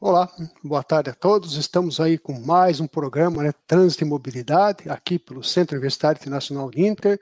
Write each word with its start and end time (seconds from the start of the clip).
Olá, 0.00 0.30
boa 0.62 0.84
tarde 0.84 1.10
a 1.10 1.12
todos. 1.12 1.56
Estamos 1.56 1.98
aí 1.98 2.18
com 2.18 2.38
mais 2.38 2.78
um 2.78 2.86
programa, 2.86 3.42
né, 3.42 3.52
Trânsito 3.66 4.04
e 4.04 4.06
Mobilidade, 4.06 4.88
aqui 4.88 5.18
pelo 5.18 5.42
Centro 5.42 5.74
Universitário 5.74 6.16
Internacional 6.20 6.70
Inter, 6.76 7.20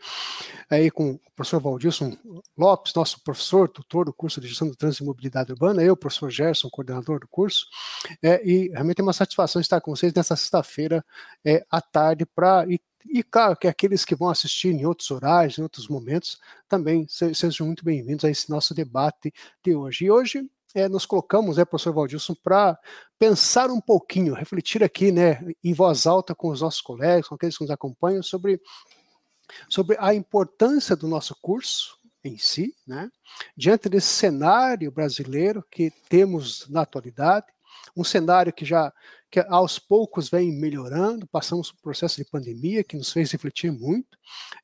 aí 0.69 0.91
com 0.91 1.13
o 1.13 1.21
professor 1.35 1.59
Valdilson 1.59 2.15
Lopes, 2.55 2.93
nosso 2.95 3.25
professor, 3.25 3.67
tutor 3.67 4.05
do 4.05 4.13
curso 4.13 4.43
de 4.43 4.49
Gestão 4.49 4.69
do 4.69 4.77
Trânsito 4.77 5.05
e 5.05 5.07
Mobilidade 5.07 5.53
Urbana, 5.53 5.83
eu, 5.83 5.97
professor 5.97 6.29
Gerson, 6.29 6.69
coordenador 6.69 7.19
do 7.19 7.29
curso, 7.29 7.65
é, 8.23 8.47
e 8.47 8.69
realmente 8.69 9.01
é 9.01 9.03
uma 9.03 9.15
satisfação 9.15 9.59
estar 9.59 9.81
com 9.81 9.97
vocês 9.97 10.13
nessa 10.13 10.37
sexta-feira 10.37 11.03
é, 11.43 11.65
à 11.71 11.81
tarde 11.81 12.27
para 12.27 12.67
e 13.09 13.23
claro 13.23 13.57
que 13.57 13.69
aqueles 13.69 14.05
que 14.05 14.15
vão 14.15 14.29
assistir 14.29 14.69
em 14.69 14.85
outros 14.85 15.11
horários, 15.11 15.57
em 15.57 15.63
outros 15.63 15.89
momentos, 15.89 16.39
também 16.69 17.07
sejam 17.09 17.67
muito 17.67 17.85
bem-vindos 17.85 18.25
a 18.25 18.31
esse 18.31 18.51
nosso 18.51 18.75
debate 18.75 19.33
de 19.65 19.75
hoje. 19.75 20.07
E 20.07 20.11
hoje 20.11 20.51
é, 20.77 20.91
nos 20.91 21.07
colocamos, 21.07 21.57
né, 21.57 21.65
professor 21.65 21.95
Valdilson, 21.95 22.35
para 22.35 22.79
pensar 23.19 23.71
um 23.71 23.81
pouquinho, 23.81 24.35
refletir 24.35 24.85
aqui, 24.85 25.11
né, 25.11 25.41
em 25.65 25.73
voz 25.73 26.07
alta 26.07 26.35
com 26.35 26.51
os 26.51 26.61
nossos 26.61 26.83
colegas, 26.83 27.27
com 27.27 27.35
aqueles 27.35 27.57
que 27.57 27.65
nos 27.65 27.71
acompanham, 27.71 28.23
sobre, 28.23 28.61
sobre 29.71 29.97
a 29.99 30.15
importância 30.15 30.95
do 30.95 31.09
nosso 31.09 31.35
curso 31.41 31.99
em 32.23 32.37
si, 32.37 32.75
né, 32.87 33.11
diante 33.57 33.89
desse 33.89 34.09
cenário 34.09 34.93
brasileiro 34.93 35.65
que 35.71 35.91
temos 36.11 36.69
na 36.69 36.83
atualidade, 36.83 37.47
um 37.97 38.05
cenário 38.05 38.53
que 38.53 38.67
já 38.67 38.93
que 39.31 39.41
aos 39.41 39.79
poucos 39.79 40.29
vem 40.29 40.53
melhorando, 40.53 41.27
passamos 41.27 41.71
por 41.71 41.79
um 41.79 41.83
processo 41.83 42.17
de 42.17 42.25
pandemia 42.25 42.85
que 42.85 42.97
nos 42.97 43.13
fez 43.13 43.31
refletir 43.31 43.73
muito, 43.73 44.17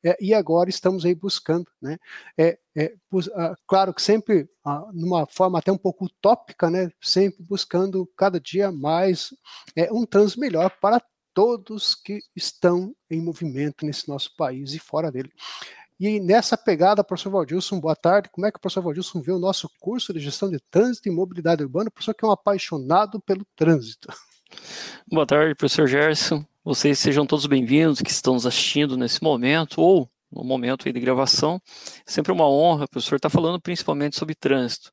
é, 0.05 0.17
e 0.21 0.33
agora 0.33 0.71
estamos 0.71 1.05
aí 1.05 1.15
buscando, 1.15 1.67
né? 1.81 1.99
É, 2.39 2.59
é, 2.77 2.95
ah, 3.35 3.55
claro 3.67 3.93
que 3.93 4.01
sempre 4.01 4.49
ah, 4.65 4.89
numa 4.93 5.27
forma 5.27 5.59
até 5.59 5.71
um 5.71 5.79
pouco 5.79 6.07
utópica, 6.07 6.71
né? 6.71 6.91
Sempre 7.01 7.43
buscando 7.43 8.07
cada 8.17 8.41
dia 8.41 8.71
mais 8.71 9.35
é, 9.77 9.93
um 9.93 10.07
trânsito 10.07 10.41
melhor 10.41 10.71
para 10.81 11.03
todos 11.35 11.95
que 11.95 12.21
estão 12.37 12.95
em 13.11 13.21
movimento 13.21 13.85
nesse 13.85 14.09
nosso 14.09 14.35
país 14.37 14.75
e 14.75 14.79
fora 14.79 15.11
dele. 15.11 15.31
E 15.99 16.19
nessa 16.19 16.57
pegada, 16.57 17.05
professor 17.05 17.31
Valdilson, 17.31 17.79
boa 17.79 17.95
tarde. 17.95 18.29
Como 18.31 18.47
é 18.47 18.51
que 18.51 18.59
o 18.59 18.61
professor 18.61 18.83
Valdilson 18.83 19.21
vê 19.21 19.31
o 19.31 19.39
nosso 19.39 19.71
curso 19.81 20.13
de 20.13 20.19
gestão 20.19 20.51
de 20.51 20.59
trânsito 20.71 21.09
e 21.09 21.13
mobilidade 21.13 21.63
urbana? 21.63 21.89
O 21.89 21.93
professor 21.93 22.15
que 22.15 22.25
é 22.25 22.29
um 22.29 22.33
apaixonado 22.33 23.21
pelo 23.21 23.47
trânsito. 23.55 24.09
Boa 25.07 25.27
tarde, 25.27 25.55
professor 25.55 25.87
Gerson. 25.87 26.45
Vocês 26.65 26.99
sejam 26.99 27.27
todos 27.27 27.47
bem-vindos 27.47 28.01
que 28.01 28.11
estão 28.11 28.35
nos 28.35 28.47
assistindo 28.47 28.97
nesse 28.97 29.23
momento 29.23 29.81
ou 29.81 30.09
no 30.31 30.45
momento 30.45 30.91
de 30.91 31.01
gravação. 31.01 31.61
É 32.07 32.11
sempre 32.11 32.33
uma 32.33 32.49
honra, 32.49 32.87
professor, 32.89 33.17
estar 33.17 33.29
falando 33.29 33.61
principalmente 33.61 34.17
sobre 34.17 34.35
trânsito. 34.35 34.91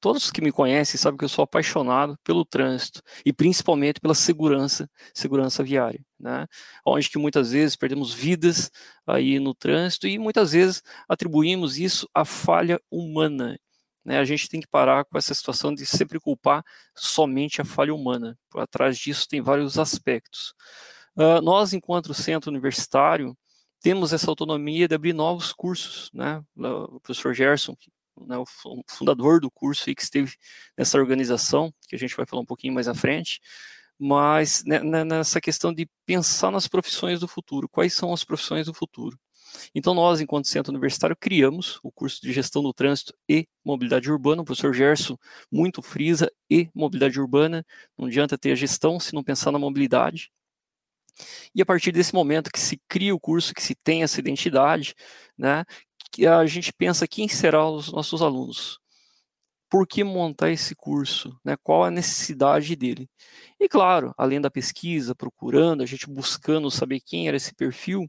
Todos 0.00 0.32
que 0.32 0.42
me 0.42 0.50
conhecem 0.50 0.98
sabem 0.98 1.16
que 1.16 1.24
eu 1.24 1.28
sou 1.28 1.44
apaixonado 1.44 2.18
pelo 2.24 2.44
trânsito 2.44 3.00
e 3.24 3.32
principalmente 3.32 4.00
pela 4.00 4.14
segurança, 4.14 4.90
segurança 5.14 5.62
viária, 5.62 6.04
né? 6.18 6.46
Onde 6.84 7.08
que 7.08 7.18
muitas 7.18 7.52
vezes 7.52 7.76
perdemos 7.76 8.12
vidas 8.12 8.68
aí 9.06 9.38
no 9.38 9.54
trânsito 9.54 10.08
e 10.08 10.18
muitas 10.18 10.52
vezes 10.52 10.82
atribuímos 11.08 11.78
isso 11.78 12.08
à 12.12 12.24
falha 12.24 12.80
humana. 12.90 13.56
Né, 14.04 14.18
a 14.18 14.24
gente 14.24 14.48
tem 14.48 14.60
que 14.60 14.66
parar 14.66 15.04
com 15.04 15.16
essa 15.16 15.32
situação 15.32 15.72
de 15.72 15.86
sempre 15.86 16.18
culpar 16.18 16.64
somente 16.94 17.60
a 17.60 17.64
falha 17.64 17.94
humana. 17.94 18.36
Por 18.50 18.60
atrás 18.60 18.98
disso 18.98 19.28
tem 19.28 19.40
vários 19.40 19.78
aspectos. 19.78 20.54
Uh, 21.16 21.40
nós, 21.42 21.72
enquanto 21.72 22.12
centro 22.12 22.50
universitário, 22.50 23.36
temos 23.80 24.12
essa 24.12 24.30
autonomia 24.30 24.88
de 24.88 24.94
abrir 24.94 25.12
novos 25.12 25.52
cursos. 25.52 26.10
Né? 26.12 26.42
O 26.56 27.00
professor 27.00 27.34
Gerson, 27.34 27.76
né, 28.26 28.36
o 28.38 28.44
fundador 28.88 29.40
do 29.40 29.50
curso 29.50 29.90
e 29.90 29.94
que 29.94 30.02
esteve 30.02 30.34
nessa 30.76 30.98
organização, 30.98 31.72
que 31.88 31.96
a 31.96 31.98
gente 31.98 32.16
vai 32.16 32.26
falar 32.26 32.42
um 32.42 32.46
pouquinho 32.46 32.74
mais 32.74 32.88
à 32.88 32.94
frente, 32.94 33.40
mas 33.98 34.64
né, 34.64 34.80
nessa 35.04 35.40
questão 35.40 35.72
de 35.72 35.88
pensar 36.06 36.50
nas 36.50 36.68
profissões 36.68 37.20
do 37.20 37.28
futuro. 37.28 37.68
Quais 37.68 37.92
são 37.94 38.12
as 38.12 38.24
profissões 38.24 38.66
do 38.66 38.74
futuro? 38.74 39.18
Então, 39.74 39.94
nós, 39.94 40.20
enquanto 40.20 40.48
centro 40.48 40.72
universitário, 40.72 41.16
criamos 41.16 41.78
o 41.82 41.90
curso 41.90 42.20
de 42.22 42.32
gestão 42.32 42.62
do 42.62 42.72
trânsito 42.72 43.14
e 43.28 43.46
mobilidade 43.64 44.10
urbana. 44.10 44.42
O 44.42 44.44
professor 44.44 44.72
Gerson 44.72 45.16
muito 45.50 45.82
frisa 45.82 46.30
e 46.50 46.68
mobilidade 46.74 47.20
urbana. 47.20 47.64
Não 47.96 48.06
adianta 48.06 48.38
ter 48.38 48.52
a 48.52 48.56
gestão 48.56 48.98
se 48.98 49.14
não 49.14 49.22
pensar 49.22 49.52
na 49.52 49.58
mobilidade. 49.58 50.30
E 51.54 51.60
a 51.60 51.66
partir 51.66 51.92
desse 51.92 52.14
momento 52.14 52.50
que 52.50 52.60
se 52.60 52.80
cria 52.88 53.14
o 53.14 53.20
curso, 53.20 53.54
que 53.54 53.62
se 53.62 53.74
tem 53.74 54.02
essa 54.02 54.18
identidade, 54.18 54.94
né, 55.36 55.64
que 56.10 56.26
a 56.26 56.44
gente 56.46 56.72
pensa 56.72 57.08
quem 57.08 57.28
serão 57.28 57.74
os 57.74 57.92
nossos 57.92 58.22
alunos. 58.22 58.78
Por 59.70 59.86
que 59.86 60.04
montar 60.04 60.50
esse 60.50 60.74
curso? 60.74 61.34
Né? 61.42 61.56
Qual 61.62 61.82
a 61.82 61.90
necessidade 61.90 62.76
dele? 62.76 63.08
E 63.58 63.68
claro, 63.68 64.12
além 64.18 64.38
da 64.38 64.50
pesquisa, 64.50 65.14
procurando, 65.14 65.82
a 65.82 65.86
gente 65.86 66.06
buscando 66.10 66.70
saber 66.70 67.00
quem 67.00 67.26
era 67.26 67.38
esse 67.38 67.54
perfil, 67.54 68.06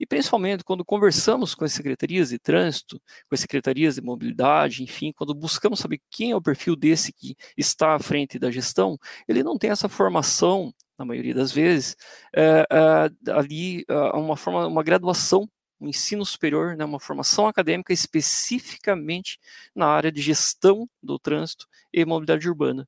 e 0.00 0.06
principalmente 0.06 0.64
quando 0.64 0.82
conversamos 0.82 1.54
com 1.54 1.62
as 1.62 1.74
secretarias 1.74 2.30
de 2.30 2.38
trânsito, 2.38 2.98
com 3.28 3.34
as 3.34 3.40
secretarias 3.40 3.96
de 3.96 4.00
mobilidade, 4.00 4.82
enfim, 4.82 5.12
quando 5.12 5.34
buscamos 5.34 5.78
saber 5.78 6.00
quem 6.10 6.30
é 6.30 6.36
o 6.36 6.40
perfil 6.40 6.74
desse 6.74 7.12
que 7.12 7.36
está 7.54 7.94
à 7.94 7.98
frente 7.98 8.38
da 8.38 8.50
gestão, 8.50 8.98
ele 9.28 9.42
não 9.42 9.58
tem 9.58 9.70
essa 9.70 9.90
formação, 9.90 10.72
na 10.98 11.04
maioria 11.04 11.34
das 11.34 11.52
vezes, 11.52 11.96
é, 12.34 12.66
é, 12.70 13.32
ali 13.32 13.84
é, 13.86 13.94
uma 14.16 14.36
forma, 14.36 14.66
uma 14.66 14.82
graduação 14.82 15.46
um 15.80 15.88
ensino 15.88 16.26
superior, 16.26 16.76
né, 16.76 16.84
uma 16.84 17.00
formação 17.00 17.46
acadêmica 17.48 17.90
especificamente 17.90 19.38
na 19.74 19.86
área 19.86 20.12
de 20.12 20.20
gestão 20.20 20.86
do 21.02 21.18
trânsito 21.18 21.66
e 21.90 22.04
mobilidade 22.04 22.46
urbana. 22.46 22.86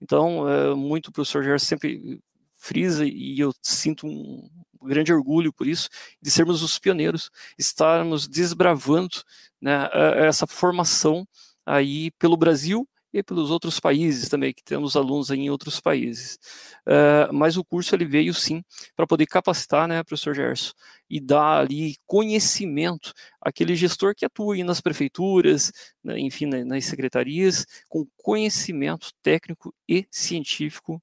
Então, 0.00 0.48
é, 0.48 0.74
muito 0.74 1.08
o 1.08 1.12
professor 1.12 1.42
Gerson 1.44 1.66
sempre 1.66 2.18
frisa 2.54 3.04
e 3.06 3.38
eu 3.38 3.52
sinto 3.62 4.06
um, 4.06 4.48
grande 4.86 5.12
orgulho 5.12 5.52
por 5.52 5.66
isso, 5.66 5.88
de 6.20 6.30
sermos 6.30 6.62
os 6.62 6.78
pioneiros, 6.78 7.30
estarmos 7.58 8.26
desbravando 8.26 9.22
né, 9.60 9.88
essa 10.16 10.46
formação 10.46 11.26
aí 11.66 12.10
pelo 12.12 12.36
Brasil 12.36 12.88
e 13.12 13.22
pelos 13.22 13.50
outros 13.50 13.80
países 13.80 14.28
também, 14.28 14.52
que 14.52 14.62
temos 14.62 14.96
alunos 14.96 15.30
em 15.30 15.50
outros 15.50 15.80
países. 15.80 16.38
Uh, 16.86 17.32
mas 17.32 17.56
o 17.56 17.64
curso 17.64 17.94
ele 17.94 18.04
veio 18.04 18.32
sim 18.32 18.62
para 18.94 19.06
poder 19.06 19.26
capacitar, 19.26 19.88
né, 19.88 20.02
professor 20.02 20.34
Gerson, 20.34 20.72
e 21.08 21.20
dar 21.20 21.60
ali 21.60 21.96
conhecimento 22.06 23.12
àquele 23.40 23.74
gestor 23.74 24.14
que 24.14 24.24
atua 24.24 24.54
aí 24.54 24.62
nas 24.62 24.80
prefeituras, 24.80 25.72
né, 26.02 26.18
enfim, 26.20 26.46
nas 26.46 26.84
secretarias, 26.84 27.66
com 27.88 28.06
conhecimento 28.16 29.10
técnico 29.22 29.74
e 29.88 30.06
científico 30.10 31.02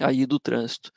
aí 0.00 0.24
do 0.24 0.40
trânsito. 0.40 0.90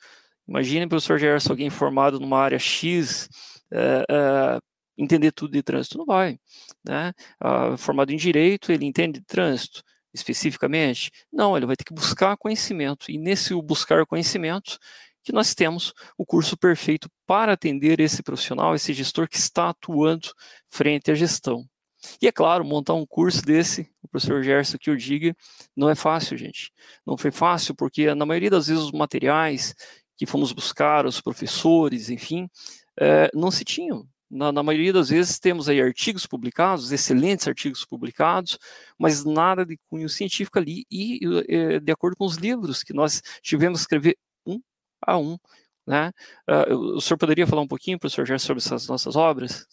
Imagine, 0.48 0.86
professor 0.86 1.18
Gerson, 1.18 1.52
alguém 1.52 1.70
formado 1.70 2.20
numa 2.20 2.38
área 2.38 2.58
X, 2.58 3.28
é, 3.72 4.04
é, 4.08 4.58
entender 4.96 5.32
tudo 5.32 5.52
de 5.52 5.62
trânsito. 5.62 5.98
Não 5.98 6.04
vai. 6.04 6.38
Né? 6.86 7.12
Ah, 7.40 7.76
formado 7.76 8.12
em 8.12 8.16
direito, 8.16 8.70
ele 8.70 8.84
entende 8.84 9.20
de 9.20 9.26
trânsito 9.26 9.82
especificamente? 10.14 11.10
Não, 11.32 11.56
ele 11.56 11.66
vai 11.66 11.76
ter 11.76 11.84
que 11.84 11.92
buscar 11.92 12.36
conhecimento. 12.36 13.10
E 13.10 13.18
nesse 13.18 13.52
buscar 13.60 14.06
conhecimento, 14.06 14.78
que 15.24 15.32
nós 15.32 15.54
temos 15.54 15.92
o 16.16 16.24
curso 16.24 16.56
perfeito 16.56 17.08
para 17.26 17.54
atender 17.54 17.98
esse 17.98 18.22
profissional, 18.22 18.74
esse 18.74 18.92
gestor 18.92 19.28
que 19.28 19.36
está 19.36 19.70
atuando 19.70 20.28
frente 20.70 21.10
à 21.10 21.14
gestão. 21.14 21.64
E 22.20 22.28
é 22.28 22.32
claro, 22.32 22.64
montar 22.64 22.92
um 22.92 23.06
curso 23.06 23.42
desse, 23.42 23.90
o 24.02 24.08
professor 24.08 24.42
Gerson 24.42 24.76
que 24.78 24.90
eu 24.90 24.96
diga, 24.96 25.34
não 25.74 25.88
é 25.88 25.94
fácil, 25.94 26.36
gente. 26.36 26.70
Não 27.06 27.16
foi 27.16 27.30
fácil 27.30 27.74
porque 27.74 28.14
na 28.14 28.26
maioria 28.26 28.50
das 28.50 28.66
vezes 28.66 28.84
os 28.84 28.92
materiais 28.92 29.74
que 30.16 30.26
fomos 30.26 30.52
buscar, 30.52 31.06
os 31.06 31.20
professores, 31.20 32.10
enfim, 32.10 32.48
é, 32.98 33.30
não 33.34 33.50
se 33.50 33.64
tinham. 33.64 34.06
Na, 34.30 34.50
na, 34.50 34.62
maioria 34.62 34.92
das 34.92 35.10
vezes 35.10 35.38
temos 35.38 35.68
aí 35.68 35.80
artigos 35.80 36.26
publicados, 36.26 36.90
excelentes 36.90 37.46
artigos 37.46 37.84
publicados, 37.84 38.58
mas 38.98 39.24
nada 39.24 39.64
de 39.64 39.78
cunho 39.88 40.08
científico 40.08 40.58
ali 40.58 40.84
e 40.90 41.20
é, 41.48 41.78
de 41.78 41.92
acordo 41.92 42.16
com 42.16 42.24
os 42.24 42.36
livros 42.36 42.82
que 42.82 42.92
nós 42.92 43.22
tivemos 43.42 43.80
que 43.80 43.82
escrever 43.82 44.16
um 44.46 44.60
a 45.06 45.16
um. 45.18 45.38
Né? 45.86 46.10
Uh, 46.48 46.96
o 46.96 47.00
senhor 47.00 47.18
poderia 47.18 47.46
falar 47.46 47.62
um 47.62 47.68
pouquinho, 47.68 47.98
professor 47.98 48.26
Gerson, 48.26 48.46
sobre 48.46 48.62
essas 48.62 48.88
nossas 48.88 49.16
obras? 49.16 49.66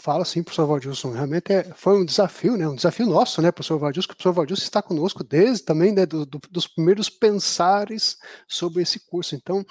Fala 0.00 0.24
sim, 0.24 0.42
professor 0.42 0.66
Valdilson. 0.66 1.12
Realmente 1.12 1.52
é, 1.52 1.62
foi 1.74 2.00
um 2.00 2.04
desafio, 2.04 2.56
né? 2.56 2.66
Um 2.66 2.74
desafio 2.74 3.06
nosso, 3.06 3.42
né, 3.42 3.52
professor 3.52 3.78
Valdilson, 3.78 4.08
que 4.08 4.14
o 4.14 4.16
professor 4.16 4.32
Valdilson 4.32 4.62
está 4.62 4.80
conosco 4.80 5.22
desde 5.22 5.62
também 5.62 5.92
né, 5.92 6.06
do, 6.06 6.24
do, 6.24 6.40
dos 6.50 6.66
primeiros 6.66 7.10
pensares 7.10 8.16
sobre 8.48 8.82
esse 8.82 8.98
curso. 8.98 9.34
Então, 9.34 9.64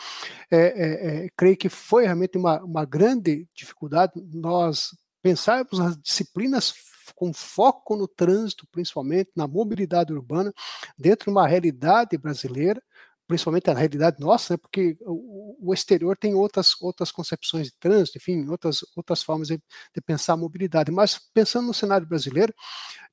é, 0.51 0.57
é, 0.57 1.25
é, 1.25 1.29
creio 1.35 1.57
que 1.57 1.67
foi 1.67 2.05
realmente 2.05 2.37
uma, 2.37 2.63
uma 2.63 2.85
grande 2.85 3.47
dificuldade 3.55 4.13
nós 4.31 4.89
pensarmos 5.21 5.79
nas 5.79 5.97
disciplinas 5.97 6.75
com 7.15 7.33
foco 7.33 7.95
no 7.95 8.07
trânsito, 8.07 8.67
principalmente 8.71 9.31
na 9.35 9.47
mobilidade 9.47 10.13
urbana, 10.13 10.53
dentro 10.97 11.25
de 11.25 11.31
uma 11.31 11.47
realidade 11.47 12.15
brasileira, 12.17 12.81
principalmente 13.27 13.69
a 13.69 13.73
realidade 13.73 14.19
nossa, 14.19 14.53
né, 14.53 14.57
porque 14.57 14.97
o, 15.01 15.69
o 15.69 15.73
exterior 15.73 16.17
tem 16.17 16.33
outras, 16.33 16.79
outras 16.81 17.11
concepções 17.11 17.67
de 17.67 17.73
trânsito, 17.77 18.17
enfim, 18.17 18.47
outras, 18.47 18.79
outras 18.95 19.21
formas 19.21 19.49
de, 19.49 19.61
de 19.93 20.01
pensar 20.01 20.33
a 20.33 20.37
mobilidade. 20.37 20.91
Mas 20.91 21.19
pensando 21.33 21.67
no 21.67 21.73
cenário 21.73 22.07
brasileiro, 22.07 22.53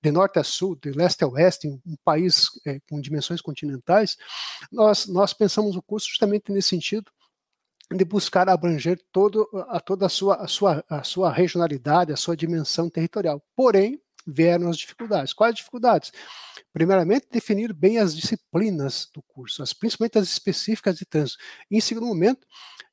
de 0.02 0.10
norte 0.12 0.38
a 0.38 0.44
sul, 0.44 0.76
de 0.76 0.92
leste 0.92 1.24
a 1.24 1.28
oeste, 1.28 1.66
um 1.68 1.96
país 2.04 2.46
é, 2.66 2.78
com 2.88 3.00
dimensões 3.00 3.40
continentais, 3.40 4.16
nós, 4.70 5.06
nós 5.06 5.32
pensamos 5.32 5.74
o 5.76 5.82
curso 5.82 6.08
justamente 6.08 6.52
nesse 6.52 6.68
sentido 6.68 7.10
de 7.92 8.04
buscar 8.04 8.48
abranger 8.48 8.98
todo, 9.12 9.48
a 9.68 9.80
toda 9.80 10.06
a 10.06 10.08
sua, 10.08 10.36
a, 10.36 10.48
sua, 10.48 10.84
a 10.88 11.02
sua 11.02 11.32
regionalidade, 11.32 12.12
a 12.12 12.16
sua 12.16 12.36
dimensão 12.36 12.88
territorial. 12.88 13.42
Porém, 13.54 14.00
vieram 14.26 14.68
as 14.68 14.76
dificuldades. 14.76 15.32
Quais 15.32 15.54
dificuldades? 15.54 16.12
Primeiramente, 16.72 17.28
definir 17.30 17.72
bem 17.72 17.98
as 17.98 18.16
disciplinas 18.16 19.08
do 19.12 19.22
curso, 19.22 19.62
as, 19.62 19.72
principalmente 19.72 20.18
as 20.18 20.28
específicas 20.28 20.96
de 20.96 21.04
trânsito. 21.04 21.38
Em 21.70 21.80
segundo 21.80 22.06
momento, 22.06 22.46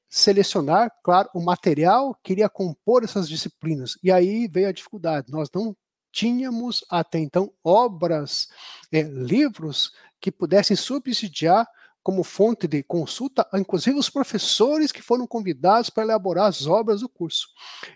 selecionar, 0.10 0.92
claro, 1.04 1.30
o 1.34 1.42
material 1.42 2.14
que 2.22 2.34
iria 2.34 2.50
compor 2.50 3.04
essas 3.04 3.30
disciplinas. 3.30 3.98
E 4.04 4.12
aí 4.12 4.48
veio 4.48 4.68
a 4.68 4.74
dificuldade. 4.74 5.32
Nós 5.32 5.50
não 5.54 5.76
tínhamos 6.12 6.84
até 6.90 7.18
então 7.20 7.54
obras, 7.64 8.50
é, 8.92 9.02
livros 9.02 9.94
que 10.20 10.32
pudessem 10.32 10.76
subsidiar 10.76 11.66
como 12.04 12.24
fonte 12.24 12.68
de 12.68 12.82
consulta, 12.84 13.48
inclusive 13.54 13.98
os 13.98 14.10
professores 14.10 14.92
que 14.92 15.02
foram 15.02 15.28
convidados 15.28 15.90
para 15.90 16.04
elaborar 16.04 16.48
as 16.48 16.66
obras 16.66 17.02
do 17.02 17.10
curso. 17.10 17.48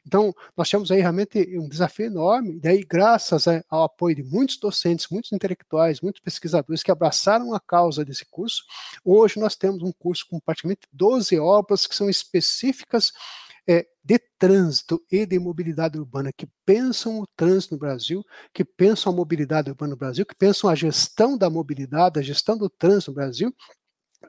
Então, 0.06 0.34
nós 0.56 0.70
temos 0.70 0.92
aí 0.92 1.02
realmente 1.02 1.58
um 1.58 1.68
desafio 1.68 2.06
enorme, 2.06 2.56
e 2.56 2.60
daí, 2.60 2.84
graças 2.84 3.46
ao 3.70 3.84
apoio 3.84 4.16
de 4.16 4.24
muitos 4.24 4.58
docentes, 4.58 5.08
muitos 5.10 5.32
intelectuais, 5.32 6.02
muitos 6.02 6.22
pesquisadores 6.22 6.84
que 6.84 6.92
abraçaram 6.92 7.54
a 7.54 7.60
causa 7.60 8.06
desse 8.06 8.26
curso, 8.26 8.64
hoje 9.04 9.40
nós 9.40 9.56
temos 9.56 9.82
um 9.82 9.92
curso 9.92 10.26
com 10.30 10.40
praticamente 10.40 10.82
12 10.92 11.40
obras 11.40 11.88
que 11.88 11.96
são 11.96 12.10
específicas 12.10 13.12
é, 13.68 13.86
de 14.04 14.20
trânsito 14.38 15.04
e 15.12 15.26
de 15.26 15.40
mobilidade 15.40 15.98
urbana, 15.98 16.32
que 16.32 16.48
pensam 16.66 17.20
o 17.20 17.28
trânsito 17.36 17.74
no 17.74 17.80
Brasil, 17.80 18.24
que 18.54 18.64
pensam 18.64 19.12
a 19.12 19.16
mobilidade 19.16 19.70
urbana 19.70 19.92
no 19.92 19.98
Brasil, 19.98 20.26
que 20.26 20.36
pensam 20.36 20.70
a 20.70 20.76
gestão 20.76 21.36
da 21.38 21.50
mobilidade, 21.50 22.20
a 22.20 22.24
gestão 22.24 22.58
do 22.58 22.70
trânsito 22.70 23.12
no 23.12 23.16
Brasil, 23.16 23.56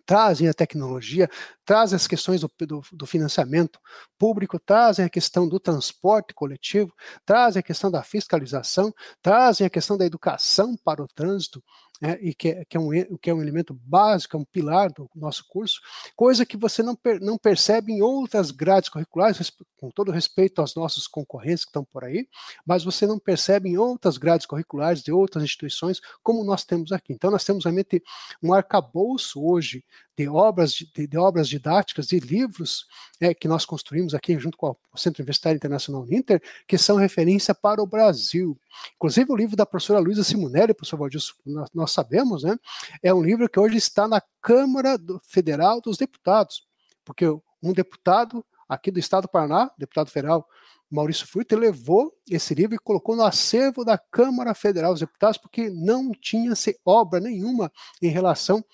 trazem 0.05 0.49
a 0.49 0.55
tecnologia, 0.55 1.29
trazem 1.65 1.97
as 1.97 2.07
questões 2.07 2.41
do, 2.41 2.51
do, 2.61 2.83
do, 2.93 3.07
financiamento 3.07 3.79
público, 4.19 4.59
trazem 4.59 5.05
a 5.05 5.09
questão 5.09 5.49
do 5.49 5.59
transporte 5.59 6.35
coletivo, 6.35 6.93
trazem 7.25 7.61
a 7.61 7.63
questão 7.63 7.91
da 7.91 8.03
fiscalização, 8.03 8.93
trazem 9.23 9.67
a 9.67 9.71
questão 9.71 9.97
da 9.97 10.05
educação 10.05 10.77
para 10.85 11.03
o 11.03 11.09
trânsito, 11.09 11.63
é, 12.03 12.19
e 12.21 12.35
que, 12.35 12.49
é, 12.49 12.65
que, 12.65 12.77
é 12.77 12.81
um, 12.81 12.91
que 13.17 13.31
é 13.31 13.35
um 13.35 13.41
elemento 13.41 13.73
básico, 13.73 14.37
é 14.37 14.41
um 14.41 14.45
pilar 14.45 14.93
do 14.93 15.09
nosso 15.15 15.47
curso, 15.49 15.81
coisa 16.15 16.45
que 16.45 16.57
você 16.57 16.83
não, 16.83 16.95
per, 16.95 17.21
não 17.21 17.39
percebe 17.39 17.93
em 17.93 18.03
outras 18.03 18.51
grades 18.51 18.89
curriculares, 18.89 19.51
com 19.79 19.91
todo 19.91 20.13
respeito 20.13 20.61
aos 20.61 20.75
nossos 20.75 21.07
concorrentes 21.07 21.65
que 21.65 21.71
estão 21.71 21.85
por 21.85 22.05
aí, 22.05 22.29
mas 22.67 22.85
você 22.85 23.07
não 23.07 23.19
percebe 23.19 23.71
em 23.71 23.79
outras 23.79 24.19
grades 24.19 24.47
curriculares 24.47 25.03
de 25.03 25.11
outras 25.11 25.43
instituições, 25.43 26.01
como 26.23 26.45
nós 26.45 26.65
temos 26.65 26.93
aqui. 26.93 27.13
Então, 27.13 27.31
nós 27.31 27.45
temos 27.45 27.65
realmente 27.65 28.03
um 28.43 28.53
arcabouço 28.53 29.43
hoje 29.43 29.83
de 30.17 30.29
obras, 30.29 30.73
de, 30.73 31.07
de 31.07 31.19
obras 31.19 31.49
didáticas, 31.49 32.07
de 32.07 32.19
livros 32.19 32.87
é, 33.21 33.35
que 33.35 33.47
nós 33.47 33.67
construímos 33.67 34.15
aqui 34.15 34.39
junto 34.39 34.57
com 34.57 34.75
o 34.93 34.99
Centro 34.99 35.21
Universitário 35.23 35.57
Internacional 35.57 36.07
Ninter, 36.07 36.43
que 36.67 36.79
são 36.79 36.97
referência 36.97 37.55
para 37.55 37.83
o 37.83 37.87
Brasil. 37.87 38.59
Inclusive 38.97 39.31
o 39.31 39.37
livro 39.37 39.57
da 39.57 39.67
professora 39.67 40.01
Luísa 40.01 40.25
Simonelli, 40.25 40.73
professor 40.73 40.97
Valdir, 40.97 41.21
nós, 41.45 41.69
nós 41.75 41.93
sabemos, 41.93 42.45
né, 42.45 42.57
é 43.03 43.13
um 43.13 43.23
livro 43.23 43.49
que 43.49 43.61
hoje 43.61 43.77
está 43.77 44.09
na 44.09 44.23
Câmara 44.41 44.99
Federal 45.23 45.81
dos 45.81 45.99
Deputados, 45.99 46.67
porque 47.05 47.27
um 47.63 47.73
deputado 47.73 48.45
aqui 48.69 48.91
do 48.91 48.99
Estado 48.99 49.23
do 49.23 49.29
Paraná, 49.29 49.71
deputado 49.79 50.11
federal 50.11 50.49
Maurício 50.91 51.27
Fruta, 51.27 51.57
levou 51.57 52.13
esse 52.29 52.55
livro 52.55 52.75
e 52.75 52.79
colocou 52.79 53.17
no 53.17 53.25
acervo 53.25 53.85
da 53.85 53.99
Câmara 53.99 54.55
Federal 54.55 54.93
dos 54.93 55.01
Deputados, 55.01 55.39
porque 55.39 55.69
não 55.69 56.13
tinha-se 56.13 56.79
obra 56.85 57.21
nenhuma 57.21 57.73
em 58.01 58.09
relação 58.09 58.65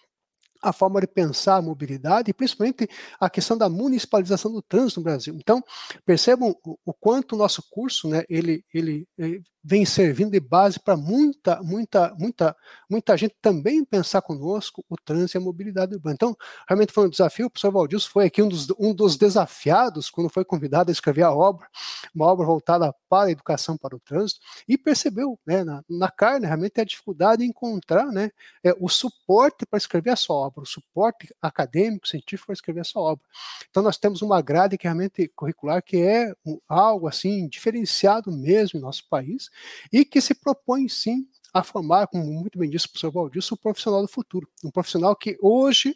a 0.62 0.72
forma 0.72 1.00
de 1.00 1.06
pensar 1.06 1.56
a 1.56 1.62
mobilidade 1.62 2.30
e 2.30 2.34
principalmente 2.34 2.88
a 3.18 3.28
questão 3.28 3.58
da 3.58 3.68
municipalização 3.68 4.52
do 4.52 4.62
trânsito 4.62 5.00
no 5.00 5.04
Brasil. 5.04 5.34
Então, 5.36 5.62
percebam 6.06 6.54
o, 6.64 6.94
quanto 6.94 7.34
o 7.34 7.38
nosso 7.38 7.62
curso, 7.70 8.08
né, 8.08 8.24
ele, 8.28 8.64
ele, 8.72 9.06
ele 9.18 9.42
vem 9.64 9.84
servindo 9.84 10.32
de 10.32 10.40
base 10.40 10.80
para 10.80 10.96
muita, 10.96 11.62
muita, 11.62 12.12
muita, 12.18 12.56
muita 12.90 13.16
gente 13.16 13.36
também 13.40 13.84
pensar 13.84 14.20
conosco 14.20 14.84
o 14.88 14.96
trânsito 14.96 15.36
e 15.36 15.38
a 15.38 15.40
mobilidade 15.40 15.94
urbana. 15.94 16.14
Então, 16.14 16.36
realmente 16.68 16.92
foi 16.92 17.06
um 17.06 17.10
desafio. 17.10 17.46
O 17.46 17.50
professor 17.50 17.70
Valdilson 17.70 18.10
foi 18.10 18.26
aqui 18.26 18.42
um 18.42 18.48
dos, 18.48 18.68
um 18.78 18.92
dos 18.92 19.16
desafiados 19.16 20.10
quando 20.10 20.28
foi 20.28 20.44
convidado 20.44 20.90
a 20.90 20.92
escrever 20.92 21.22
a 21.22 21.32
obra, 21.32 21.66
uma 22.14 22.26
obra 22.26 22.44
voltada 22.44 22.92
para 23.08 23.28
a 23.28 23.30
educação 23.30 23.76
para 23.76 23.94
o 23.94 24.00
trânsito, 24.00 24.40
e 24.66 24.76
percebeu 24.76 25.38
né, 25.46 25.62
na, 25.62 25.84
na 25.88 26.10
carne 26.10 26.46
realmente 26.46 26.80
a 26.80 26.84
dificuldade 26.84 27.44
em 27.44 27.48
encontrar 27.48 28.06
né, 28.06 28.30
é, 28.64 28.74
o 28.80 28.88
suporte 28.88 29.64
para 29.64 29.76
escrever 29.76 30.10
a 30.10 30.16
sua 30.16 30.36
obra, 30.36 30.51
o 30.60 30.66
suporte 30.66 31.34
acadêmico, 31.40 32.06
científico 32.06 32.46
para 32.46 32.52
escrever 32.54 32.80
a 32.80 32.84
sua 32.84 33.02
obra. 33.02 33.24
Então, 33.70 33.82
nós 33.82 33.96
temos 33.96 34.20
uma 34.20 34.42
grade 34.42 34.76
que 34.76 34.84
realmente 34.84 35.28
curricular 35.34 35.82
que 35.82 35.96
é 35.96 36.32
algo 36.68 37.08
assim 37.08 37.48
diferenciado 37.48 38.30
mesmo 38.30 38.78
em 38.78 38.82
nosso 38.82 39.08
país 39.08 39.48
e 39.92 40.04
que 40.04 40.20
se 40.20 40.34
propõe 40.34 40.88
sim 40.88 41.26
a 41.52 41.62
formar, 41.62 42.06
como 42.06 42.24
muito 42.24 42.58
bem 42.58 42.70
disse 42.70 42.86
o 42.86 42.90
professor 42.90 43.12
Valdir, 43.12 43.42
um 43.52 43.56
profissional 43.56 44.02
do 44.02 44.08
futuro, 44.08 44.48
um 44.64 44.70
profissional 44.70 45.14
que 45.14 45.38
hoje 45.40 45.94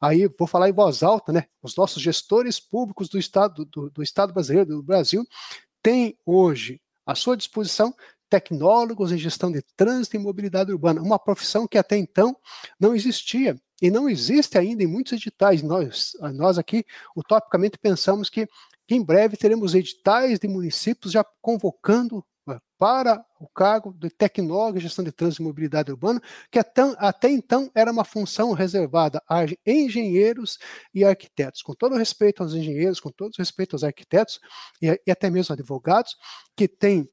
aí 0.00 0.26
vou 0.38 0.48
falar 0.48 0.68
em 0.68 0.72
voz 0.72 1.02
alta, 1.02 1.32
né? 1.32 1.44
Os 1.62 1.76
nossos 1.76 2.02
gestores 2.02 2.58
públicos 2.58 3.08
do 3.08 3.18
Estado, 3.18 3.64
do, 3.64 3.88
do 3.88 4.02
Estado 4.02 4.32
brasileiro, 4.32 4.68
do 4.68 4.82
Brasil, 4.82 5.24
têm 5.82 6.18
hoje 6.24 6.80
à 7.04 7.14
sua 7.14 7.36
disposição 7.36 7.94
tecnólogos 8.28 9.12
em 9.12 9.18
gestão 9.18 9.52
de 9.52 9.62
trânsito 9.76 10.16
e 10.16 10.18
mobilidade 10.18 10.72
urbana, 10.72 11.00
uma 11.00 11.18
profissão 11.18 11.66
que 11.66 11.78
até 11.78 11.96
então 11.96 12.36
não 12.78 12.94
existia 12.94 13.56
e 13.80 13.90
não 13.90 14.08
existe 14.08 14.56
ainda 14.58 14.82
em 14.82 14.86
muitos 14.86 15.12
editais. 15.12 15.62
Nós, 15.62 16.12
nós 16.34 16.58
aqui, 16.58 16.84
utopicamente, 17.14 17.78
pensamos 17.78 18.30
que, 18.30 18.46
que 18.86 18.94
em 18.94 19.02
breve 19.02 19.36
teremos 19.36 19.74
editais 19.74 20.38
de 20.38 20.48
municípios 20.48 21.12
já 21.12 21.24
convocando 21.40 22.24
para 22.78 23.24
o 23.40 23.48
cargo 23.48 23.92
de 23.92 24.10
tecnólogo 24.10 24.78
em 24.78 24.80
gestão 24.80 25.04
de 25.04 25.10
trânsito 25.10 25.42
e 25.42 25.44
mobilidade 25.44 25.90
urbana, 25.90 26.20
que 26.50 26.58
até, 26.58 27.28
então 27.28 27.70
era 27.74 27.90
uma 27.90 28.04
função 28.04 28.52
reservada 28.52 29.22
a 29.28 29.44
engenheiros 29.66 30.58
e 30.94 31.04
arquitetos. 31.04 31.62
Com 31.62 31.74
todo 31.74 31.96
respeito 31.96 32.42
aos 32.42 32.54
engenheiros, 32.54 33.00
com 33.00 33.10
todo 33.10 33.32
respeito 33.36 33.74
aos 33.74 33.82
arquitetos 33.82 34.38
e, 34.80 35.10
até 35.10 35.30
mesmo 35.30 35.54
advogados, 35.54 36.16
que 36.54 36.68
têm 36.68 37.08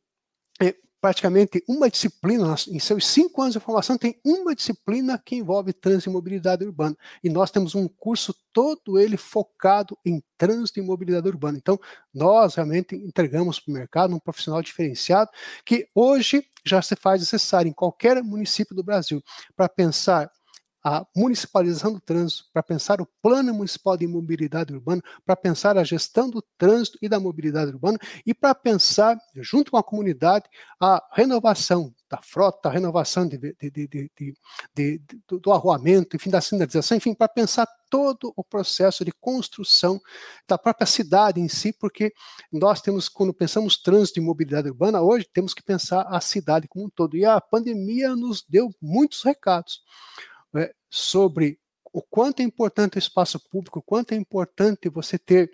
é, 0.61 0.75
praticamente 1.03 1.61
uma 1.67 1.89
disciplina, 1.89 2.55
em 2.69 2.79
seus 2.79 3.05
cinco 3.05 3.41
anos 3.41 3.55
de 3.55 3.59
formação, 3.59 3.97
tem 3.97 4.17
uma 4.23 4.55
disciplina 4.55 5.17
que 5.17 5.35
envolve 5.35 5.73
trânsito 5.73 6.09
e 6.09 6.13
mobilidade 6.13 6.63
urbana. 6.63 6.95
E 7.21 7.29
nós 7.29 7.51
temos 7.51 7.75
um 7.75 7.89
curso 7.89 8.33
todo 8.53 8.97
ele 8.97 9.17
focado 9.17 9.97
em 10.05 10.23
trânsito 10.37 10.79
e 10.79 10.81
mobilidade 10.81 11.27
urbana. 11.27 11.57
Então, 11.57 11.77
nós 12.13 12.55
realmente 12.55 12.95
entregamos 12.95 13.59
para 13.59 13.69
o 13.69 13.73
mercado 13.73 14.15
um 14.15 14.19
profissional 14.19 14.61
diferenciado 14.61 15.29
que 15.65 15.89
hoje 15.93 16.47
já 16.65 16.81
se 16.81 16.95
faz 16.95 17.19
necessário 17.19 17.67
em 17.67 17.73
qualquer 17.73 18.23
município 18.23 18.73
do 18.73 18.81
Brasil 18.81 19.21
para 19.57 19.67
pensar 19.67 20.31
a 20.83 21.05
municipalização 21.15 21.93
do 21.93 22.01
trânsito, 22.01 22.49
para 22.51 22.61
pensar 22.61 22.99
o 22.99 23.07
plano 23.21 23.53
municipal 23.53 23.95
de 23.95 24.05
mobilidade 24.05 24.73
urbana, 24.73 25.01
para 25.25 25.35
pensar 25.35 25.77
a 25.77 25.83
gestão 25.83 26.29
do 26.29 26.41
trânsito 26.57 26.97
e 27.01 27.07
da 27.07 27.19
mobilidade 27.19 27.71
urbana 27.71 27.97
e 28.25 28.33
para 28.33 28.53
pensar, 28.53 29.17
junto 29.35 29.71
com 29.71 29.77
a 29.77 29.83
comunidade, 29.83 30.45
a 30.79 31.01
renovação 31.13 31.93
da 32.09 32.19
frota, 32.21 32.67
a 32.67 32.71
renovação 32.71 33.25
de, 33.25 33.37
de, 33.37 34.09
de, 34.75 35.01
do 35.29 35.51
arruamento, 35.53 36.17
enfim, 36.17 36.29
da 36.29 36.41
sinalização, 36.41 36.97
enfim, 36.97 37.13
para 37.13 37.29
pensar 37.29 37.65
todo 37.89 38.33
o 38.35 38.43
processo 38.43 39.05
de 39.05 39.11
construção 39.11 40.01
da 40.47 40.57
própria 40.57 40.85
cidade 40.85 41.39
em 41.39 41.47
si, 41.47 41.71
porque 41.71 42.11
nós 42.51 42.81
temos, 42.81 43.07
quando 43.07 43.33
pensamos 43.33 43.77
trânsito 43.77 44.19
e 44.19 44.21
mobilidade 44.21 44.67
urbana, 44.67 45.01
hoje 45.01 45.29
temos 45.31 45.53
que 45.53 45.63
pensar 45.63 46.01
a 46.09 46.19
cidade 46.19 46.67
como 46.67 46.85
um 46.85 46.89
todo. 46.89 47.15
E 47.15 47.23
a 47.23 47.39
pandemia 47.39 48.15
nos 48.15 48.43
deu 48.49 48.69
muitos 48.81 49.23
recados 49.23 49.81
né, 50.53 50.69
sobre 50.89 51.59
o 51.91 52.01
quanto 52.01 52.41
é 52.41 52.43
importante 52.43 52.97
o 52.97 52.99
espaço 52.99 53.39
público, 53.49 53.79
o 53.79 53.83
quanto 53.83 54.13
é 54.13 54.15
importante 54.15 54.89
você 54.89 55.17
ter 55.17 55.51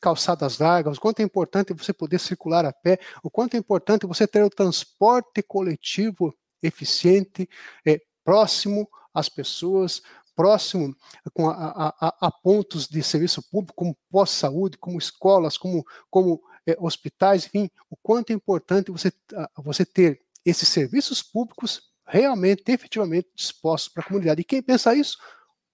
calçadas 0.00 0.58
largas, 0.58 0.96
o 0.96 1.00
quanto 1.00 1.20
é 1.20 1.22
importante 1.22 1.72
você 1.72 1.92
poder 1.92 2.18
circular 2.18 2.64
a 2.64 2.72
pé, 2.72 2.98
o 3.22 3.30
quanto 3.30 3.54
é 3.54 3.58
importante 3.58 4.06
você 4.06 4.26
ter 4.26 4.42
o 4.42 4.50
transporte 4.50 5.42
coletivo 5.42 6.34
eficiente, 6.62 7.48
é, 7.86 8.00
próximo 8.24 8.88
às 9.12 9.28
pessoas, 9.28 10.02
próximo 10.34 10.96
com 11.32 11.48
a, 11.48 11.94
a, 12.00 12.26
a, 12.26 12.30
pontos 12.30 12.88
de 12.88 13.02
serviço 13.02 13.42
público, 13.50 13.74
como 13.76 13.96
pós-saúde, 14.10 14.78
como 14.78 14.98
escolas, 14.98 15.56
como, 15.56 15.86
como 16.10 16.42
é, 16.66 16.76
hospitais, 16.80 17.46
enfim, 17.46 17.70
o 17.88 17.96
quanto 17.96 18.30
é 18.30 18.32
importante 18.32 18.90
você, 18.90 19.12
você 19.56 19.84
ter 19.84 20.20
esses 20.44 20.68
serviços 20.68 21.22
públicos 21.22 21.93
realmente, 22.06 22.62
efetivamente 22.68 23.28
dispostos 23.34 23.92
para 23.92 24.02
a 24.02 24.06
comunidade. 24.06 24.40
E 24.40 24.44
quem 24.44 24.62
pensa 24.62 24.94
isso? 24.94 25.18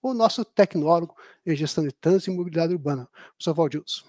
o 0.01 0.13
nosso 0.13 0.43
tecnólogo 0.43 1.15
em 1.45 1.55
gestão 1.55 1.83
de 1.83 1.91
trânsito 1.91 2.31
e 2.31 2.35
mobilidade 2.35 2.73
urbana, 2.73 3.07
professor 3.37 3.53
Valdilson. 3.53 4.05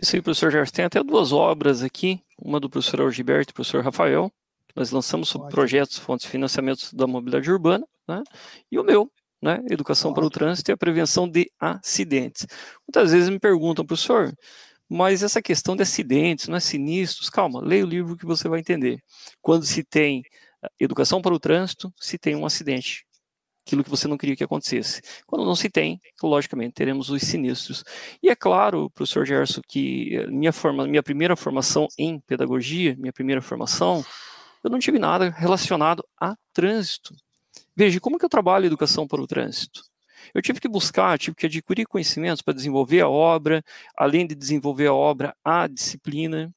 Isso 0.00 0.14
aí, 0.14 0.22
professor 0.22 0.50
Gerson. 0.50 0.72
Tem 0.72 0.84
até 0.84 1.02
duas 1.02 1.32
obras 1.32 1.82
aqui, 1.82 2.20
uma 2.38 2.60
do 2.60 2.68
professor 2.70 3.00
Algiberto 3.00 3.50
e 3.50 3.52
do 3.52 3.54
professor 3.54 3.82
Rafael, 3.82 4.30
que 4.68 4.76
nós 4.76 4.90
lançamos 4.90 5.28
sobre 5.28 5.48
projetos, 5.48 5.98
fontes 5.98 6.26
de 6.26 6.30
financiamento 6.30 6.94
da 6.94 7.06
mobilidade 7.06 7.50
urbana, 7.50 7.86
né? 8.06 8.22
e 8.70 8.78
o 8.78 8.84
meu, 8.84 9.10
né? 9.42 9.60
Educação 9.70 10.12
para 10.12 10.24
o 10.24 10.30
trânsito 10.30 10.70
e 10.70 10.72
a 10.72 10.76
prevenção 10.76 11.28
de 11.28 11.50
acidentes. 11.58 12.46
Muitas 12.86 13.12
vezes 13.12 13.28
me 13.28 13.40
perguntam, 13.40 13.84
professor, 13.84 14.32
mas 14.88 15.22
essa 15.22 15.42
questão 15.42 15.74
de 15.74 15.82
acidentes, 15.82 16.48
não 16.48 16.56
é 16.56 16.60
sinistros, 16.60 17.28
calma, 17.28 17.60
leia 17.60 17.84
o 17.84 17.88
livro 17.88 18.16
que 18.16 18.26
você 18.26 18.48
vai 18.48 18.60
entender. 18.60 19.02
Quando 19.42 19.64
se 19.64 19.82
tem 19.82 20.22
educação 20.78 21.20
para 21.20 21.34
o 21.34 21.38
trânsito, 21.38 21.92
se 21.96 22.18
tem 22.18 22.34
um 22.34 22.46
acidente, 22.46 23.06
aquilo 23.64 23.84
que 23.84 23.90
você 23.90 24.08
não 24.08 24.16
queria 24.16 24.34
que 24.34 24.44
acontecesse. 24.44 25.02
Quando 25.26 25.44
não 25.44 25.54
se 25.54 25.68
tem, 25.68 26.00
logicamente, 26.22 26.72
teremos 26.72 27.10
os 27.10 27.22
sinistros. 27.22 27.84
E 28.22 28.30
é 28.30 28.34
claro, 28.34 28.90
professor 28.90 29.26
Gerson, 29.26 29.60
que 29.68 30.16
eh, 30.16 30.26
minha, 30.28 30.52
forma, 30.52 30.86
minha 30.86 31.02
primeira 31.02 31.36
formação 31.36 31.86
em 31.98 32.18
pedagogia, 32.20 32.96
minha 32.98 33.12
primeira 33.12 33.42
formação, 33.42 34.04
eu 34.64 34.70
não 34.70 34.78
tive 34.78 34.98
nada 34.98 35.30
relacionado 35.30 36.02
a 36.20 36.34
trânsito. 36.52 37.14
Veja, 37.76 38.00
como 38.00 38.18
que 38.18 38.24
eu 38.24 38.28
trabalho 38.28 38.66
educação 38.66 39.06
para 39.06 39.20
o 39.20 39.26
trânsito? 39.26 39.82
Eu 40.34 40.42
tive 40.42 40.60
que 40.60 40.68
buscar, 40.68 41.18
tive 41.18 41.36
que 41.36 41.46
adquirir 41.46 41.86
conhecimentos 41.86 42.42
para 42.42 42.54
desenvolver 42.54 43.00
a 43.00 43.08
obra, 43.08 43.62
além 43.96 44.26
de 44.26 44.34
desenvolver 44.34 44.86
a 44.88 44.94
obra, 44.94 45.36
a 45.44 45.66
disciplina. 45.66 46.52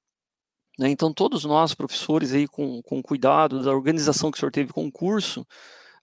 Né? 0.81 0.89
Então, 0.89 1.13
todos 1.13 1.45
nós, 1.45 1.75
professores, 1.75 2.33
aí 2.33 2.47
com, 2.47 2.81
com 2.81 3.03
cuidado 3.03 3.61
da 3.61 3.71
organização 3.71 4.31
que 4.31 4.38
o 4.38 4.39
senhor 4.39 4.51
teve 4.51 4.73
com 4.73 4.88
o 4.88 4.91
curso, 4.91 5.45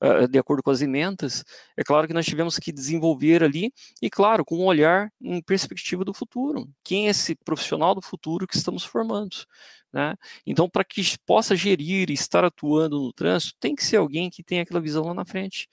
uh, 0.01 0.29
de 0.29 0.39
acordo 0.39 0.63
com 0.63 0.71
as 0.71 0.81
emendas, 0.81 1.45
é 1.77 1.83
claro 1.83 2.07
que 2.07 2.15
nós 2.15 2.25
tivemos 2.25 2.61
que 2.61 2.71
desenvolver 2.71 3.43
ali, 3.43 3.73
e 4.01 4.09
claro, 4.09 4.45
com 4.45 4.57
um 4.57 4.67
olhar 4.67 5.11
em 5.21 5.43
perspectiva 5.43 6.05
do 6.05 6.15
futuro. 6.15 6.69
Quem 6.85 7.09
é 7.09 7.11
esse 7.11 7.35
profissional 7.35 7.93
do 7.93 8.01
futuro 8.01 8.47
que 8.47 8.57
estamos 8.57 8.85
formando? 8.85 9.37
Né? 9.93 10.15
Então, 10.47 10.71
para 10.71 10.85
que 10.85 11.03
possa 11.27 11.57
gerir 11.57 12.09
e 12.09 12.15
estar 12.15 12.45
atuando 12.45 13.01
no 13.01 13.13
trânsito, 13.13 13.55
tem 13.59 13.75
que 13.75 13.85
ser 13.85 13.97
alguém 13.97 14.31
que 14.31 14.45
tenha 14.45 14.63
aquela 14.63 14.81
visão 14.81 15.03
lá 15.07 15.15
na 15.15 15.25
frente. 15.25 15.69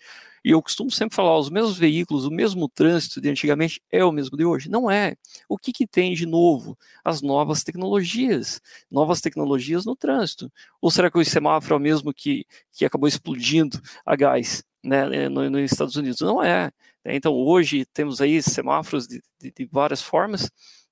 E 0.45 0.51
eu 0.51 0.61
costumo 0.61 0.91
sempre 0.91 1.15
falar, 1.15 1.39
os 1.39 1.49
mesmos 1.49 1.75
veículos, 1.75 2.23
o 2.23 2.29
mesmo 2.29 2.69
trânsito 2.69 3.19
de 3.19 3.27
antigamente 3.29 3.81
é 3.91 4.05
o 4.05 4.11
mesmo 4.11 4.37
de 4.37 4.45
hoje? 4.45 4.69
Não 4.69 4.91
é. 4.91 5.15
O 5.49 5.57
que, 5.57 5.73
que 5.73 5.87
tem 5.87 6.13
de 6.13 6.27
novo? 6.27 6.77
As 7.03 7.23
novas 7.23 7.63
tecnologias, 7.63 8.61
novas 8.91 9.21
tecnologias 9.21 9.85
no 9.85 9.95
trânsito. 9.95 10.51
Ou 10.79 10.91
será 10.91 11.09
que 11.09 11.17
o 11.17 11.25
semáforo 11.25 11.73
é 11.73 11.77
o 11.77 11.81
mesmo 11.81 12.13
que, 12.13 12.45
que 12.71 12.85
acabou 12.85 13.07
explodindo 13.07 13.81
a 14.05 14.15
gás 14.15 14.63
né, 14.83 15.27
nos 15.29 15.51
no 15.51 15.59
Estados 15.59 15.95
Unidos? 15.95 16.21
Não 16.21 16.43
é. 16.43 16.71
Então, 17.05 17.33
hoje 17.33 17.83
temos 17.91 18.21
aí 18.21 18.39
semáforos 18.43 19.07
de, 19.07 19.23
de, 19.41 19.51
de 19.51 19.65
várias 19.71 20.03
formas, 20.03 20.51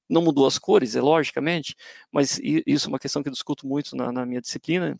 não 0.09 0.23
mudou 0.23 0.47
as 0.47 0.57
cores, 0.57 0.95
é 0.95 1.01
logicamente, 1.01 1.75
mas 2.11 2.39
isso 2.41 2.87
é 2.87 2.89
uma 2.89 2.99
questão 2.99 3.21
que 3.21 3.29
eu 3.29 3.33
discuto 3.33 3.67
muito 3.67 3.95
na, 3.95 4.11
na 4.11 4.25
minha 4.25 4.41
disciplina. 4.41 4.99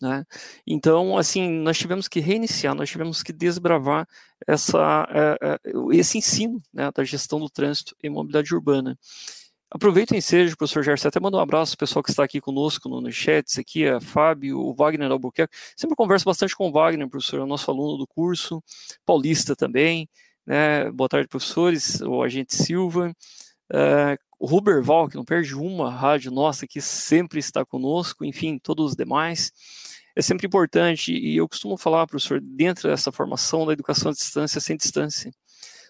Né? 0.00 0.24
Então, 0.66 1.18
assim, 1.18 1.48
nós 1.48 1.76
tivemos 1.76 2.08
que 2.08 2.20
reiniciar, 2.20 2.74
nós 2.74 2.88
tivemos 2.88 3.22
que 3.22 3.32
desbravar 3.32 4.08
essa, 4.46 5.06
é, 5.10 5.36
é, 5.42 5.58
esse 5.92 6.18
ensino 6.18 6.62
né, 6.72 6.90
da 6.94 7.04
gestão 7.04 7.38
do 7.38 7.50
trânsito 7.50 7.94
e 8.02 8.08
mobilidade 8.08 8.54
urbana. 8.54 8.98
Aproveito 9.70 10.10
o 10.12 10.16
ensejo, 10.16 10.56
professor 10.56 10.82
Gerson, 10.82 11.08
até 11.08 11.20
mando 11.20 11.36
um 11.36 11.40
abraço 11.40 11.74
ao 11.74 11.78
pessoal 11.78 12.02
que 12.02 12.10
está 12.10 12.24
aqui 12.24 12.40
conosco 12.40 12.88
no, 12.88 13.00
no 13.00 13.12
chat, 13.12 13.60
aqui 13.60 13.86
a 13.86 14.00
Fábio, 14.00 14.58
o 14.58 14.74
Wagner 14.74 15.10
Albuquerque, 15.10 15.54
sempre 15.76 15.94
converso 15.94 16.24
bastante 16.24 16.56
com 16.56 16.68
o 16.68 16.72
Wagner, 16.72 17.08
professor, 17.08 17.40
é 17.40 17.44
nosso 17.44 17.70
aluno 17.70 17.96
do 17.96 18.06
curso, 18.06 18.62
paulista 19.06 19.54
também, 19.54 20.08
né? 20.44 20.90
boa 20.90 21.08
tarde, 21.08 21.28
professores, 21.28 22.00
o 22.00 22.22
agente 22.22 22.56
Silva, 22.56 23.14
Uh, 23.70 24.18
o 24.40 24.46
Ruberval, 24.46 25.06
que 25.06 25.16
não 25.16 25.24
perde 25.24 25.54
uma 25.54 25.90
rádio 25.90 26.32
nossa, 26.32 26.66
que 26.66 26.80
sempre 26.80 27.38
está 27.38 27.62
conosco, 27.62 28.24
enfim, 28.24 28.58
todos 28.58 28.92
os 28.92 28.96
demais. 28.96 29.52
É 30.16 30.22
sempre 30.22 30.46
importante, 30.46 31.12
e 31.12 31.36
eu 31.36 31.46
costumo 31.46 31.76
falar, 31.76 32.06
professor, 32.06 32.40
dentro 32.40 32.88
dessa 32.88 33.12
formação 33.12 33.66
da 33.66 33.74
educação 33.74 34.10
à 34.10 34.14
distância, 34.14 34.58
sem 34.58 34.78
distância, 34.78 35.30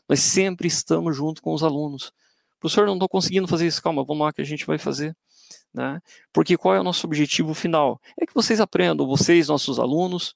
nós 0.09 0.19
sempre 0.19 0.67
estamos 0.67 1.17
junto 1.17 1.41
com 1.41 1.55
os 1.55 1.63
alunos. 1.63 2.13
Professor, 2.59 2.87
não 2.87 2.95
estou 2.95 3.09
conseguindo 3.09 3.47
fazer 3.47 3.69
isso, 3.69 3.81
calma, 3.81 4.05
vamos 4.05 4.25
lá 4.27 4.33
que 4.33 4.41
a 4.41 4.45
gente 4.45 4.67
vai 4.67 4.79
fazer. 4.79 5.17
Né? 5.73 6.01
Porque 6.33 6.57
qual 6.57 6.75
é 6.75 6.81
o 6.81 6.85
nosso 6.85 7.07
objetivo 7.07 7.55
final? 7.55 8.01
É 8.21 8.27
que 8.27 8.35
vocês 8.35 8.61
aprendam, 8.61 9.07
vocês, 9.07 9.47
nossos 9.47 9.79
alunos, 9.79 10.35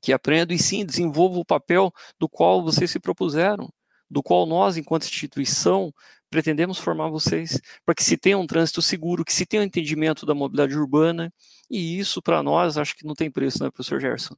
que 0.00 0.12
aprendam 0.12 0.54
e 0.54 0.58
sim 0.58 0.86
desenvolvam 0.86 1.40
o 1.40 1.44
papel 1.44 1.92
do 2.16 2.28
qual 2.28 2.62
vocês 2.62 2.92
se 2.92 3.00
propuseram, 3.00 3.68
do 4.10 4.22
qual 4.22 4.46
nós, 4.46 4.76
enquanto 4.76 5.04
instituição, 5.04 5.92
pretendemos 6.30 6.78
formar 6.78 7.08
vocês 7.08 7.60
para 7.84 7.94
que 7.94 8.02
se 8.02 8.16
tenha 8.16 8.36
um 8.36 8.46
trânsito 8.46 8.82
seguro, 8.82 9.24
que 9.24 9.32
se 9.32 9.46
tenha 9.46 9.62
um 9.62 9.66
entendimento 9.66 10.26
da 10.26 10.34
mobilidade 10.34 10.76
urbana, 10.76 11.32
e 11.70 11.98
isso 11.98 12.20
para 12.20 12.42
nós 12.42 12.76
acho 12.76 12.96
que 12.96 13.06
não 13.06 13.14
tem 13.14 13.30
preço, 13.30 13.62
né, 13.62 13.70
professor 13.70 14.00
Gerson? 14.00 14.34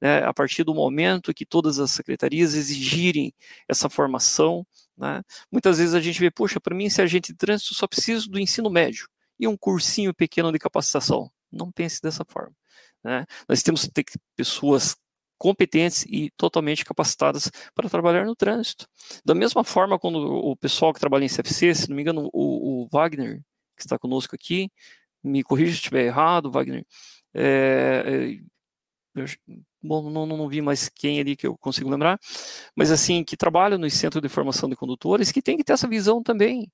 É, 0.00 0.18
a 0.24 0.34
partir 0.34 0.62
do 0.64 0.74
momento 0.74 1.32
que 1.32 1.46
todas 1.46 1.78
as 1.78 1.92
secretarias 1.92 2.54
exigirem 2.54 3.32
essa 3.68 3.88
formação, 3.88 4.66
né, 4.96 5.22
muitas 5.50 5.78
vezes 5.78 5.94
a 5.94 6.00
gente 6.00 6.20
vê, 6.20 6.30
poxa, 6.30 6.60
para 6.60 6.74
mim, 6.74 6.90
ser 6.90 7.02
agente 7.02 7.32
de 7.32 7.38
trânsito, 7.38 7.74
só 7.74 7.86
preciso 7.86 8.28
do 8.28 8.38
ensino 8.38 8.68
médio 8.68 9.08
e 9.38 9.46
um 9.46 9.56
cursinho 9.56 10.12
pequeno 10.14 10.52
de 10.52 10.58
capacitação. 10.58 11.30
Não 11.50 11.70
pense 11.70 12.00
dessa 12.02 12.24
forma. 12.28 12.54
Né? 13.04 13.24
Nós 13.48 13.62
temos 13.62 13.84
que 13.84 13.90
ter 13.90 14.04
pessoas 14.34 14.96
competentes 15.38 16.04
e 16.08 16.30
totalmente 16.36 16.84
capacitadas 16.84 17.50
para 17.74 17.88
trabalhar 17.88 18.24
no 18.24 18.34
trânsito. 18.34 18.88
Da 19.24 19.34
mesma 19.34 19.64
forma, 19.64 19.98
quando 19.98 20.16
o 20.18 20.56
pessoal 20.56 20.92
que 20.92 21.00
trabalha 21.00 21.24
em 21.24 21.28
CFC, 21.28 21.74
se 21.74 21.88
não 21.88 21.96
me 21.96 22.02
engano, 22.02 22.30
o, 22.32 22.84
o 22.84 22.88
Wagner, 22.90 23.40
que 23.76 23.82
está 23.82 23.98
conosco 23.98 24.34
aqui, 24.34 24.70
me 25.22 25.42
corrija 25.42 25.72
se 25.72 25.78
estiver 25.78 26.06
errado, 26.06 26.50
Wagner. 26.50 26.84
É, 27.34 28.02
é, 28.06 29.20
eu, 29.20 29.26
bom, 29.82 30.10
não, 30.10 30.26
não, 30.26 30.48
vi 30.48 30.60
mais 30.60 30.88
quem 30.88 31.20
ali 31.20 31.36
que 31.36 31.46
eu 31.46 31.56
consigo 31.56 31.90
lembrar, 31.90 32.18
mas 32.74 32.90
assim, 32.90 33.24
que 33.24 33.36
trabalha 33.36 33.78
no 33.78 33.88
Centro 33.90 34.20
de 34.20 34.28
Formação 34.28 34.68
de 34.68 34.76
Condutores, 34.76 35.32
que 35.32 35.42
tem 35.42 35.56
que 35.56 35.64
ter 35.64 35.72
essa 35.72 35.88
visão 35.88 36.22
também, 36.22 36.70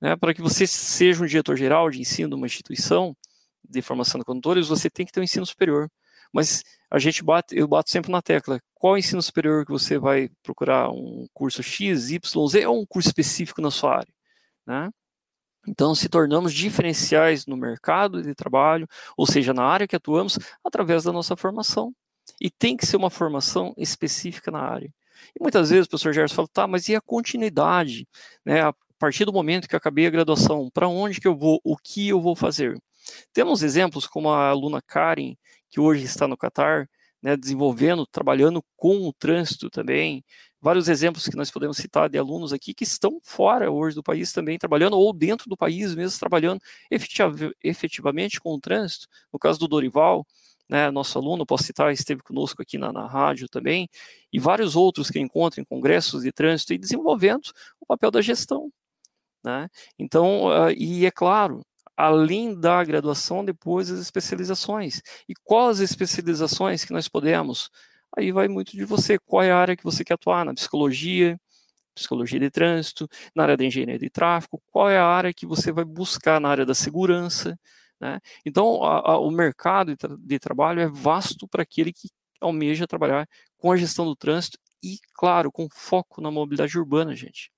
né, 0.00 0.16
para 0.16 0.34
que 0.34 0.42
você 0.42 0.66
seja 0.66 1.22
um 1.22 1.26
diretor-geral 1.26 1.90
de 1.90 2.00
ensino 2.00 2.30
de 2.30 2.34
uma 2.36 2.46
instituição 2.46 3.16
de 3.68 3.82
formação 3.82 4.18
de 4.18 4.24
condutores, 4.24 4.68
você 4.68 4.88
tem 4.88 5.04
que 5.04 5.12
ter 5.12 5.20
um 5.20 5.24
ensino 5.24 5.44
superior. 5.44 5.90
Mas 6.32 6.62
a 6.90 6.98
gente 6.98 7.22
bate, 7.22 7.56
eu 7.56 7.68
bato 7.68 7.90
sempre 7.90 8.10
na 8.10 8.22
tecla. 8.22 8.60
Qual 8.74 8.96
ensino 8.96 9.22
superior 9.22 9.64
que 9.64 9.72
você 9.72 9.98
vai 9.98 10.30
procurar? 10.42 10.90
Um 10.90 11.26
curso 11.32 11.62
X, 11.62 12.10
Y, 12.10 12.48
Z 12.48 12.66
ou 12.66 12.80
um 12.80 12.86
curso 12.86 13.08
específico 13.08 13.60
na 13.60 13.70
sua 13.70 13.98
área? 13.98 14.12
Né? 14.66 14.90
Então, 15.66 15.94
se 15.94 16.08
tornamos 16.08 16.54
diferenciais 16.54 17.46
no 17.46 17.56
mercado 17.56 18.22
de 18.22 18.34
trabalho, 18.34 18.88
ou 19.16 19.26
seja, 19.26 19.52
na 19.52 19.64
área 19.64 19.86
que 19.86 19.96
atuamos, 19.96 20.38
através 20.64 21.04
da 21.04 21.12
nossa 21.12 21.36
formação. 21.36 21.92
E 22.40 22.50
tem 22.50 22.76
que 22.76 22.86
ser 22.86 22.96
uma 22.96 23.10
formação 23.10 23.74
específica 23.76 24.50
na 24.50 24.60
área. 24.60 24.92
E 25.38 25.42
muitas 25.42 25.70
vezes 25.70 25.86
o 25.86 25.90
professor 25.90 26.12
Gerson 26.12 26.34
fala, 26.34 26.48
tá, 26.52 26.66
mas 26.66 26.88
e 26.88 26.96
a 26.96 27.00
continuidade? 27.00 28.06
Né? 28.44 28.62
A 28.62 28.74
partir 28.98 29.24
do 29.24 29.32
momento 29.32 29.68
que 29.68 29.74
eu 29.74 29.78
acabei 29.78 30.06
a 30.06 30.10
graduação, 30.10 30.70
para 30.72 30.88
onde 30.88 31.20
que 31.20 31.28
eu 31.28 31.36
vou? 31.36 31.60
O 31.64 31.76
que 31.76 32.08
eu 32.08 32.20
vou 32.20 32.34
fazer? 32.34 32.78
Temos 33.32 33.62
exemplos 33.62 34.06
como 34.06 34.30
a 34.30 34.48
aluna 34.48 34.80
Karen, 34.82 35.34
que 35.70 35.80
hoje 35.80 36.04
está 36.04 36.26
no 36.26 36.36
Catar, 36.36 36.88
né, 37.22 37.36
desenvolvendo, 37.36 38.06
trabalhando 38.06 38.62
com 38.76 39.08
o 39.08 39.12
trânsito 39.12 39.68
também. 39.70 40.24
Vários 40.60 40.88
exemplos 40.88 41.26
que 41.26 41.36
nós 41.36 41.50
podemos 41.50 41.76
citar 41.76 42.08
de 42.08 42.18
alunos 42.18 42.52
aqui 42.52 42.74
que 42.74 42.84
estão 42.84 43.20
fora 43.22 43.70
hoje 43.70 43.94
do 43.94 44.02
país 44.02 44.32
também 44.32 44.58
trabalhando, 44.58 44.96
ou 44.98 45.12
dentro 45.12 45.48
do 45.48 45.56
país 45.56 45.94
mesmo 45.94 46.18
trabalhando 46.18 46.60
efetivamente 47.62 48.40
com 48.40 48.54
o 48.54 48.60
trânsito. 48.60 49.06
No 49.32 49.38
caso 49.38 49.58
do 49.58 49.68
Dorival, 49.68 50.26
né, 50.68 50.90
nosso 50.90 51.18
aluno, 51.18 51.46
posso 51.46 51.64
citar, 51.64 51.92
esteve 51.92 52.22
conosco 52.22 52.60
aqui 52.62 52.76
na, 52.76 52.92
na 52.92 53.06
rádio 53.06 53.48
também, 53.48 53.88
e 54.32 54.38
vários 54.38 54.76
outros 54.76 55.10
que 55.10 55.18
encontram 55.18 55.62
em 55.62 55.64
congressos 55.64 56.22
de 56.22 56.32
trânsito 56.32 56.74
e 56.74 56.78
desenvolvendo 56.78 57.50
o 57.80 57.86
papel 57.86 58.10
da 58.10 58.20
gestão. 58.20 58.70
Né? 59.42 59.68
Então, 59.98 60.46
uh, 60.46 60.70
e 60.76 61.06
é 61.06 61.10
claro, 61.10 61.62
além 61.98 62.54
da 62.54 62.84
graduação, 62.84 63.44
depois 63.44 63.90
as 63.90 63.98
especializações. 63.98 65.02
E 65.28 65.34
quais 65.42 65.80
as 65.80 65.90
especializações 65.90 66.84
que 66.84 66.92
nós 66.92 67.08
podemos? 67.08 67.70
Aí 68.16 68.30
vai 68.30 68.46
muito 68.46 68.72
de 68.76 68.84
você, 68.84 69.18
qual 69.18 69.42
é 69.42 69.50
a 69.50 69.58
área 69.58 69.76
que 69.76 69.82
você 69.82 70.04
quer 70.04 70.14
atuar, 70.14 70.44
na 70.44 70.54
psicologia, 70.54 71.38
psicologia 71.94 72.38
de 72.38 72.50
trânsito, 72.50 73.08
na 73.34 73.42
área 73.42 73.56
da 73.56 73.64
engenharia 73.64 73.98
de 73.98 74.08
tráfego, 74.10 74.62
qual 74.70 74.88
é 74.88 74.96
a 74.96 75.06
área 75.06 75.34
que 75.34 75.44
você 75.44 75.72
vai 75.72 75.84
buscar 75.84 76.40
na 76.40 76.48
área 76.48 76.64
da 76.64 76.74
segurança, 76.74 77.58
né? 78.00 78.20
Então, 78.46 78.84
a, 78.84 79.14
a, 79.14 79.18
o 79.18 79.30
mercado 79.30 79.90
de, 79.90 79.96
tra 79.96 80.16
de 80.16 80.38
trabalho 80.38 80.80
é 80.80 80.86
vasto 80.88 81.48
para 81.48 81.62
aquele 81.64 81.92
que 81.92 82.08
almeja 82.40 82.86
trabalhar 82.86 83.28
com 83.56 83.72
a 83.72 83.76
gestão 83.76 84.04
do 84.04 84.14
trânsito 84.14 84.58
e, 84.82 84.98
claro, 85.14 85.50
com 85.50 85.68
foco 85.74 86.20
na 86.20 86.30
mobilidade 86.30 86.78
urbana, 86.78 87.16
gente 87.16 87.50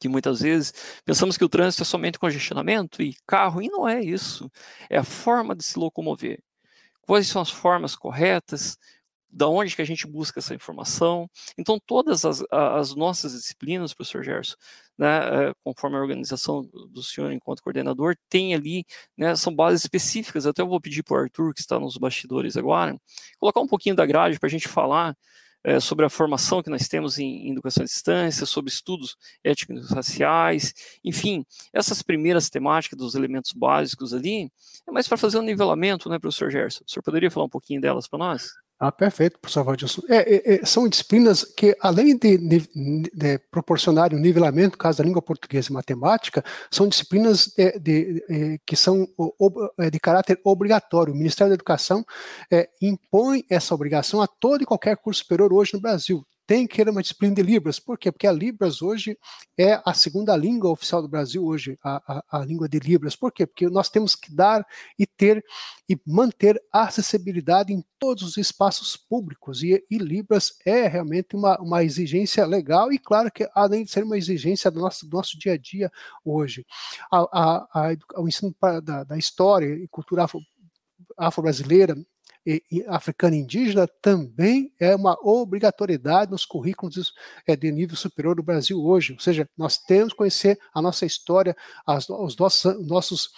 que 0.00 0.08
muitas 0.08 0.40
vezes 0.40 0.72
pensamos 1.04 1.36
que 1.36 1.44
o 1.44 1.48
trânsito 1.48 1.82
é 1.82 1.86
somente 1.86 2.18
congestionamento 2.18 3.02
e 3.02 3.14
carro, 3.26 3.62
e 3.62 3.68
não 3.68 3.88
é 3.88 4.02
isso. 4.02 4.50
É 4.88 4.98
a 4.98 5.04
forma 5.04 5.54
de 5.54 5.62
se 5.64 5.78
locomover. 5.78 6.42
Quais 7.02 7.28
são 7.28 7.42
as 7.42 7.50
formas 7.50 7.94
corretas? 7.94 8.78
da 9.32 9.48
onde 9.48 9.76
que 9.76 9.82
a 9.82 9.84
gente 9.84 10.06
busca 10.06 10.40
essa 10.40 10.54
informação. 10.54 11.30
Então, 11.56 11.78
todas 11.86 12.24
as, 12.24 12.42
as 12.50 12.94
nossas 12.94 13.32
disciplinas, 13.32 13.94
professor 13.94 14.24
Gerson, 14.24 14.56
né, 14.98 15.52
conforme 15.64 15.96
a 15.96 16.00
organização 16.00 16.62
do 16.90 17.02
senhor 17.02 17.32
enquanto 17.32 17.62
coordenador, 17.62 18.16
tem 18.28 18.54
ali, 18.54 18.84
né, 19.16 19.34
são 19.36 19.54
bases 19.54 19.82
específicas, 19.82 20.46
até 20.46 20.62
eu 20.62 20.68
vou 20.68 20.80
pedir 20.80 21.02
para 21.02 21.16
o 21.16 21.20
Arthur, 21.20 21.54
que 21.54 21.60
está 21.60 21.78
nos 21.78 21.96
bastidores 21.96 22.56
agora, 22.56 22.96
colocar 23.38 23.60
um 23.60 23.68
pouquinho 23.68 23.94
da 23.94 24.04
grade 24.04 24.38
para 24.38 24.48
a 24.48 24.50
gente 24.50 24.68
falar 24.68 25.16
é, 25.62 25.78
sobre 25.78 26.04
a 26.04 26.10
formação 26.10 26.62
que 26.62 26.70
nós 26.70 26.88
temos 26.88 27.18
em, 27.18 27.48
em, 27.48 27.52
educação 27.52 27.82
à 27.82 27.86
distância, 27.86 28.46
sobre 28.46 28.70
estudos 28.70 29.16
étnicos 29.44 29.90
raciais, 29.90 30.74
enfim, 31.04 31.44
essas 31.72 32.02
primeiras 32.02 32.48
temáticas 32.48 32.98
dos 32.98 33.14
elementos 33.14 33.52
básicos 33.52 34.14
ali, 34.14 34.50
é 34.86 34.90
mais 34.90 35.06
para 35.06 35.16
fazer 35.16 35.38
um 35.38 35.42
nivelamento, 35.42 36.08
né, 36.08 36.18
professor 36.18 36.50
Gerson? 36.50 36.84
O 36.86 36.90
senhor 36.90 37.02
poderia 37.02 37.30
falar 37.30 37.46
um 37.46 37.50
pouquinho 37.50 37.80
delas 37.80 38.08
para 38.08 38.18
nós? 38.18 38.50
Ah, 38.82 38.90
perfeito, 38.90 39.38
professor 39.38 39.62
Valdilson. 39.62 40.00
É, 40.08 40.16
é, 40.16 40.54
é, 40.54 40.64
são 40.64 40.88
disciplinas 40.88 41.44
que, 41.44 41.76
além 41.82 42.16
de, 42.16 42.38
de, 42.38 43.10
de, 43.12 43.38
proporcionarem 43.50 44.18
um 44.18 44.22
nivelamento, 44.22 44.72
no 44.72 44.78
caso 44.78 44.96
da 44.96 45.04
língua 45.04 45.20
portuguesa 45.20 45.68
e 45.68 45.72
matemática, 45.74 46.42
são 46.70 46.88
disciplinas 46.88 47.52
de, 47.78 48.24
é, 48.30 48.58
que 48.64 48.74
são 48.74 49.06
é, 49.78 49.90
de 49.90 50.00
caráter 50.00 50.40
obrigatório. 50.42 51.12
O 51.12 51.16
Ministério 51.16 51.50
da 51.50 51.56
Educação 51.56 52.02
é, 52.50 52.70
impõe 52.80 53.44
essa 53.50 53.74
obrigação 53.74 54.22
a 54.22 54.26
todo 54.26 54.62
e 54.62 54.66
qualquer 54.66 54.96
curso 54.96 55.20
superior 55.20 55.52
hoje 55.52 55.74
no 55.74 55.80
Brasil 55.80 56.24
tem 56.50 56.66
que 56.66 56.74
ter 56.74 56.88
uma 56.88 57.00
disciplina 57.00 57.32
de 57.32 57.42
Libras. 57.42 57.78
Por 57.78 57.96
quê? 57.96 58.10
Porque 58.10 58.26
a 58.26 58.32
Libras 58.32 58.82
hoje 58.82 59.16
é 59.56 59.80
a 59.86 59.94
segunda 59.94 60.36
língua 60.36 60.72
oficial 60.72 61.00
do 61.00 61.06
Brasil 61.06 61.46
hoje, 61.46 61.78
a, 61.80 62.02
a, 62.12 62.40
a, 62.40 62.44
língua 62.44 62.68
de 62.68 62.80
Libras. 62.80 63.14
Por 63.14 63.30
quê? 63.30 63.46
Porque 63.46 63.68
nós 63.68 63.88
temos 63.88 64.16
que 64.16 64.34
dar 64.34 64.66
e 64.98 65.06
ter 65.06 65.44
e 65.88 65.96
manter 66.04 66.60
acessibilidade 66.72 67.72
em 67.72 67.84
todos 68.00 68.24
os 68.24 68.36
espaços 68.36 68.96
públicos. 68.96 69.62
E, 69.62 69.80
e 69.88 69.96
Libras 69.96 70.54
é 70.66 70.88
realmente 70.88 71.36
uma, 71.36 71.56
uma 71.60 71.84
exigência 71.84 72.44
legal 72.44 72.92
e, 72.92 72.98
claro, 72.98 73.30
que 73.30 73.48
além 73.54 73.84
de 73.84 73.92
ser 73.92 74.02
uma 74.02 74.18
exigência 74.18 74.72
do 74.72 74.80
nosso, 74.80 75.08
do 75.08 75.16
nosso 75.16 75.38
dia 75.38 75.52
a 75.52 75.56
dia 75.56 75.88
hoje. 76.24 76.66
A, 77.12 77.20
a, 77.80 77.96
o 78.16 78.26
ensino 78.26 78.52
da, 78.82 79.04
da 79.04 79.16
história 79.16 79.72
e 79.72 79.86
cultura 79.86 80.26
afro-brasileira 81.16 81.96
e, 82.46 82.62
e 82.70 82.84
africana 82.86 83.36
indígena 83.36 83.86
também 84.00 84.72
é 84.78 84.94
uma 84.94 85.16
obrigatoriedade 85.22 86.30
nos 86.30 86.44
currículos 86.44 87.12
é, 87.46 87.54
de 87.54 87.70
nível 87.70 87.96
superior 87.96 88.36
do 88.36 88.42
Brasil 88.42 88.82
hoje. 88.82 89.12
Ou 89.12 89.20
seja, 89.20 89.48
nós 89.56 89.76
temos 89.78 90.12
que 90.12 90.18
conhecer 90.18 90.58
a 90.72 90.80
nossa 90.80 91.04
história, 91.04 91.56
as, 91.86 92.08
os 92.08 92.36
nossos, 92.36 92.86
nossos 92.86 93.30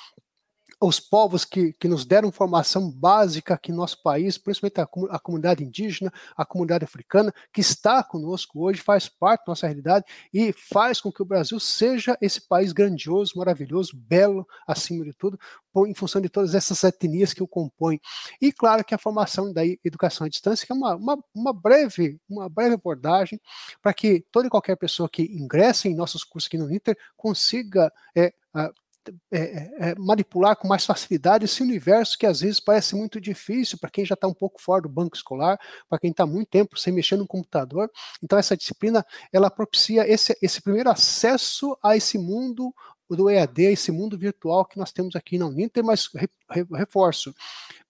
os 0.82 0.98
povos 0.98 1.44
que, 1.44 1.72
que 1.74 1.86
nos 1.86 2.04
deram 2.04 2.32
formação 2.32 2.90
básica 2.90 3.54
aqui 3.54 3.70
no 3.70 3.78
nosso 3.78 4.02
país, 4.02 4.36
principalmente 4.36 4.80
a, 4.80 5.14
a, 5.14 5.18
comunidade 5.18 5.62
indígena, 5.62 6.12
a 6.36 6.44
comunidade 6.44 6.84
africana, 6.84 7.32
que 7.52 7.60
está 7.60 8.02
conosco 8.02 8.60
hoje, 8.60 8.80
faz 8.80 9.08
parte 9.08 9.46
da 9.46 9.52
nossa 9.52 9.66
realidade 9.66 10.04
e 10.34 10.52
faz 10.52 11.00
com 11.00 11.12
que 11.12 11.22
o 11.22 11.24
Brasil 11.24 11.60
seja 11.60 12.18
esse 12.20 12.40
país 12.40 12.72
grandioso, 12.72 13.34
maravilhoso, 13.36 13.96
belo, 13.96 14.46
acima 14.66 15.04
de 15.04 15.12
tudo, 15.12 15.38
em 15.86 15.94
função 15.94 16.20
de 16.20 16.28
todas 16.28 16.52
essas 16.54 16.82
etnias 16.82 17.32
que 17.32 17.42
o 17.42 17.48
compõem. 17.48 18.00
E 18.40 18.52
claro 18.52 18.84
que 18.84 18.94
a 18.94 18.98
formação 18.98 19.52
da 19.52 19.64
educação 19.64 20.26
à 20.26 20.28
distância, 20.28 20.66
que 20.66 20.72
é 20.72 20.74
uma, 20.74 20.96
uma, 20.96 21.24
uma 21.32 21.52
breve, 21.52 22.18
uma 22.28 22.48
breve 22.48 22.74
abordagem 22.74 23.40
para 23.80 23.94
que 23.94 24.24
toda 24.32 24.48
e 24.48 24.50
qualquer 24.50 24.76
pessoa 24.76 25.08
que 25.08 25.22
ingresse 25.22 25.88
em 25.88 25.94
nossos 25.94 26.24
cursos 26.24 26.48
aqui 26.48 26.58
no 26.58 26.72
Inter 26.72 26.96
consiga 27.16 27.92
é, 28.16 28.32
é, 29.30 29.38
é, 29.38 29.70
é, 29.90 29.94
manipular 29.96 30.56
com 30.56 30.68
mais 30.68 30.84
facilidade 30.84 31.44
esse 31.44 31.62
universo 31.62 32.16
que 32.18 32.26
às 32.26 32.40
vezes 32.40 32.60
parece 32.60 32.94
muito 32.94 33.20
difícil 33.20 33.78
para 33.78 33.90
quem 33.90 34.04
já 34.04 34.14
está 34.14 34.28
um 34.28 34.34
pouco 34.34 34.60
fora 34.60 34.82
do 34.82 34.88
banco 34.88 35.16
escolar, 35.16 35.58
para 35.88 35.98
quem 35.98 36.10
está 36.10 36.26
muito 36.26 36.48
tempo 36.48 36.78
sem 36.78 36.92
mexer 36.92 37.16
no 37.16 37.26
computador. 37.26 37.90
Então 38.22 38.38
essa 38.38 38.56
disciplina 38.56 39.04
ela 39.32 39.50
propicia 39.50 40.06
esse, 40.08 40.36
esse 40.40 40.60
primeiro 40.60 40.90
acesso 40.90 41.76
a 41.82 41.96
esse 41.96 42.18
mundo 42.18 42.74
do 43.10 43.28
EAD, 43.28 43.64
esse 43.64 43.92
mundo 43.92 44.16
virtual 44.16 44.64
que 44.64 44.78
nós 44.78 44.92
temos 44.92 45.16
aqui 45.16 45.36
na 45.36 45.46
Uninter, 45.46 45.84
mas 45.84 46.08
reforço, 46.74 47.34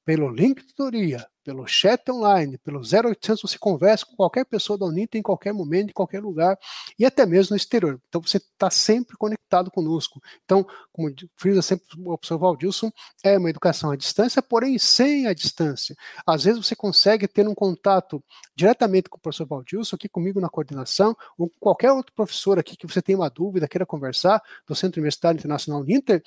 pelo 0.05 0.29
link 0.29 0.61
de 0.63 0.69
tutoria, 0.69 1.27
pelo 1.45 1.67
chat 1.67 2.11
online, 2.11 2.59
pelo 2.59 2.81
0800 2.81 3.43
você 3.43 3.59
conversa 3.59 4.07
com 4.07 4.17
qualquer 4.17 4.45
pessoa 4.45 4.79
da 4.79 4.87
Uninter 4.87 5.19
em 5.19 5.23
qualquer 5.23 5.53
momento, 5.53 5.91
em 5.91 5.93
qualquer 5.93 6.21
lugar 6.21 6.59
e 6.99 7.05
até 7.05 7.27
mesmo 7.27 7.55
no 7.55 7.57
exterior. 7.57 8.01
Então 8.09 8.21
você 8.21 8.39
está 8.39 8.71
sempre 8.71 9.17
conectado 9.17 9.71
conosco. 9.71 10.21
Então, 10.45 10.67
como 10.93 11.13
frisa 11.37 11.63
sempre 11.63 11.87
o 11.99 12.17
professor 12.17 12.39
Valdilson, 12.39 12.91
é 13.25 13.39
uma 13.39 13.51
educação 13.51 13.91
à 13.91 13.97
distância, 13.97 14.41
porém 14.43 14.79
sem 14.79 15.27
a 15.27 15.35
distância. 15.35 15.95
Às 16.27 16.45
vezes 16.45 16.65
você 16.65 16.77
consegue 16.77 17.27
ter 17.29 17.47
um 17.47 17.55
contato 17.55 18.23
diretamente 18.55 19.09
com 19.09 19.19
o 19.19 19.21
professor 19.21 19.47
Valdilson, 19.47 19.97
aqui 19.97 20.09
comigo 20.09 20.41
na 20.41 20.49
coordenação, 20.49 21.17
ou 21.37 21.49
com 21.49 21.59
qualquer 21.59 21.93
outro 21.93 22.13
professor 22.15 22.59
aqui 22.59 22.77
que 22.77 22.87
você 22.87 23.03
tenha 23.03 23.19
uma 23.19 23.29
dúvida, 23.29 23.69
queira 23.69 23.87
conversar, 23.87 24.43
do 24.67 24.75
Centro 24.75 25.01
Universitário 25.01 25.39
Internacional 25.39 25.83
Uninter, 25.83 26.23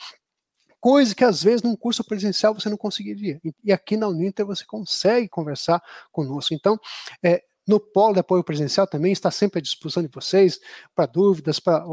coisa 0.85 1.15
que 1.15 1.23
às 1.23 1.41
vezes 1.41 1.63
num 1.63 1.75
curso 1.75 2.03
presencial 2.03 2.53
você 2.53 2.69
não 2.69 2.77
conseguiria. 2.77 3.41
E 3.63 3.73
aqui 3.73 3.97
na 3.97 4.07
Uninter 4.07 4.45
você 4.45 4.63
consegue 4.63 5.27
conversar 5.27 5.81
conosco. 6.11 6.53
Então, 6.53 6.79
é, 7.23 7.41
no 7.67 7.79
polo 7.79 8.13
de 8.13 8.19
apoio 8.19 8.43
presencial 8.43 8.85
também 8.85 9.11
está 9.11 9.31
sempre 9.31 9.59
à 9.59 9.61
disposição 9.61 10.03
de 10.03 10.09
vocês 10.13 10.59
para 10.93 11.05
dúvidas, 11.05 11.59
pra, 11.59 11.83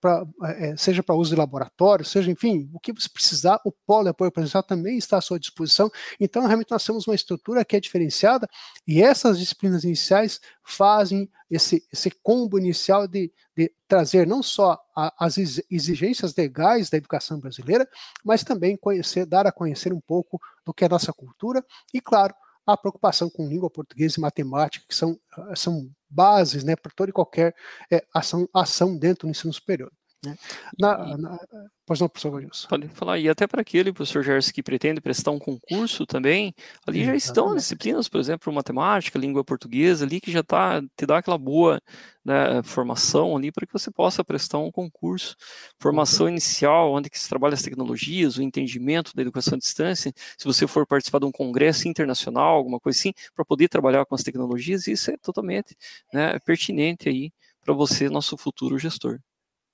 pra, 0.00 0.24
é, 0.44 0.76
seja 0.76 1.02
para 1.02 1.14
uso 1.14 1.30
de 1.30 1.36
laboratório, 1.36 2.04
seja, 2.04 2.30
enfim, 2.30 2.70
o 2.72 2.80
que 2.80 2.92
você 2.92 3.08
precisar, 3.08 3.60
o 3.64 3.72
polo 3.86 4.04
de 4.04 4.10
apoio 4.10 4.32
presencial 4.32 4.62
também 4.62 4.96
está 4.96 5.18
à 5.18 5.20
sua 5.20 5.38
disposição. 5.38 5.90
Então, 6.18 6.46
realmente, 6.46 6.70
nós 6.70 6.84
temos 6.84 7.06
uma 7.06 7.14
estrutura 7.14 7.64
que 7.64 7.76
é 7.76 7.80
diferenciada 7.80 8.48
e 8.86 9.02
essas 9.02 9.38
disciplinas 9.38 9.84
iniciais 9.84 10.40
fazem 10.62 11.30
esse, 11.50 11.84
esse 11.92 12.10
combo 12.22 12.58
inicial 12.58 13.06
de, 13.06 13.32
de 13.56 13.72
trazer 13.88 14.26
não 14.26 14.42
só 14.42 14.80
a, 14.96 15.12
as 15.18 15.36
exigências 15.70 16.34
legais 16.34 16.88
da 16.88 16.96
educação 16.96 17.38
brasileira, 17.40 17.86
mas 18.24 18.44
também 18.44 18.76
conhecer, 18.76 19.26
dar 19.26 19.46
a 19.46 19.52
conhecer 19.52 19.92
um 19.92 20.00
pouco 20.00 20.40
do 20.64 20.72
que 20.72 20.84
é 20.84 20.86
a 20.86 20.90
nossa 20.90 21.12
cultura 21.12 21.64
e, 21.92 22.00
claro, 22.00 22.34
a 22.72 22.76
preocupação 22.76 23.28
com 23.30 23.48
língua 23.48 23.70
portuguesa 23.70 24.16
e 24.18 24.20
matemática, 24.20 24.84
que 24.88 24.94
são, 24.94 25.18
são 25.54 25.90
bases 26.08 26.64
né, 26.64 26.76
para 26.76 26.92
toda 26.94 27.10
e 27.10 27.12
qualquer 27.12 27.54
é, 27.90 28.04
ação, 28.14 28.48
ação 28.54 28.96
dentro 28.96 29.26
do 29.26 29.30
ensino 29.30 29.52
superior. 29.52 29.92
Né? 30.22 30.36
Na, 30.78 31.16
na, 31.16 31.38
pois 31.86 31.98
não, 31.98 32.06
professor 32.06 32.34
Wilson. 32.34 32.68
Pode 32.68 32.88
falar, 32.88 33.18
e 33.18 33.26
até 33.26 33.46
para 33.46 33.62
aquele 33.62 33.90
professor 33.90 34.22
Gerson 34.22 34.52
que 34.52 34.62
pretende 34.62 35.00
prestar 35.00 35.30
um 35.30 35.38
concurso 35.38 36.04
também, 36.04 36.54
ali 36.86 37.06
já 37.06 37.16
estão 37.16 37.56
disciplinas, 37.56 38.06
por 38.06 38.20
exemplo, 38.20 38.52
matemática, 38.52 39.18
língua 39.18 39.42
portuguesa, 39.42 40.04
ali 40.04 40.20
que 40.20 40.30
já 40.30 40.42
tá, 40.42 40.82
te 40.94 41.06
dá 41.06 41.18
aquela 41.18 41.38
boa 41.38 41.80
né, 42.22 42.62
formação 42.62 43.34
ali 43.34 43.50
para 43.50 43.66
que 43.66 43.72
você 43.72 43.90
possa 43.90 44.22
prestar 44.22 44.58
um 44.58 44.70
concurso. 44.70 45.34
Formação 45.78 46.26
uhum. 46.26 46.32
inicial, 46.32 46.92
onde 46.92 47.08
que 47.08 47.18
se 47.18 47.28
trabalha 47.28 47.54
as 47.54 47.62
tecnologias, 47.62 48.36
o 48.36 48.42
entendimento 48.42 49.14
da 49.14 49.22
educação 49.22 49.54
à 49.54 49.58
distância, 49.58 50.12
se 50.36 50.44
você 50.44 50.66
for 50.66 50.86
participar 50.86 51.20
de 51.20 51.26
um 51.26 51.32
congresso 51.32 51.88
internacional, 51.88 52.56
alguma 52.56 52.78
coisa 52.78 52.98
assim, 52.98 53.14
para 53.34 53.44
poder 53.44 53.68
trabalhar 53.68 54.04
com 54.04 54.14
as 54.14 54.22
tecnologias, 54.22 54.86
isso 54.86 55.10
é 55.10 55.16
totalmente 55.16 55.74
né, 56.12 56.38
pertinente 56.40 57.08
aí 57.08 57.32
para 57.64 57.72
você, 57.72 58.10
nosso 58.10 58.36
futuro 58.36 58.78
gestor 58.78 59.18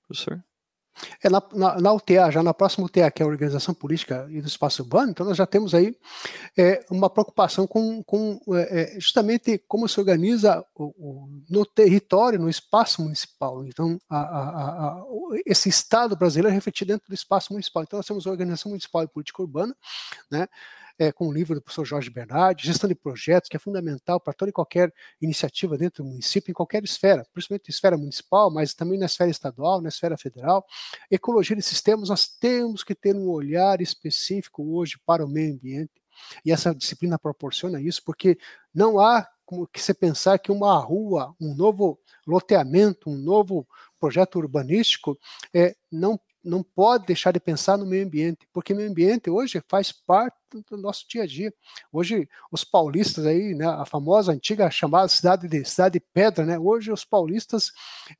professor? 0.07 0.43
É 1.21 1.29
na, 1.29 1.41
na, 1.53 1.79
na, 1.79 1.93
UTA, 1.93 2.31
já 2.31 2.41
na 2.41 2.53
próxima 2.53 2.85
UTA, 2.85 3.11
que 3.11 3.21
é 3.21 3.25
a 3.25 3.29
Organização 3.29 3.73
Política 3.73 4.27
e 4.29 4.41
do 4.41 4.47
Espaço 4.47 4.81
Urbano, 4.81 5.11
então 5.11 5.25
nós 5.25 5.37
já 5.37 5.45
temos 5.45 5.75
aí 5.75 5.95
é, 6.57 6.83
uma 6.89 7.09
preocupação 7.09 7.67
com, 7.67 8.03
com 8.03 8.39
é, 8.55 8.95
é 8.95 8.99
justamente 8.99 9.57
como 9.67 9.87
se 9.87 9.99
organiza 9.99 10.65
o, 10.75 10.85
o, 10.97 11.29
no 11.49 11.65
território, 11.65 12.39
no 12.39 12.49
espaço 12.49 13.01
municipal. 13.01 13.63
Então, 13.65 13.99
a, 14.09 14.17
a, 14.17 14.87
a, 14.87 15.05
esse 15.45 15.69
Estado 15.69 16.15
brasileiro 16.15 16.49
é 16.49 16.51
refletido 16.51 16.93
dentro 16.93 17.07
do 17.07 17.13
espaço 17.13 17.53
municipal. 17.53 17.83
Então, 17.83 17.97
nós 17.97 18.05
temos 18.07 18.25
a 18.25 18.31
Organização 18.31 18.69
Municipal 18.69 19.03
e 19.03 19.07
Política 19.07 19.41
Urbana, 19.41 19.75
né? 20.31 20.47
É, 20.99 21.11
com 21.11 21.27
o 21.27 21.33
livro 21.33 21.55
do 21.55 21.61
professor 21.61 21.85
Jorge 21.85 22.09
Bernardi, 22.09 22.65
gestão 22.65 22.87
de 22.87 22.95
projetos, 22.95 23.49
que 23.49 23.55
é 23.55 23.59
fundamental 23.59 24.19
para 24.19 24.33
toda 24.33 24.49
e 24.49 24.53
qualquer 24.53 24.93
iniciativa 25.21 25.77
dentro 25.77 26.03
do 26.03 26.09
município, 26.09 26.51
em 26.51 26.53
qualquer 26.53 26.83
esfera, 26.83 27.25
principalmente 27.33 27.69
esfera 27.69 27.97
municipal, 27.97 28.51
mas 28.51 28.73
também 28.73 28.97
na 28.97 29.05
esfera 29.05 29.29
estadual, 29.29 29.81
na 29.81 29.89
esfera 29.89 30.17
federal. 30.17 30.65
Ecologia 31.09 31.55
de 31.55 31.61
sistemas, 31.61 32.09
nós 32.09 32.27
temos 32.27 32.83
que 32.83 32.95
ter 32.95 33.15
um 33.15 33.29
olhar 33.29 33.81
específico 33.81 34.75
hoje 34.75 34.97
para 35.05 35.25
o 35.25 35.29
meio 35.29 35.53
ambiente, 35.53 36.01
e 36.43 36.51
essa 36.51 36.73
disciplina 36.73 37.19
proporciona 37.19 37.79
isso, 37.79 38.01
porque 38.03 38.37
não 38.73 38.99
há 38.99 39.27
como 39.45 39.65
que 39.65 39.81
você 39.81 39.93
pensar 39.93 40.37
que 40.39 40.51
uma 40.51 40.77
rua, 40.77 41.33
um 41.39 41.55
novo 41.55 41.97
loteamento, 42.25 43.09
um 43.09 43.15
novo 43.15 43.65
projeto 43.97 44.37
urbanístico 44.37 45.17
é, 45.53 45.73
não 45.89 46.19
não 46.47 46.63
pode 46.63 47.05
deixar 47.05 47.31
de 47.31 47.39
pensar 47.39 47.77
no 47.77 47.85
meio 47.85 48.05
ambiente, 48.05 48.47
porque 48.53 48.73
meio 48.73 48.89
ambiente 48.89 49.29
hoje 49.29 49.61
faz 49.67 49.91
parte 49.91 50.35
do 50.69 50.77
nosso 50.77 51.05
dia 51.07 51.23
a 51.23 51.27
dia. 51.27 51.53
Hoje, 51.91 52.27
os 52.51 52.63
paulistas 52.63 53.25
aí, 53.25 53.53
né, 53.53 53.67
a 53.67 53.85
famosa 53.85 54.31
antiga 54.31 54.69
chamada 54.71 55.07
cidade 55.09 55.47
de 55.47 55.65
cidade 55.65 55.93
de 55.93 56.05
pedra, 56.13 56.45
né, 56.45 56.57
hoje 56.57 56.91
os 56.91 57.03
paulistas 57.03 57.71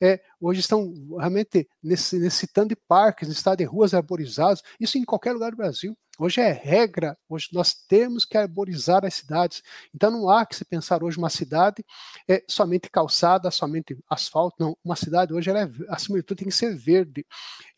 é, 0.01 0.21
hoje 0.39 0.59
estão 0.59 0.93
realmente 1.17 1.67
necessitando 1.81 2.69
de 2.69 2.75
parques, 2.75 3.27
necessitando 3.27 3.57
de 3.57 3.63
ruas 3.63 3.93
arborizadas, 3.93 4.61
isso 4.79 4.97
em 4.97 5.05
qualquer 5.05 5.33
lugar 5.33 5.51
do 5.51 5.57
Brasil. 5.57 5.97
Hoje 6.19 6.41
é 6.41 6.51
regra, 6.51 7.15
hoje 7.29 7.47
nós 7.53 7.75
temos 7.75 8.25
que 8.25 8.35
arborizar 8.35 9.05
as 9.05 9.13
cidades. 9.13 9.61
Então 9.93 10.09
não 10.09 10.27
há 10.27 10.47
que 10.47 10.55
se 10.55 10.65
pensar 10.65 11.03
hoje 11.03 11.17
uma 11.17 11.29
cidade 11.29 11.85
é 12.27 12.43
somente 12.47 12.89
calçada, 12.89 13.51
somente 13.51 13.95
asfalto, 14.09 14.55
não. 14.59 14.75
Uma 14.83 14.95
cidade 14.95 15.31
hoje, 15.31 15.49
ela 15.51 15.61
é, 15.61 15.69
acima 15.89 16.17
de 16.17 16.23
tudo, 16.23 16.39
tem 16.39 16.47
que 16.47 16.55
ser 16.55 16.75
verde. 16.75 17.23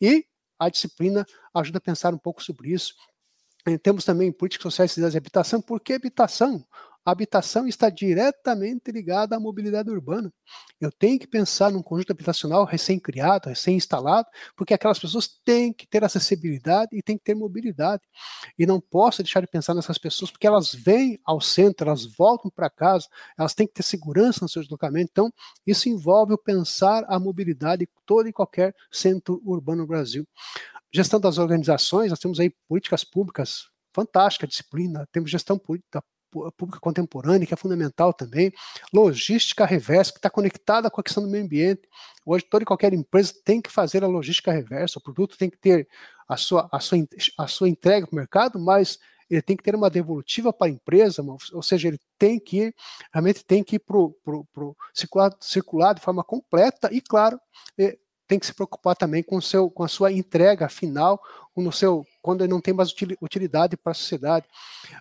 E 0.00 0.24
a 0.60 0.68
disciplina 0.68 1.26
ajuda 1.54 1.78
a 1.78 1.80
pensar 1.80 2.14
um 2.14 2.18
pouco 2.18 2.42
sobre 2.42 2.70
isso. 2.70 2.94
Temos 3.82 4.04
também 4.04 4.30
políticas 4.30 4.74
sociais, 4.74 4.96
e 5.14 5.18
habitação. 5.18 5.60
Por 5.60 5.80
que 5.80 5.94
habitação? 5.94 6.64
A 7.04 7.10
habitação 7.10 7.66
está 7.66 7.88
diretamente 7.88 8.90
ligada 8.92 9.36
à 9.36 9.40
mobilidade 9.40 9.90
urbana. 9.90 10.32
Eu 10.80 10.92
tenho 10.92 11.18
que 11.18 11.26
pensar 11.26 11.70
num 11.70 11.82
conjunto 11.82 12.12
habitacional 12.12 12.64
recém-criado, 12.64 13.48
recém-instalado, 13.48 14.28
porque 14.54 14.74
aquelas 14.74 14.98
pessoas 14.98 15.28
têm 15.44 15.72
que 15.72 15.86
ter 15.86 16.04
acessibilidade 16.04 16.90
e 16.92 17.02
têm 17.02 17.16
que 17.16 17.24
ter 17.24 17.34
mobilidade. 17.34 18.02
E 18.58 18.66
não 18.66 18.80
posso 18.80 19.22
deixar 19.22 19.40
de 19.40 19.46
pensar 19.46 19.74
nessas 19.74 19.98
pessoas, 19.98 20.30
porque 20.30 20.46
elas 20.46 20.74
vêm 20.74 21.18
ao 21.24 21.40
centro, 21.40 21.88
elas 21.88 22.04
voltam 22.04 22.50
para 22.50 22.68
casa, 22.68 23.06
elas 23.38 23.54
têm 23.54 23.66
que 23.66 23.74
ter 23.74 23.82
segurança 23.82 24.40
no 24.42 24.48
seu 24.48 24.62
deslocamento. 24.62 25.10
Então, 25.10 25.32
isso 25.66 25.88
envolve 25.88 26.34
o 26.34 26.38
pensar 26.38 27.04
a 27.08 27.18
mobilidade 27.18 27.84
em 27.84 27.88
todo 28.04 28.28
e 28.28 28.32
qualquer 28.32 28.74
centro 28.90 29.40
urbano 29.44 29.82
no 29.82 29.86
Brasil. 29.86 30.26
Gestão 30.92 31.20
das 31.20 31.38
organizações, 31.38 32.10
nós 32.10 32.18
temos 32.18 32.40
aí 32.40 32.50
políticas 32.68 33.04
públicas 33.04 33.70
fantástica 33.92 34.46
disciplina, 34.46 35.06
temos 35.12 35.30
gestão 35.30 35.58
pública 35.58 36.02
pública 36.30 36.80
contemporânea, 36.80 37.46
que 37.46 37.54
é 37.54 37.56
fundamental 37.56 38.12
também, 38.12 38.52
logística 38.92 39.64
reversa, 39.64 40.12
que 40.12 40.18
está 40.18 40.30
conectada 40.30 40.90
com 40.90 41.00
a 41.00 41.04
questão 41.04 41.22
do 41.22 41.28
meio 41.28 41.44
ambiente. 41.44 41.82
Hoje, 42.24 42.44
toda 42.44 42.62
e 42.62 42.66
qualquer 42.66 42.92
empresa 42.92 43.34
tem 43.44 43.60
que 43.60 43.70
fazer 43.70 44.04
a 44.04 44.06
logística 44.06 44.52
reversa, 44.52 44.98
o 44.98 45.02
produto 45.02 45.36
tem 45.36 45.50
que 45.50 45.58
ter 45.58 45.88
a 46.28 46.36
sua, 46.36 46.68
a 46.72 46.80
sua, 46.80 46.98
a 47.38 47.46
sua 47.46 47.68
entrega 47.68 48.06
para 48.06 48.14
o 48.14 48.16
mercado, 48.16 48.58
mas 48.58 48.98
ele 49.28 49.42
tem 49.42 49.56
que 49.56 49.62
ter 49.62 49.76
uma 49.76 49.88
devolutiva 49.88 50.52
para 50.52 50.66
a 50.66 50.70
empresa, 50.70 51.24
ou 51.52 51.62
seja, 51.62 51.88
ele 51.88 52.00
tem 52.18 52.38
que 52.38 52.64
ir, 52.64 52.74
realmente 53.12 53.44
tem 53.44 53.62
que 53.62 53.76
ir 53.76 53.78
para 53.78 53.96
o 53.96 54.76
circular, 54.92 55.32
circular 55.40 55.94
de 55.94 56.00
forma 56.00 56.24
completa 56.24 56.92
e, 56.92 57.00
claro, 57.00 57.40
é, 57.78 57.96
tem 58.30 58.38
que 58.38 58.46
se 58.46 58.54
preocupar 58.54 58.94
também 58.94 59.24
com, 59.24 59.40
seu, 59.40 59.68
com 59.68 59.82
a 59.82 59.88
sua 59.88 60.12
entrega 60.12 60.68
final, 60.68 61.20
no 61.56 61.72
seu, 61.72 62.06
quando 62.22 62.42
ele 62.42 62.52
não 62.52 62.60
tem 62.60 62.72
mais 62.72 62.94
utilidade 63.20 63.76
para 63.76 63.90
a 63.90 63.94
sociedade. 63.94 64.46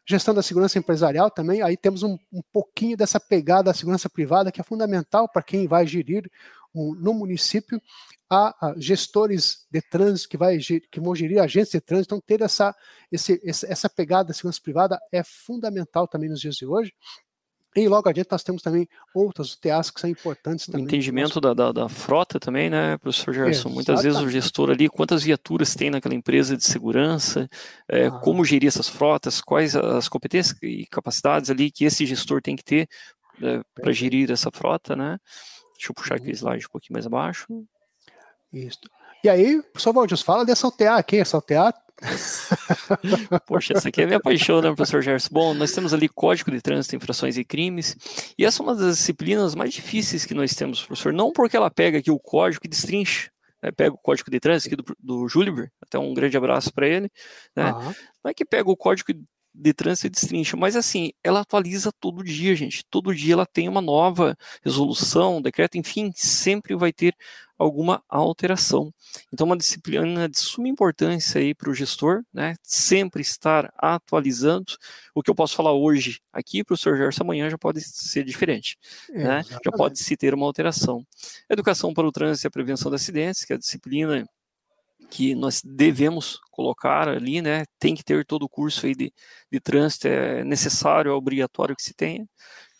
Gestão 0.03 0.33
da 0.33 0.41
segurança 0.41 0.79
empresarial 0.79 1.29
também, 1.29 1.61
aí 1.61 1.77
temos 1.77 2.01
um, 2.01 2.17
um 2.33 2.41
pouquinho 2.51 2.97
dessa 2.97 3.19
pegada 3.19 3.65
da 3.65 3.73
segurança 3.73 4.09
privada, 4.09 4.51
que 4.51 4.59
é 4.59 4.63
fundamental 4.63 5.29
para 5.29 5.43
quem 5.43 5.67
vai 5.67 5.85
gerir 5.85 6.27
um, 6.73 6.95
no 6.95 7.13
município, 7.13 7.79
há, 8.27 8.73
gestores 8.77 9.67
de 9.69 9.79
trânsito 9.79 10.27
que, 10.27 10.35
vai, 10.37 10.57
que 10.57 10.99
vão 10.99 11.15
gerir 11.15 11.39
agentes 11.39 11.71
de 11.71 11.79
trânsito, 11.79 12.15
então 12.15 12.23
ter 12.25 12.41
essa, 12.41 12.75
esse, 13.11 13.39
essa 13.43 13.87
pegada 13.87 14.29
da 14.29 14.33
segurança 14.33 14.59
privada 14.59 14.99
é 15.11 15.21
fundamental 15.23 16.07
também 16.07 16.29
nos 16.29 16.41
dias 16.41 16.55
de 16.55 16.65
hoje. 16.65 16.91
E 17.75 17.87
logo 17.87 18.09
adiante 18.09 18.29
nós 18.31 18.41
temos 18.41 18.63
também 18.63 18.87
outras 19.13 19.53
UTAs 19.53 19.91
que 19.91 20.01
são 20.01 20.09
importantes 20.09 20.65
também. 20.65 20.81
O 20.81 20.87
entendimento 20.87 21.39
da, 21.39 21.53
da, 21.53 21.71
da, 21.71 21.89
frota 21.89 22.39
também, 22.39 22.69
né, 22.69 22.97
professor 22.97 23.33
Gerson? 23.33 23.69
Muitas 23.69 24.01
vezes 24.01 24.19
o 24.19 24.29
gestor 24.29 24.71
ali, 24.71 24.89
quantas 24.89 25.23
viaturas 25.23 25.75
tem 25.75 25.91
naquela 25.91 26.15
empresa 26.15 26.57
de 26.57 26.63
segurança, 26.63 27.47
é, 27.87 28.07
ah. 28.07 28.11
como 28.11 28.43
gerir 28.43 28.67
essas 28.67 28.89
frotas, 28.89 29.39
quais 29.39 29.75
as 29.75 30.09
competências 30.09 30.57
e 30.63 30.87
capacidades 30.87 31.51
ali 31.51 31.69
que 31.69 31.85
esse 31.85 32.05
gestor 32.05 32.41
tem 32.41 32.55
que 32.55 32.63
ter 32.63 32.89
é, 33.41 33.61
para 33.75 33.91
gerir 33.91 34.31
essa 34.31 34.49
frota, 34.51 34.95
né? 34.95 35.19
Deixa 35.73 35.91
eu 35.91 35.95
puxar 35.95 36.15
aqui 36.15 36.25
o 36.25 36.29
uhum. 36.29 36.33
slide 36.33 36.65
um 36.65 36.71
pouquinho 36.71 36.93
mais 36.93 37.05
abaixo. 37.05 37.45
Isso. 38.51 38.79
E 39.23 39.29
aí, 39.29 39.61
professor 39.61 39.93
Valdir, 39.93 40.17
fala 40.17 40.45
dessa 40.45 40.67
UTA 40.67 40.95
aqui, 40.95 41.17
essa 41.17 41.37
UTA 41.37 41.73
Poxa, 43.45 43.73
essa 43.73 43.89
aqui 43.89 44.01
é 44.01 44.05
minha 44.05 44.19
paixão, 44.19 44.61
né, 44.61 44.73
professor 44.73 45.01
Gerson? 45.01 45.29
Bom, 45.31 45.53
nós 45.53 45.71
temos 45.71 45.93
ali 45.93 46.07
Código 46.07 46.51
de 46.51 46.61
Trânsito, 46.61 46.95
Infrações 46.95 47.37
e 47.37 47.43
Crimes, 47.43 47.95
e 48.37 48.45
essa 48.45 48.61
é 48.61 48.63
uma 48.63 48.75
das 48.75 48.97
disciplinas 48.97 49.55
mais 49.55 49.73
difíceis 49.73 50.25
que 50.25 50.33
nós 50.33 50.53
temos, 50.53 50.85
professor. 50.85 51.13
Não 51.13 51.31
porque 51.31 51.57
ela 51.57 51.69
pega 51.69 51.99
aqui 51.99 52.11
o 52.11 52.19
código 52.19 52.61
e 52.65 52.69
destrincha, 52.69 53.29
né, 53.61 53.71
pega 53.71 53.93
o 53.93 53.97
Código 53.97 54.31
de 54.31 54.39
Trânsito 54.39 54.73
aqui 54.73 54.83
do, 54.83 54.95
do 54.99 55.27
Juliber, 55.27 55.71
até 55.81 55.99
um 55.99 56.13
grande 56.13 56.37
abraço 56.37 56.73
para 56.73 56.87
ele, 56.87 57.11
né? 57.55 57.71
Uhum. 57.71 57.93
Não 58.23 58.31
é 58.31 58.33
que 58.33 58.45
pega 58.45 58.69
o 58.69 58.77
Código 58.77 59.11
de 59.59 59.73
trânsito 59.73 60.07
e 60.07 60.09
destrincha, 60.09 60.55
mas 60.55 60.75
assim, 60.75 61.11
ela 61.23 61.41
atualiza 61.41 61.91
todo 61.99 62.23
dia, 62.23 62.55
gente. 62.55 62.83
Todo 62.89 63.13
dia 63.13 63.33
ela 63.33 63.45
tem 63.45 63.67
uma 63.67 63.81
nova 63.81 64.37
resolução, 64.63 65.41
decreto, 65.41 65.77
enfim, 65.77 66.11
sempre 66.15 66.75
vai 66.75 66.93
ter 66.93 67.15
alguma 67.57 68.01
alteração. 68.07 68.93
Então, 69.33 69.45
uma 69.45 69.57
disciplina 69.57 70.29
de 70.29 70.39
suma 70.39 70.69
importância 70.69 71.41
aí 71.41 71.53
para 71.53 71.69
o 71.69 71.73
gestor, 71.73 72.23
né? 72.33 72.55
Sempre 72.63 73.21
estar 73.21 73.69
atualizando. 73.77 74.77
O 75.13 75.21
que 75.21 75.29
eu 75.29 75.35
posso 75.35 75.57
falar 75.57 75.73
hoje 75.73 76.21
aqui 76.31 76.63
para 76.63 76.73
o 76.73 76.77
Sr. 76.77 76.95
Gerson 76.95 77.23
amanhã 77.23 77.49
já 77.49 77.57
pode 77.57 77.81
ser 77.81 78.23
diferente, 78.23 78.77
é, 79.11 79.23
né? 79.23 79.43
Já 79.43 79.71
pode 79.71 79.99
se 79.99 80.15
ter 80.15 80.33
uma 80.33 80.45
alteração. 80.45 81.05
Educação 81.49 81.93
para 81.93 82.07
o 82.07 82.11
trânsito 82.13 82.47
e 82.47 82.49
a 82.49 82.51
prevenção 82.51 82.89
de 82.89 82.95
acidentes, 82.95 83.43
que 83.43 83.51
é 83.51 83.57
a 83.57 83.59
disciplina 83.59 84.25
que 85.09 85.35
nós 85.35 85.61
devemos 85.63 86.39
colocar 86.51 87.07
ali, 87.09 87.41
né? 87.41 87.65
Tem 87.79 87.95
que 87.95 88.03
ter 88.03 88.25
todo 88.25 88.43
o 88.43 88.49
curso 88.49 88.85
aí 88.85 88.95
de, 88.95 89.13
de 89.51 89.59
trânsito, 89.59 90.07
é 90.07 90.43
necessário, 90.43 91.11
é 91.11 91.13
obrigatório 91.13 91.75
que 91.75 91.83
se 91.83 91.93
tenha. 91.93 92.27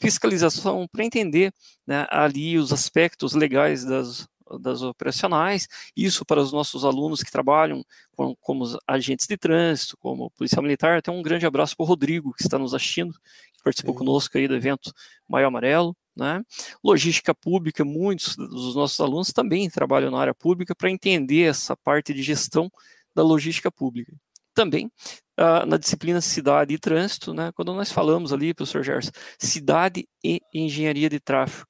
Fiscalização 0.01 0.87
para 0.91 1.03
entender 1.03 1.51
né, 1.85 2.05
ali 2.09 2.57
os 2.57 2.71
aspectos 2.71 3.33
legais 3.33 3.83
das, 3.83 4.27
das 4.59 4.81
operacionais, 4.81 5.67
isso 5.95 6.25
para 6.25 6.41
os 6.41 6.51
nossos 6.51 6.85
alunos 6.85 7.21
que 7.21 7.31
trabalham 7.31 7.83
com, 8.15 8.35
como 8.41 8.65
agentes 8.87 9.27
de 9.27 9.37
trânsito, 9.37 9.97
como 9.97 10.31
policial 10.31 10.63
militar. 10.63 10.97
Até 10.97 11.11
um 11.11 11.21
grande 11.21 11.45
abraço 11.45 11.75
para 11.75 11.83
o 11.83 11.87
Rodrigo, 11.87 12.33
que 12.33 12.43
está 12.43 12.57
nos 12.57 12.73
assistindo, 12.73 13.13
que 13.53 13.63
participou 13.63 13.93
Sim. 13.93 13.99
conosco 13.99 14.37
aí 14.37 14.47
do 14.47 14.55
evento 14.55 14.91
Maio 15.27 15.47
Amarelo. 15.47 15.95
Né? 16.15 16.43
Logística 16.83 17.33
pública, 17.33 17.85
muitos 17.85 18.35
dos 18.35 18.75
nossos 18.75 18.99
alunos 18.99 19.31
também 19.31 19.69
trabalham 19.69 20.11
na 20.11 20.19
área 20.19 20.35
pública 20.35 20.75
para 20.75 20.89
entender 20.89 21.43
essa 21.43 21.77
parte 21.77 22.13
de 22.13 22.21
gestão 22.21 22.69
da 23.15 23.23
logística 23.23 23.71
pública. 23.71 24.13
Também 24.53 24.91
uh, 25.39 25.65
na 25.65 25.77
disciplina 25.77 26.19
Cidade 26.19 26.73
e 26.73 26.77
Trânsito, 26.77 27.33
né, 27.33 27.51
quando 27.53 27.73
nós 27.73 27.91
falamos 27.91 28.33
ali, 28.33 28.53
professor 28.53 28.83
Gerson, 28.83 29.11
Cidade 29.37 30.07
e 30.23 30.41
Engenharia 30.53 31.09
de 31.09 31.19
Tráfego. 31.19 31.67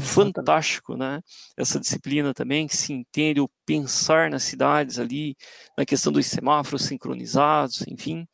Fantástico, 0.00 0.96
né? 0.96 1.20
Essa 1.56 1.80
disciplina 1.80 2.34
também 2.34 2.66
que 2.66 2.76
se 2.76 2.92
entende 2.92 3.40
o 3.40 3.50
pensar 3.64 4.30
nas 4.30 4.42
cidades 4.42 4.98
ali, 4.98 5.36
na 5.76 5.84
questão 5.84 6.12
dos 6.12 6.26
semáforos 6.26 6.84
sincronizados, 6.84 7.84
enfim, 7.88 8.26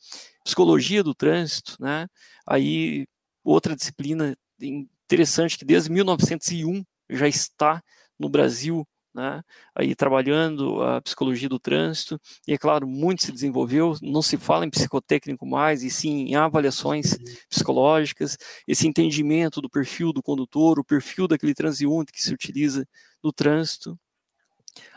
psicologia 0.44 1.02
do 1.02 1.14
trânsito, 1.14 1.76
né? 1.80 2.06
Aí 2.46 3.06
outra 3.44 3.76
disciplina 3.76 4.36
interessante 4.60 5.58
que 5.58 5.64
desde 5.64 5.90
1901 5.90 6.84
já 7.10 7.28
está 7.28 7.82
no 8.18 8.28
Brasil, 8.28 8.86
né, 9.14 9.42
aí 9.74 9.94
trabalhando 9.94 10.82
a 10.82 11.00
psicologia 11.02 11.48
do 11.48 11.58
trânsito, 11.58 12.20
e 12.46 12.52
é 12.52 12.58
claro, 12.58 12.86
muito 12.86 13.24
se 13.24 13.32
desenvolveu, 13.32 13.94
não 14.02 14.22
se 14.22 14.36
fala 14.36 14.64
em 14.64 14.70
psicotécnico 14.70 15.46
mais, 15.46 15.82
e 15.82 15.90
sim 15.90 16.26
em 16.28 16.34
avaliações 16.34 17.16
psicológicas, 17.48 18.36
esse 18.66 18.86
entendimento 18.86 19.60
do 19.60 19.68
perfil 19.70 20.12
do 20.12 20.22
condutor, 20.22 20.78
o 20.78 20.84
perfil 20.84 21.28
daquele 21.28 21.54
transeunte 21.54 22.12
que 22.12 22.22
se 22.22 22.32
utiliza 22.32 22.86
no 23.22 23.32
trânsito, 23.32 23.98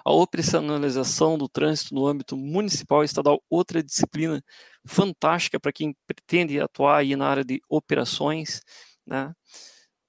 a 0.03 0.11
operacionalização 0.11 1.37
do 1.37 1.49
trânsito 1.49 1.93
no 1.93 2.07
âmbito 2.07 2.37
municipal 2.37 3.03
e 3.03 3.05
estadual, 3.05 3.43
outra 3.49 3.83
disciplina 3.83 4.43
fantástica 4.85 5.59
para 5.59 5.73
quem 5.73 5.95
pretende 6.07 6.59
atuar 6.59 6.97
aí 6.97 7.15
na 7.15 7.27
área 7.27 7.43
de 7.43 7.61
operações, 7.69 8.61
né? 9.05 9.33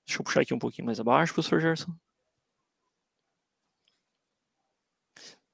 Deixa 0.06 0.20
eu 0.20 0.24
puxar 0.24 0.42
aqui 0.42 0.54
um 0.54 0.58
pouquinho 0.58 0.86
mais 0.86 1.00
abaixo, 1.00 1.34
professor 1.34 1.60
Gerson. 1.60 2.05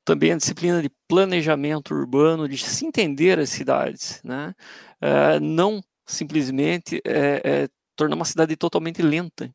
Também 0.04 0.32
a 0.32 0.36
disciplina 0.36 0.82
de 0.82 0.90
planejamento 1.08 1.94
urbano, 1.94 2.48
de 2.48 2.58
se 2.58 2.84
entender 2.84 3.38
as 3.38 3.50
cidades, 3.50 4.20
né? 4.24 4.52
É, 5.00 5.38
não 5.40 5.80
simplesmente 6.06 7.00
é, 7.06 7.62
é, 7.64 7.68
tornar 7.96 8.16
uma 8.16 8.24
cidade 8.24 8.56
totalmente 8.56 9.00
lenta. 9.00 9.52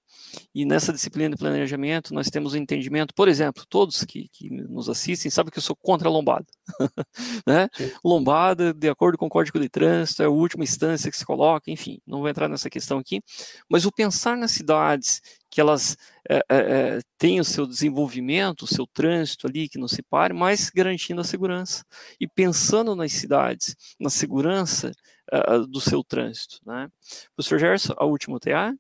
E 0.54 0.66
nessa 0.66 0.92
disciplina 0.92 1.30
de 1.30 1.38
planejamento, 1.38 2.14
nós 2.14 2.30
temos 2.30 2.54
o 2.54 2.56
um 2.56 2.60
entendimento, 2.60 3.14
por 3.14 3.28
exemplo, 3.28 3.64
todos 3.70 4.04
que, 4.04 4.28
que, 4.32 4.50
nos 4.50 4.90
assistem 4.90 5.32
sabem 5.32 5.52
que 5.52 5.58
eu 5.58 5.64
sou 5.64 5.76
contra 5.76 6.08
a 6.08 6.12
lombada. 6.12 6.46
né? 7.46 7.70
Lombada, 8.04 8.74
de 8.74 8.90
acordo 8.90 9.18
com 9.18 9.28
o 9.28 9.30
Código 9.30 9.60
de 9.60 9.70
Trânsito, 9.70 10.24
é 10.24 10.26
a 10.26 10.30
última 10.30 10.64
instância 10.64 11.12
que 11.12 11.18
se 11.18 11.26
coloca, 11.26 11.72
enfim, 11.72 12.00
não 12.06 12.20
vou 12.20 12.30
entrar 12.30 12.48
nessa 12.48 12.70
questão 12.70 12.98
aqui. 12.98 13.22
Mas 13.70 13.86
o 13.86 13.92
pensar 13.92 14.38
nas 14.38 14.52
cidades, 14.52 15.22
que 15.50 15.62
elas 15.62 15.98
é, 16.30 16.44
é, 16.50 17.00
têm 17.18 17.40
o 17.40 17.46
seu 17.46 17.66
desenvolvimento, 17.66 18.64
o 18.64 18.68
seu 18.68 18.86
trânsito 18.86 19.48
ali, 19.48 19.70
que 19.70 19.80
não 19.80 19.88
se 19.88 20.04
pare, 20.04 20.34
mas 20.34 20.70
garantindo 20.70 21.22
a 21.22 21.24
segurança. 21.24 21.86
E 22.20 22.28
pensando 22.28 22.96
nas 22.96 23.14
cidades, 23.14 23.76
na 24.00 24.10
segurança 24.10 24.92
uh, 25.34 25.66
do 25.68 25.80
seu 25.80 26.04
trânsito. 26.04 26.60
Né? 26.66 26.90
Professor 27.36 27.60
Gerson, 27.60 27.94
a 27.98 28.06
última 28.06 28.40
TA? 28.40 28.74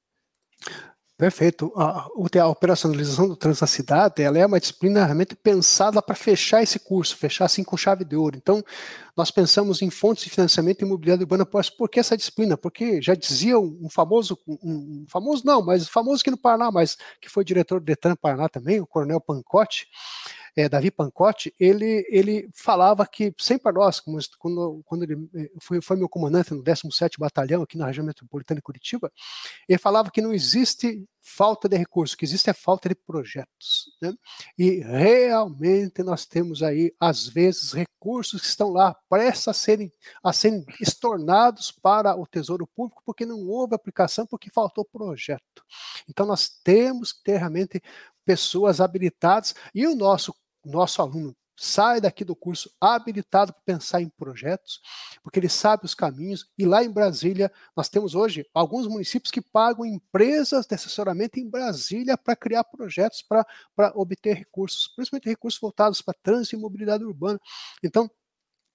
Perfeito. 1.18 1.74
A, 1.76 2.08
a 2.40 2.48
operacionalização 2.48 3.28
do 3.28 3.36
trânsito 3.36 3.66
da 3.66 3.68
cidade, 3.68 4.22
ela 4.22 4.38
é 4.38 4.46
uma 4.46 4.60
disciplina 4.60 5.04
realmente 5.04 5.36
pensada 5.36 6.00
para 6.00 6.14
fechar 6.14 6.62
esse 6.62 6.78
curso, 6.78 7.18
fechar 7.18 7.46
assim 7.46 7.64
com 7.64 7.76
chave 7.76 8.06
de 8.06 8.16
ouro. 8.16 8.38
Então, 8.38 8.64
nós 9.16 9.32
pensamos 9.32 9.82
em 9.82 9.90
fontes 9.90 10.24
de 10.26 10.30
financiamento 10.30 10.84
imobiliário 10.84 11.24
urbano. 11.24 11.44
Por 11.44 11.90
que 11.90 12.00
essa 12.00 12.16
disciplina? 12.16 12.56
Porque 12.56 13.02
já 13.02 13.16
dizia 13.16 13.58
um 13.58 13.90
famoso, 13.90 14.38
um, 14.48 15.06
famoso 15.10 15.42
não, 15.44 15.66
mas 15.66 15.88
famoso 15.90 16.22
aqui 16.22 16.30
no 16.30 16.38
Paraná, 16.38 16.70
mas 16.72 16.96
que 17.20 17.30
foi 17.30 17.44
diretor 17.44 17.80
do 17.80 17.86
Detran 17.86 18.16
Paraná 18.16 18.48
também, 18.48 18.80
o 18.80 18.86
Coronel 18.86 19.20
Pancotti, 19.20 19.88
é, 20.58 20.68
Davi 20.68 20.90
Pancotti, 20.90 21.54
ele, 21.60 22.04
ele 22.10 22.50
falava 22.52 23.06
que, 23.06 23.32
sem 23.38 23.60
para 23.60 23.72
nós, 23.74 24.00
quando, 24.00 24.82
quando 24.86 25.04
ele 25.04 25.30
eh, 25.36 25.52
foi, 25.62 25.80
foi 25.80 25.96
meu 25.96 26.10
comandante 26.10 26.52
no 26.52 26.64
17º 26.64 27.20
Batalhão, 27.20 27.62
aqui 27.62 27.78
na 27.78 27.86
região 27.86 28.04
metropolitana 28.04 28.58
de 28.58 28.64
Curitiba, 28.64 29.12
ele 29.70 29.78
falava 29.78 30.10
que 30.10 30.20
não 30.20 30.34
existe 30.34 31.08
falta 31.22 31.70
de 31.70 31.78
recursos, 31.78 32.16
que 32.16 32.26
existe 32.26 32.50
é 32.50 32.54
falta 32.54 32.90
de 32.90 32.96
projetos. 32.96 33.92
Né? 34.02 34.16
E 34.58 34.80
realmente 34.80 36.02
nós 36.02 36.26
temos 36.26 36.64
aí, 36.64 36.92
às 37.00 37.28
vezes, 37.28 37.72
recursos 37.72 38.42
que 38.42 38.48
estão 38.48 38.70
lá 38.72 38.96
prestes 39.08 39.48
a 39.50 39.54
serem, 39.54 39.92
a 40.24 40.34
serem 40.34 40.66
estornados 40.82 41.72
para 41.72 42.16
o 42.16 42.26
Tesouro 42.26 42.66
Público, 42.66 43.04
porque 43.06 43.28
não 43.28 43.46
houve 43.48 43.76
aplicação, 43.76 44.26
porque 44.26 44.50
faltou 44.50 44.84
projeto. 44.84 45.64
Então 46.10 46.26
nós 46.26 46.50
temos 46.64 47.14
que 47.14 47.24
ter 47.26 47.38
realmente 47.38 47.80
pessoas 48.26 48.82
habilitadas 48.82 49.56
e 49.74 49.88
o 49.88 49.96
nosso 49.96 50.36
nosso 50.70 51.02
aluno 51.02 51.36
sai 51.60 52.00
daqui 52.00 52.24
do 52.24 52.36
curso 52.36 52.72
habilitado 52.80 53.52
para 53.52 53.62
pensar 53.64 54.00
em 54.00 54.10
projetos, 54.10 54.80
porque 55.24 55.40
ele 55.40 55.50
sabe 55.50 55.86
os 55.86 55.96
caminhos. 55.96 56.48
E 56.58 56.66
lá 56.66 56.84
em 56.84 56.92
Brasília, 56.92 57.52
nós 57.76 57.90
temos 57.90 58.14
hoje 58.14 58.48
alguns 58.54 58.88
municípios 58.88 59.32
que 59.32 59.42
pagam 59.42 59.84
empresas 59.84 60.68
de 60.68 60.76
assessoramento 60.76 61.40
em 61.40 61.50
Brasília 61.50 62.16
para 62.16 62.36
criar 62.36 62.64
projetos 62.64 63.24
para 63.24 63.92
obter 63.96 64.36
recursos, 64.36 64.88
principalmente 64.96 65.28
recursos 65.28 65.60
voltados 65.60 66.02
para 66.02 66.18
trânsito 66.22 66.56
e 66.56 66.60
mobilidade 66.60 67.04
urbana. 67.04 67.40
Então, 67.84 68.10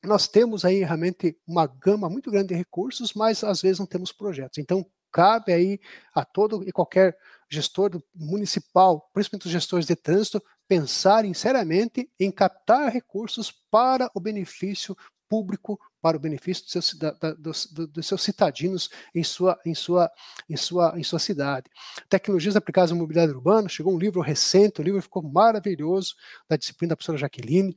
nós 0.05 0.27
temos 0.27 0.65
aí 0.65 0.83
realmente 0.83 1.39
uma 1.47 1.67
gama 1.67 2.11
muito 2.11 2.33
grande 2.33 2.49
de 2.49 2.55
recursos, 2.55 3.15
mas 3.15 3.45
às 3.45 3.63
vezes 3.63 3.79
não 3.79 3.87
temos 3.87 4.11
projetos. 4.11 4.59
Então, 4.59 4.85
cabe 5.13 5.53
aí 5.53 5.79
a 6.15 6.25
todo 6.25 6.67
e 6.67 6.73
qualquer 6.73 7.17
gestor 7.49 8.03
municipal, 8.15 9.09
principalmente 9.13 9.47
os 9.47 9.53
gestores 9.53 9.87
de 9.87 9.95
trânsito, 9.95 10.43
pensarem 10.73 11.35
seriamente 11.35 12.11
em 12.19 12.31
captar 12.31 12.91
recursos 12.91 13.53
para 13.71 14.11
o 14.15 14.21
benefício 14.21 14.97
público, 15.29 15.79
para 16.01 16.17
o 16.17 16.21
benefício 16.21 16.65
dos 16.65 16.73
seus, 16.73 16.95
da, 16.95 17.11
dos, 17.35 17.67
dos, 17.67 18.07
seus 18.07 18.23
citadinos 18.23 18.89
em 19.15 19.23
sua, 19.23 19.61
em, 19.67 19.75
sua, 19.75 20.11
em, 20.49 20.57
sua, 20.57 20.95
em 20.99 21.03
sua 21.03 21.19
cidade. 21.19 21.71
Tecnologias 22.09 22.57
aplicadas 22.57 22.91
à 22.91 22.95
mobilidade 22.95 23.33
urbana, 23.33 23.69
chegou 23.69 23.93
um 23.93 23.99
livro 23.99 24.23
recente, 24.23 24.81
o 24.81 24.83
livro 24.83 25.03
ficou 25.03 25.23
maravilhoso, 25.23 26.15
da 26.49 26.57
disciplina 26.57 26.91
da 26.91 26.97
professora 26.97 27.19
Jaqueline. 27.19 27.77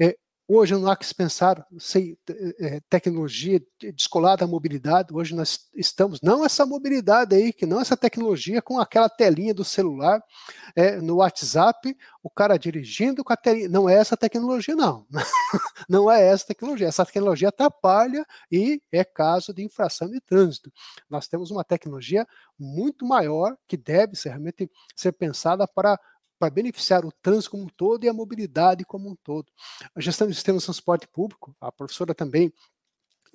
É, 0.00 0.18
Hoje 0.48 0.74
não 0.74 0.90
há 0.90 0.96
que 0.96 1.06
se 1.06 1.14
pensar 1.14 1.64
sem 1.78 2.18
é, 2.58 2.80
tecnologia 2.90 3.62
descolada 3.94 4.44
da 4.44 4.46
mobilidade. 4.46 5.14
Hoje 5.14 5.34
nós 5.34 5.68
estamos, 5.74 6.20
não 6.20 6.44
essa 6.44 6.66
mobilidade 6.66 7.34
aí, 7.34 7.52
que 7.52 7.64
não 7.64 7.80
essa 7.80 7.96
tecnologia 7.96 8.60
com 8.60 8.78
aquela 8.80 9.08
telinha 9.08 9.54
do 9.54 9.64
celular 9.64 10.22
é, 10.74 11.00
no 11.00 11.16
WhatsApp, 11.16 11.96
o 12.22 12.28
cara 12.28 12.58
dirigindo 12.58 13.22
com 13.22 13.32
a 13.32 13.36
telinha. 13.36 13.68
Não 13.68 13.88
é 13.88 13.94
essa 13.94 14.16
tecnologia, 14.16 14.74
não. 14.74 15.06
não 15.88 16.10
é 16.10 16.26
essa 16.26 16.46
tecnologia. 16.46 16.88
Essa 16.88 17.06
tecnologia 17.06 17.48
atrapalha 17.48 18.26
e 18.50 18.82
é 18.90 19.04
caso 19.04 19.54
de 19.54 19.64
infração 19.64 20.10
de 20.10 20.20
trânsito. 20.20 20.72
Nós 21.08 21.28
temos 21.28 21.50
uma 21.52 21.64
tecnologia 21.64 22.26
muito 22.58 23.06
maior 23.06 23.56
que 23.68 23.76
deve 23.76 24.16
ser, 24.16 24.30
realmente 24.30 24.68
ser 24.96 25.12
pensada 25.12 25.68
para 25.68 25.98
para 26.42 26.50
beneficiar 26.50 27.04
o 27.04 27.12
trânsito 27.22 27.52
como 27.52 27.62
um 27.62 27.68
todo 27.68 28.02
e 28.02 28.08
a 28.08 28.12
mobilidade 28.12 28.84
como 28.84 29.08
um 29.08 29.14
todo. 29.14 29.46
A 29.94 30.00
gestão 30.00 30.26
de 30.26 30.34
sistemas 30.34 30.62
de 30.62 30.66
transporte 30.66 31.06
público, 31.06 31.54
a 31.60 31.70
professora 31.70 32.12
também 32.12 32.52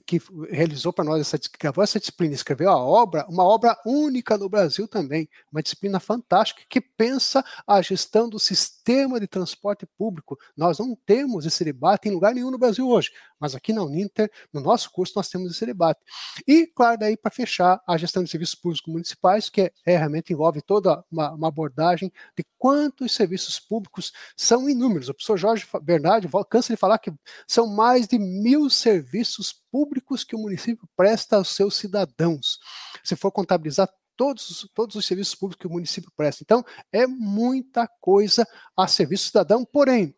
que 0.07 0.21
realizou 0.49 0.93
para 0.93 1.03
nós 1.03 1.19
essa, 1.19 1.37
gravou 1.59 1.83
essa 1.83 1.99
disciplina, 1.99 2.33
escreveu 2.33 2.69
a 2.69 2.77
obra, 2.77 3.25
uma 3.27 3.43
obra 3.43 3.77
única 3.85 4.37
no 4.37 4.47
Brasil 4.47 4.87
também, 4.87 5.27
uma 5.51 5.61
disciplina 5.61 5.99
fantástica 5.99 6.63
que 6.69 6.79
pensa 6.79 7.43
a 7.67 7.81
gestão 7.81 8.29
do 8.29 8.39
sistema 8.39 9.19
de 9.19 9.27
transporte 9.27 9.85
público. 9.85 10.39
Nós 10.55 10.79
não 10.79 10.95
temos 11.05 11.45
esse 11.45 11.63
debate 11.65 12.07
em 12.07 12.13
lugar 12.13 12.33
nenhum 12.33 12.49
no 12.49 12.57
Brasil 12.57 12.87
hoje, 12.87 13.11
mas 13.37 13.53
aqui 13.53 13.73
na 13.73 13.83
Uninter, 13.83 14.31
no 14.53 14.61
nosso 14.61 14.89
curso, 14.91 15.13
nós 15.17 15.27
temos 15.27 15.51
esse 15.51 15.65
debate. 15.65 15.99
E, 16.47 16.65
claro, 16.67 16.97
daí 16.97 17.17
para 17.17 17.29
fechar, 17.29 17.81
a 17.85 17.97
gestão 17.97 18.23
de 18.23 18.29
serviços 18.29 18.55
públicos 18.55 18.87
municipais, 18.87 19.49
que 19.49 19.61
é, 19.61 19.71
é 19.85 19.97
realmente 19.97 20.31
envolve 20.31 20.61
toda 20.61 21.03
uma, 21.11 21.31
uma, 21.31 21.49
abordagem 21.49 22.11
de 22.35 22.45
quantos 22.57 23.13
serviços 23.13 23.59
públicos 23.59 24.13
são 24.37 24.69
inúmeros. 24.69 25.09
O 25.09 25.13
professor 25.13 25.37
Jorge 25.37 25.67
Bernardi 25.83 26.29
cansa 26.49 26.73
de 26.73 26.77
falar 26.77 26.97
que 26.97 27.11
são 27.45 27.67
mais 27.67 28.07
de 28.07 28.17
mil 28.17 28.69
serviços 28.69 29.53
públicos 29.71 29.96
que 30.01 30.35
o 30.35 30.39
município 30.39 30.87
presta 30.95 31.37
aos 31.37 31.49
seus 31.49 31.75
cidadãos. 31.75 32.59
Se 33.03 33.15
for 33.15 33.31
contabilizar 33.31 33.89
todos, 34.15 34.67
todos 34.73 34.95
os 34.95 35.05
serviços 35.05 35.35
públicos 35.35 35.61
que 35.61 35.67
o 35.67 35.71
município 35.71 36.11
presta. 36.17 36.43
Então, 36.43 36.65
é 36.91 37.05
muita 37.05 37.87
coisa 38.01 38.45
a 38.75 38.87
serviço 38.87 39.27
cidadão, 39.27 39.63
porém, 39.63 40.15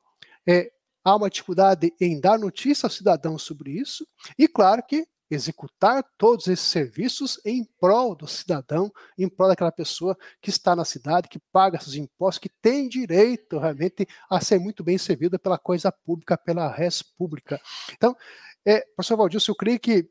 é, 0.47 0.71
há 1.03 1.15
uma 1.15 1.29
dificuldade 1.29 1.93
em 1.99 2.19
dar 2.19 2.39
notícia 2.39 2.87
ao 2.87 2.91
cidadão 2.91 3.37
sobre 3.37 3.71
isso, 3.71 4.07
e 4.37 4.47
claro 4.47 4.81
que 4.87 5.07
executar 5.29 6.03
todos 6.17 6.47
esses 6.47 6.65
serviços 6.65 7.39
em 7.45 7.63
prol 7.79 8.15
do 8.15 8.27
cidadão, 8.27 8.91
em 9.17 9.29
prol 9.29 9.49
daquela 9.49 9.71
pessoa 9.71 10.17
que 10.41 10.49
está 10.49 10.75
na 10.75 10.83
cidade, 10.83 11.29
que 11.29 11.39
paga 11.51 11.79
seus 11.79 11.95
impostos, 11.95 12.39
que 12.39 12.49
tem 12.61 12.89
direito 12.89 13.59
realmente 13.59 14.07
a 14.29 14.41
ser 14.41 14.59
muito 14.59 14.83
bem 14.83 14.97
servida 14.97 15.37
pela 15.37 15.59
coisa 15.59 15.91
pública, 15.91 16.35
pela 16.35 16.71
res 16.71 17.03
pública. 17.03 17.61
Então, 17.93 18.15
é, 18.69 18.82
professor 18.95 19.17
Valdilson, 19.17 19.51
eu 19.51 19.55
creio 19.55 19.79
que, 19.79 20.08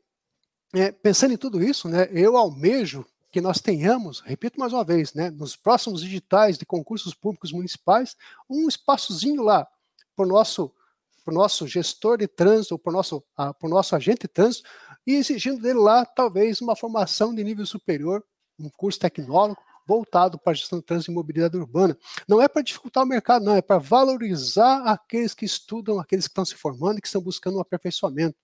é, 0.75 0.91
pensando 0.91 1.33
em 1.33 1.37
tudo 1.37 1.63
isso, 1.63 1.89
né, 1.89 2.09
eu 2.11 2.37
almejo 2.37 3.07
que 3.31 3.41
nós 3.41 3.61
tenhamos, 3.61 4.21
repito 4.21 4.59
mais 4.59 4.73
uma 4.73 4.83
vez, 4.83 5.15
né, 5.15 5.31
nos 5.31 5.55
próximos 5.55 6.01
digitais 6.01 6.59
de 6.59 6.67
concursos 6.67 7.15
públicos 7.15 7.53
municipais, 7.53 8.17
um 8.51 8.69
espaçozinho 8.69 9.43
lá 9.45 9.65
para 10.17 10.25
o 10.25 10.29
nosso, 10.29 10.75
nosso 11.25 11.69
gestor 11.69 12.19
de 12.19 12.27
trânsito, 12.27 12.77
para 12.79 12.91
o 12.91 12.93
nosso, 12.93 13.23
nosso 13.63 13.95
agente 13.95 14.23
de 14.23 14.29
trânsito, 14.29 14.69
e 15.07 15.15
exigindo 15.15 15.63
dele 15.63 15.79
lá, 15.79 16.05
talvez, 16.05 16.61
uma 16.61 16.75
formação 16.75 17.33
de 17.33 17.45
nível 17.45 17.65
superior, 17.65 18.25
um 18.59 18.69
curso 18.69 18.99
tecnólogo, 18.99 19.61
voltado 19.89 20.39
para 20.39 20.53
a 20.53 20.55
gestão 20.55 20.79
de 20.79 20.85
trânsito 20.85 21.11
e 21.11 21.15
mobilidade 21.15 21.57
urbana. 21.57 21.97
Não 22.29 22.43
é 22.43 22.47
para 22.47 22.61
dificultar 22.61 23.05
o 23.05 23.07
mercado, 23.07 23.43
não, 23.47 23.57
é 23.57 23.63
para 23.63 23.79
valorizar 23.79 24.83
aqueles 24.85 25.33
que 25.33 25.47
estudam, 25.47 25.99
aqueles 25.99 26.27
que 26.27 26.33
estão 26.33 26.45
se 26.45 26.55
formando 26.55 26.99
e 26.99 27.01
que 27.01 27.09
estão 27.09 27.23
buscando 27.23 27.57
um 27.57 27.61
aperfeiçoamento. 27.61 28.37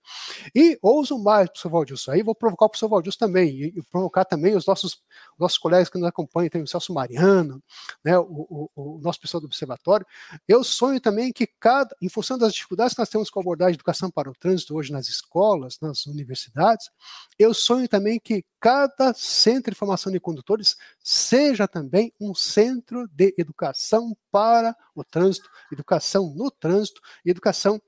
E 0.55 0.79
ouso 0.81 1.19
mais, 1.19 1.47
professor 1.47 1.69
Valdilson, 1.69 2.11
aí 2.11 2.23
vou 2.23 2.33
provocar 2.33 2.65
o 2.65 2.69
professor 2.69 2.89
Valdilson 2.89 3.19
também, 3.19 3.49
e, 3.49 3.65
e 3.77 3.83
provocar 3.83 4.25
também 4.25 4.55
os 4.55 4.65
nossos, 4.65 5.03
nossos 5.37 5.57
colegas 5.57 5.89
que 5.89 5.97
nos 5.97 6.07
acompanham, 6.07 6.49
tem 6.49 6.61
o 6.61 6.67
Celso 6.67 6.93
Mariano, 6.93 7.61
né, 8.03 8.17
o, 8.17 8.23
o, 8.25 8.69
o, 8.75 8.99
nosso 8.99 9.19
pessoal 9.19 9.41
do 9.41 9.45
observatório. 9.45 10.05
Eu 10.47 10.63
sonho 10.63 10.99
também 10.99 11.31
que 11.31 11.47
cada, 11.59 11.95
em 12.01 12.09
função 12.09 12.37
das 12.37 12.53
dificuldades 12.53 12.93
que 12.93 12.99
nós 12.99 13.09
temos 13.09 13.29
com 13.29 13.39
a 13.39 13.43
abordagem 13.43 13.73
de 13.73 13.77
educação 13.77 14.09
para 14.09 14.29
o 14.29 14.35
trânsito 14.35 14.75
hoje 14.75 14.91
nas 14.91 15.07
escolas, 15.07 15.79
nas 15.81 16.05
universidades, 16.05 16.89
eu 17.37 17.53
sonho 17.53 17.87
também 17.87 18.19
que 18.19 18.45
cada 18.59 19.13
centro 19.13 19.71
de 19.71 19.77
formação 19.77 20.11
de 20.11 20.19
condutores 20.19 20.75
seja 21.03 21.67
também 21.67 22.11
um 22.19 22.33
centro 22.33 23.07
de 23.09 23.33
educação 23.37 24.15
para 24.31 24.75
o 24.95 25.03
trânsito, 25.03 25.49
educação 25.71 26.33
no 26.35 26.49
trânsito, 26.49 27.01
educação 27.25 27.81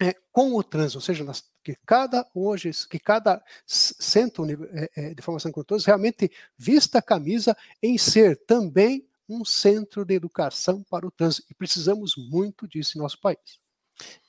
é, 0.00 0.14
com 0.30 0.54
o 0.54 0.62
trânsito, 0.62 0.98
ou 0.98 1.02
seja, 1.02 1.24
nas, 1.24 1.44
que 1.62 1.76
cada 1.84 2.26
hoje, 2.34 2.70
que 2.88 2.98
cada 2.98 3.42
centro 3.66 4.46
é, 4.72 4.90
é, 4.94 5.14
de 5.14 5.22
formação 5.22 5.50
de 5.50 5.86
realmente 5.86 6.30
vista 6.56 6.98
a 6.98 7.02
camisa 7.02 7.56
em 7.82 7.98
ser 7.98 8.36
também 8.46 9.06
um 9.28 9.44
centro 9.44 10.04
de 10.04 10.14
educação 10.14 10.82
para 10.84 11.06
o 11.06 11.10
trânsito. 11.10 11.46
E 11.50 11.54
precisamos 11.54 12.14
muito 12.16 12.66
disso 12.66 12.96
em 12.96 13.00
nosso 13.00 13.20
país. 13.20 13.60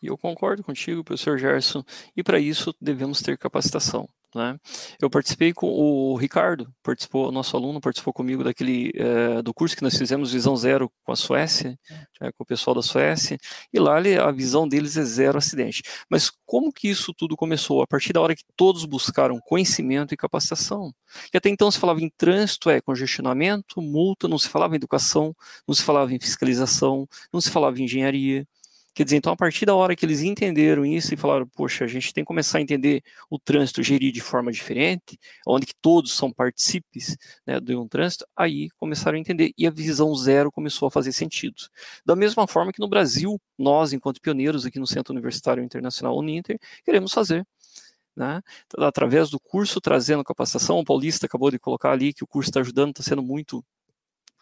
E 0.02 0.08
eu 0.08 0.18
concordo 0.18 0.64
contigo, 0.64 1.04
professor 1.04 1.38
Gerson, 1.38 1.84
e 2.16 2.24
para 2.24 2.40
isso 2.40 2.74
devemos 2.82 3.22
ter 3.22 3.38
capacitação. 3.38 4.08
Né? 4.36 4.60
Eu 5.02 5.10
participei 5.10 5.54
com 5.54 5.68
o 5.68 6.16
Ricardo, 6.16 6.72
participou, 6.84 7.32
nosso 7.32 7.58
aluno 7.58 7.82
participou 7.82 8.14
comigo 8.14 8.44
daquele 8.44 8.92
é, 8.96 9.42
do 9.42 9.52
curso 9.54 9.76
que 9.76 9.82
nós 9.82 9.98
fizemos 9.98 10.32
Visão 10.32 10.56
Zero 10.56 10.92
com 11.04 11.12
a 11.12 11.16
Suécia, 11.16 11.78
é, 12.22 12.32
com 12.32 12.44
o 12.44 12.46
pessoal 12.46 12.76
da 12.76 12.84
Suécia, 12.84 13.40
e 13.74 13.80
lá 13.80 13.98
a 13.98 14.32
visão 14.32 14.68
deles 14.68 14.98
é 14.98 15.04
zero 15.04 15.38
acidente. 15.40 15.82
Mas 16.08 16.32
como 16.46 16.72
que 16.72 16.88
isso 16.88 17.12
tudo 17.12 17.36
começou? 17.36 17.82
A 17.82 17.88
partir 17.88 18.14
da 18.14 18.22
hora 18.22 18.36
que 18.36 18.44
todos 18.56 18.86
buscaram 18.86 19.40
conhecimento 19.40 20.14
e 20.14 20.18
capacitação. 20.18 20.94
E 21.34 21.38
até 21.38 21.50
então 21.50 21.72
se 21.72 21.80
falava 21.80 22.00
em 22.02 22.10
trânsito, 22.16 22.70
é 22.70 22.80
congestionamento, 22.82 23.82
multa, 23.82 24.28
não 24.28 24.38
se 24.38 24.48
falava 24.48 24.76
em 24.76 24.78
educação, 24.78 25.36
não 25.68 25.74
se 25.74 25.82
falava 25.84 26.14
em 26.14 26.20
fiscalização, 26.20 27.08
não 27.34 27.42
se 27.42 27.50
falava 27.50 27.80
em 27.80 27.86
engenharia. 27.86 28.48
Quer 29.00 29.06
dizer, 29.06 29.16
então 29.16 29.32
a 29.32 29.36
partir 29.38 29.66
da 29.66 29.74
hora 29.74 29.96
que 29.96 30.06
eles 30.06 30.20
entenderam 30.20 30.86
isso 30.86 31.14
e 31.14 31.18
falaram, 31.18 31.48
poxa, 31.48 31.86
a 31.86 31.88
gente 31.88 32.14
tem 32.14 32.22
que 32.22 32.28
começar 32.28 32.58
a 32.58 32.62
entender 32.62 33.02
o 33.30 33.40
trânsito 33.40 33.82
gerir 33.82 34.12
de 34.12 34.20
forma 34.20 34.52
diferente, 34.52 35.18
onde 35.48 35.66
que 35.66 35.74
todos 35.82 36.12
são 36.12 36.34
partícipes 36.34 37.16
né, 37.48 37.62
de 37.62 37.78
um 37.78 37.88
trânsito, 37.88 38.28
aí 38.36 38.68
começaram 38.76 39.18
a 39.18 39.22
entender 39.22 39.54
e 39.58 39.66
a 39.66 39.72
visão 39.72 40.14
zero 40.16 40.52
começou 40.52 40.86
a 40.86 40.92
fazer 40.92 41.14
sentido. 41.14 41.56
Da 42.06 42.14
mesma 42.14 42.46
forma 42.46 42.74
que 42.74 42.82
no 42.82 42.90
Brasil, 42.90 43.40
nós, 43.58 43.94
enquanto 43.94 44.20
pioneiros 44.20 44.66
aqui 44.66 44.80
no 44.80 44.86
Centro 44.86 45.14
Universitário 45.14 45.64
Internacional 45.64 46.18
Uninter, 46.18 46.60
queremos 46.84 47.14
fazer. 47.14 47.48
Né? 48.18 48.42
Através 48.80 49.30
do 49.30 49.40
curso 49.40 49.80
trazendo 49.80 50.26
capacitação, 50.26 50.78
o 50.78 50.84
Paulista 50.84 51.26
acabou 51.26 51.50
de 51.50 51.58
colocar 51.58 51.92
ali 51.92 52.12
que 52.12 52.26
o 52.26 52.28
curso 52.28 52.50
está 52.50 52.60
ajudando, 52.60 52.90
está 52.90 53.04
sendo 53.04 53.24
muito 53.24 53.64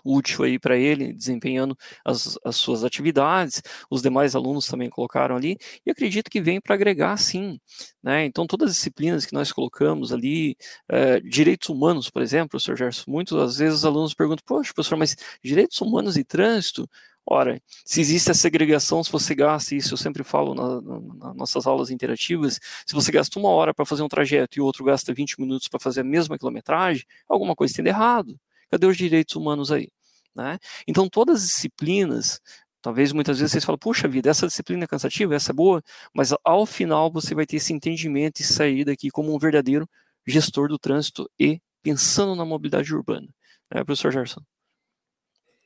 útil 0.07 0.45
aí 0.45 0.59
para 0.59 0.77
ele, 0.77 1.13
desempenhando 1.13 1.77
as, 2.05 2.37
as, 2.43 2.55
suas 2.55 2.83
atividades, 2.83 3.61
os 3.89 4.01
demais 4.01 4.35
alunos 4.35 4.67
também 4.67 4.89
colocaram 4.89 5.35
ali, 5.35 5.57
e 5.85 5.91
acredito 5.91 6.29
que 6.29 6.41
vem 6.41 6.61
para 6.61 6.75
agregar 6.75 7.17
sim, 7.17 7.59
né? 8.01 8.25
Então, 8.25 8.47
todas 8.47 8.69
as 8.71 8.75
disciplinas 8.75 9.25
que 9.25 9.33
nós 9.33 9.51
colocamos 9.51 10.13
ali, 10.13 10.55
é, 10.89 11.19
direitos 11.19 11.69
humanos, 11.69 12.09
por 12.09 12.21
exemplo, 12.21 12.49
professor 12.49 12.77
Gerson, 12.77 13.03
muitas 13.11 13.57
vezes 13.57 13.79
os 13.79 13.85
alunos 13.85 14.13
perguntam, 14.13 14.43
poxa, 14.45 14.73
professor, 14.73 14.97
mas 14.97 15.15
direitos 15.43 15.79
humanos 15.81 16.17
e 16.17 16.23
trânsito, 16.23 16.89
Ora, 17.29 17.61
se 17.83 17.99
existe 17.99 18.31
a 18.31 18.33
segregação, 18.33 19.03
se 19.03 19.11
você 19.11 19.35
gasta, 19.35 19.75
isso 19.75 19.93
eu 19.93 19.97
sempre 19.97 20.23
falo 20.23 20.55
na, 20.55 20.81
na, 20.81 20.99
nas 21.25 21.35
nossas 21.35 21.67
aulas 21.67 21.89
interativas, 21.91 22.57
se 22.85 22.95
você 22.95 23.11
gasta 23.11 23.37
uma 23.37 23.49
hora 23.49 23.73
para 23.73 23.85
fazer 23.85 24.01
um 24.01 24.07
trajeto 24.07 24.57
e 24.57 24.61
o 24.61 24.65
outro 24.65 24.85
gasta 24.85 25.13
20 25.13 25.37
minutos 25.41 25.67
para 25.67 25.77
fazer 25.77 26.01
a 26.01 26.03
mesma 26.05 26.37
quilometragem, 26.37 27.05
alguma 27.27 27.53
coisa 27.53 27.73
de 27.83 27.89
errado. 27.89 28.39
Cadê 28.71 28.87
os 28.87 28.95
direitos 28.95 29.35
humanos 29.35 29.73
aí? 29.73 29.89
Né? 30.37 30.59
Então, 30.87 31.09
todas 31.09 31.41
as 31.41 31.47
disciplinas, 31.47 32.39
talvez 32.79 33.11
muitas 33.11 33.39
vezes 33.39 33.51
vocês 33.51 33.65
falam, 33.65 33.79
puxa 33.79 34.07
vida, 34.07 34.29
essa 34.29 34.45
disciplina 34.45 34.83
é 34.83 34.87
cansativa, 34.87 35.33
essa 35.33 35.51
é 35.51 35.55
boa, 35.55 35.83
mas 36.13 36.31
ao 36.43 36.65
final 36.67 37.11
você 37.11 37.33
vai 37.33 37.47
ter 37.47 37.55
esse 37.55 37.73
entendimento 37.73 38.39
e 38.39 38.43
sair 38.43 38.85
daqui 38.85 39.09
como 39.09 39.33
um 39.33 39.39
verdadeiro 39.39 39.89
gestor 40.27 40.69
do 40.69 40.77
trânsito 40.77 41.27
e 41.39 41.59
pensando 41.81 42.35
na 42.35 42.45
mobilidade 42.45 42.93
urbana. 42.93 43.27
É, 43.71 43.83
professor 43.83 44.11
Gerson? 44.11 44.41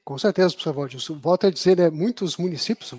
Com 0.06 0.18
certeza, 0.18 0.50
professor 0.50 0.74
Valdir. 0.74 1.20
Volto 1.20 1.48
a 1.48 1.52
dizer, 1.52 1.78
né, 1.78 1.90
muitos 1.90 2.38
municípios 2.38 2.94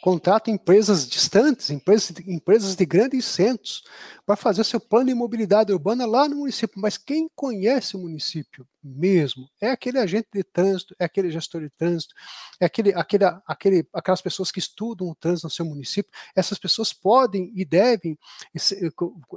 contratam 0.00 0.52
empresas 0.52 1.06
distantes, 1.06 1.70
empresas, 1.70 2.12
empresas 2.26 2.74
de 2.74 2.86
grandes 2.86 3.24
centros, 3.26 3.84
para 4.24 4.34
fazer 4.34 4.64
seu 4.64 4.80
plano 4.80 5.06
de 5.06 5.14
mobilidade 5.14 5.72
urbana 5.72 6.06
lá 6.06 6.26
no 6.26 6.36
município. 6.36 6.80
Mas 6.80 6.96
quem 6.96 7.28
conhece 7.36 7.96
o 7.96 8.00
município 8.00 8.66
mesmo 8.82 9.48
é 9.60 9.70
aquele 9.70 9.98
agente 9.98 10.28
de 10.32 10.42
trânsito, 10.42 10.94
é 10.98 11.04
aquele 11.04 11.30
gestor 11.30 11.60
de 11.60 11.70
trânsito, 11.70 12.14
é 12.58 12.66
aquele, 12.66 12.92
aquele, 12.94 13.24
aquele, 13.46 13.88
aquelas 13.92 14.20
pessoas 14.20 14.50
que 14.50 14.58
estudam 14.58 15.08
o 15.08 15.14
trânsito 15.14 15.46
no 15.46 15.50
seu 15.50 15.64
município. 15.64 16.10
Essas 16.34 16.58
pessoas 16.58 16.92
podem 16.92 17.52
e 17.54 17.64
devem, 17.64 18.18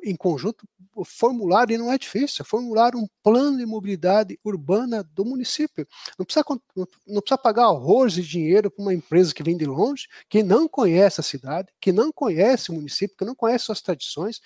em 0.03 0.15
conjunto, 0.15 0.67
formular, 1.05 1.69
e 1.69 1.77
não 1.77 1.91
é 1.91 1.97
difícil, 1.97 2.41
é 2.41 2.45
formular 2.45 2.95
um 2.95 3.07
plano 3.21 3.57
de 3.57 3.65
mobilidade 3.65 4.39
urbana 4.43 5.03
do 5.03 5.25
município. 5.25 5.87
Não 6.17 6.25
precisa, 6.25 6.45
não 6.75 7.21
precisa 7.21 7.37
pagar 7.37 7.69
horrores 7.69 8.13
de 8.13 8.23
dinheiro 8.23 8.71
para 8.71 8.81
uma 8.81 8.93
empresa 8.93 9.33
que 9.33 9.43
vem 9.43 9.57
de 9.57 9.65
longe, 9.65 10.07
que 10.29 10.41
não 10.41 10.67
conhece 10.67 11.19
a 11.19 11.23
cidade, 11.23 11.71
que 11.79 11.91
não 11.91 12.11
conhece 12.11 12.71
o 12.71 12.73
município, 12.73 13.17
que 13.17 13.25
não 13.25 13.35
conhece 13.35 13.65
suas 13.65 13.81
tradições, 13.81 14.39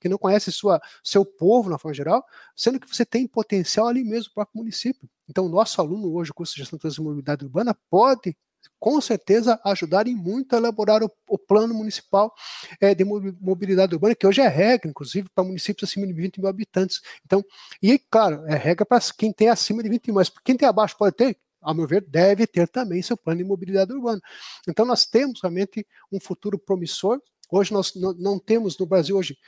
que 0.00 0.08
não 0.08 0.18
conhece 0.18 0.52
sua, 0.52 0.80
seu 1.02 1.24
povo, 1.24 1.68
na 1.68 1.78
forma 1.78 1.94
geral, 1.94 2.24
sendo 2.54 2.80
que 2.80 2.88
você 2.88 3.04
tem 3.04 3.26
potencial 3.26 3.88
ali 3.88 4.04
mesmo 4.04 4.30
no 4.36 4.45
próprio 4.46 4.50
município. 4.54 5.08
Então, 5.28 5.46
o 5.46 5.48
nosso 5.48 5.80
aluno 5.80 6.12
hoje, 6.14 6.32
curso 6.32 6.54
de 6.54 6.60
Gestão 6.60 6.78
de 6.78 7.00
Mobilidade 7.00 7.44
Urbana, 7.44 7.76
pode 7.90 8.36
com 8.80 9.00
certeza 9.00 9.60
ajudarem 9.64 10.14
muito 10.14 10.54
a 10.54 10.58
elaborar 10.58 11.02
o, 11.02 11.10
o 11.28 11.38
plano 11.38 11.72
municipal 11.72 12.34
é, 12.80 12.94
de 12.94 13.04
mobilidade 13.04 13.94
urbana, 13.94 14.14
que 14.14 14.26
hoje 14.26 14.40
é 14.40 14.48
regra, 14.48 14.90
inclusive, 14.90 15.28
para 15.34 15.44
municípios 15.44 15.88
acima 15.88 16.06
de 16.06 16.12
20 16.12 16.40
mil 16.40 16.48
habitantes. 16.48 17.00
Então, 17.24 17.44
e 17.80 17.98
claro, 17.98 18.44
é 18.46 18.56
regra 18.56 18.84
para 18.84 19.00
quem 19.16 19.32
tem 19.32 19.48
acima 19.48 19.82
de 19.82 19.88
20 19.88 20.08
mil, 20.08 20.14
mas 20.16 20.30
quem 20.44 20.56
tem 20.56 20.68
abaixo 20.68 20.96
pode 20.98 21.14
ter, 21.14 21.38
ao 21.60 21.74
meu 21.74 21.86
ver, 21.86 22.02
deve 22.02 22.46
ter 22.46 22.68
também 22.68 23.00
seu 23.02 23.16
plano 23.16 23.38
de 23.38 23.44
mobilidade 23.44 23.92
urbana. 23.92 24.20
Então, 24.68 24.84
nós 24.84 25.06
temos 25.06 25.40
realmente 25.40 25.86
um 26.10 26.20
futuro 26.20 26.58
promissor 26.58 27.20
Hoje 27.50 27.72
nós 27.72 27.94
não, 27.94 28.38
temos 28.38 28.76
no 28.76 28.86
Brasil 28.86 29.16
hoje, 29.16 29.38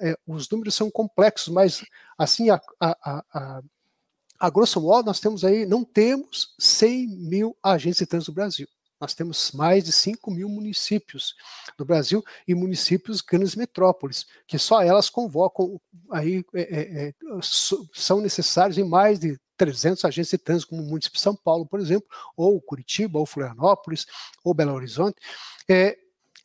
é, 0.00 0.16
os 0.26 0.48
números 0.48 0.74
são 0.74 0.90
complexos, 0.90 1.52
mas 1.52 1.84
assim, 2.16 2.50
a, 2.50 2.60
a, 2.80 3.24
a, 3.32 3.62
a, 4.38 4.50
grosso 4.50 4.80
modo, 4.80 5.06
nós 5.06 5.20
temos 5.20 5.44
aí, 5.44 5.66
não 5.66 5.84
temos 5.84 6.54
100 6.58 7.06
mil 7.08 7.56
agentes 7.62 7.98
de 7.98 8.06
trânsito 8.06 8.30
no 8.30 8.36
Brasil. 8.36 8.68
Nós 9.00 9.14
temos 9.14 9.52
mais 9.52 9.84
de 9.84 9.92
5 9.92 10.30
mil 10.30 10.48
municípios 10.48 11.34
no 11.78 11.84
Brasil 11.84 12.24
e 12.46 12.54
municípios 12.54 13.20
grandes 13.20 13.54
metrópoles, 13.54 14.26
que 14.46 14.58
só 14.58 14.82
elas 14.82 15.08
convocam, 15.08 15.80
aí 16.10 16.44
é, 16.54 16.62
é, 16.62 17.08
é 17.08 17.14
são 17.94 18.20
necessários 18.20 18.76
em 18.76 18.84
mais 18.84 19.20
de 19.20 19.38
300 19.56 20.04
agentes 20.04 20.30
de 20.30 20.38
trânsito, 20.38 20.70
como 20.70 20.82
o 20.82 20.86
município 20.86 21.16
de 21.16 21.22
São 21.22 21.36
Paulo, 21.36 21.66
por 21.66 21.80
exemplo, 21.80 22.08
ou 22.36 22.60
Curitiba, 22.60 23.18
ou 23.18 23.26
Florianópolis, 23.26 24.06
ou 24.42 24.54
Belo 24.54 24.72
Horizonte. 24.72 25.16
É, 25.68 25.96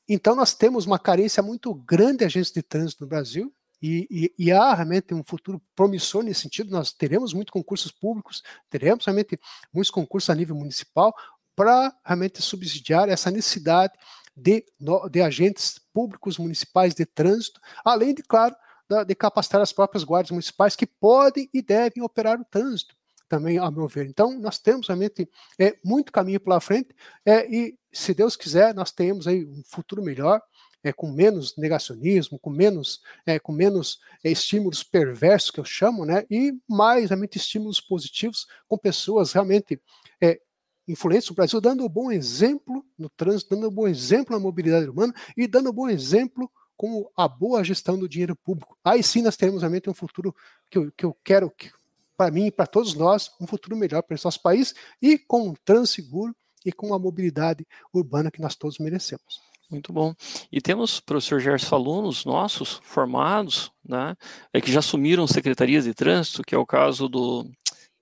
então, 0.08 0.36
nós 0.36 0.54
temos 0.54 0.86
uma 0.86 1.00
carência 1.00 1.42
muito 1.42 1.74
grande 1.74 2.20
de 2.20 2.26
agentes 2.26 2.52
de 2.52 2.62
trânsito 2.62 3.04
no 3.04 3.10
Brasil, 3.10 3.54
e, 3.84 4.08
e, 4.10 4.46
e, 4.46 4.52
há 4.54 4.74
realmente 4.74 5.14
um 5.14 5.22
futuro 5.26 5.62
promissor 5.76 6.24
nesse 6.24 6.40
sentido. 6.40 6.72
Nós 6.72 6.94
teremos 6.94 7.34
muitos 7.34 7.52
concursos 7.52 7.92
públicos, 7.92 8.42
teremos 8.70 9.06
realmente 9.06 9.38
muitos 9.74 9.92
concursos 9.92 10.30
a 10.30 10.36
nível 10.36 10.56
municipal 10.56 11.14
para 11.54 11.94
realmente 12.06 12.42
subsidiar 12.42 13.10
essa 13.10 13.30
necessidade 13.30 13.92
de, 14.34 14.66
de 15.12 15.22
agentes 15.22 15.80
públicos 15.94 16.38
municipais 16.38 16.96
de 16.96 17.06
trânsito, 17.06 17.60
além 17.84 18.14
de, 18.14 18.24
claro, 18.24 18.56
de 19.06 19.16
capacitar 19.16 19.60
as 19.60 19.74
próprias 19.74 20.06
guardas 20.06 20.32
municipais 20.32 20.78
que 20.78 20.88
podem 20.88 21.50
e 21.54 21.62
devem 21.62 22.02
operar 22.02 22.40
o 22.40 22.46
trânsito 22.46 22.96
também, 23.28 23.58
a 23.58 23.70
meu 23.70 23.88
ver. 23.88 24.06
Então, 24.06 24.40
nós 24.40 24.60
temos 24.60 24.88
realmente 24.88 25.30
é, 25.60 25.78
muito 25.84 26.12
caminho 26.12 26.40
pela 26.40 26.62
frente 26.62 26.96
é, 27.26 27.46
e, 27.54 27.78
se 27.92 28.14
Deus 28.14 28.36
quiser, 28.36 28.74
nós 28.74 28.92
temos 28.92 29.28
aí 29.28 29.46
um 29.46 29.62
futuro 29.66 30.02
melhor, 30.02 30.42
é, 30.84 30.92
com 30.92 31.12
menos 31.12 31.56
negacionismo, 31.58 32.38
com 32.38 32.50
menos, 32.50 33.02
é, 33.26 33.40
com 33.40 33.52
menos 33.52 34.00
é, 34.24 34.32
estímulos 34.32 34.84
perversos, 34.84 35.52
que 35.52 35.60
eu 35.60 35.66
chamo, 35.66 36.06
né, 36.06 36.26
e 36.30 36.54
mais 36.68 37.10
realmente 37.10 37.38
estímulos 37.38 37.80
positivos, 37.80 38.48
com 38.68 38.78
pessoas 38.78 39.32
realmente 39.32 39.82
é, 40.22 40.40
influentes 40.88 41.30
no 41.30 41.36
Brasil, 41.36 41.62
dando 41.62 41.86
um 41.86 41.90
bom 41.90 42.12
exemplo 42.12 42.86
no 42.98 43.10
trânsito, 43.10 43.56
dando 43.56 43.70
um 43.70 43.74
bom 43.74 43.88
exemplo 43.88 44.36
na 44.36 44.40
mobilidade 44.40 44.86
urbana 44.88 45.14
e 45.38 45.48
dando 45.48 45.70
um 45.70 45.74
bom 45.74 45.90
exemplo 45.90 46.52
com 46.76 47.10
a 47.16 47.28
boa 47.28 47.64
gestão 47.64 47.98
do 47.98 48.10
dinheiro 48.10 48.36
público. 48.36 48.78
Aí 48.84 49.02
sim 49.02 49.22
nós 49.22 49.38
teremos 49.38 49.62
realmente 49.62 49.90
um 49.90 49.94
futuro 49.94 50.36
que 50.70 50.78
eu, 50.78 50.92
que 50.92 51.06
eu 51.06 51.16
quero 51.24 51.50
que 51.50 51.72
para 52.18 52.32
mim 52.32 52.48
e 52.48 52.52
para 52.52 52.68
todos 52.68 52.94
nós, 52.94 53.32
um 53.40 53.48
futuro 53.48 53.76
melhor 53.76 54.04
para 54.04 54.16
esse 54.16 54.26
nosso 54.26 54.42
país 54.42 54.74
e 55.02 55.18
com 55.18 55.50
um 55.50 55.54
trânsito 55.66 56.02
seguro 56.02 56.36
e 56.66 56.72
com 56.72 56.94
a 56.94 57.00
mobilidade 57.00 57.66
urbana 57.94 58.32
que 58.32 58.42
nós 58.42 58.56
todos 58.56 58.80
merecemos. 58.80 59.42
Muito 59.74 59.92
bom. 59.92 60.14
E 60.52 60.62
temos, 60.62 61.00
professor 61.00 61.40
Gerson, 61.40 61.76
alunos 61.76 62.26
nossos 62.26 62.80
formados, 62.84 63.72
né, 63.84 64.16
é, 64.54 64.62
que 64.62 64.72
já 64.72 64.80
assumiram 64.80 65.26
secretarias 65.26 65.86
de 65.86 65.96
trânsito, 65.96 66.44
que 66.44 66.54
é 66.54 66.58
o 66.58 66.66
caso 66.66 67.10
do 67.10 67.50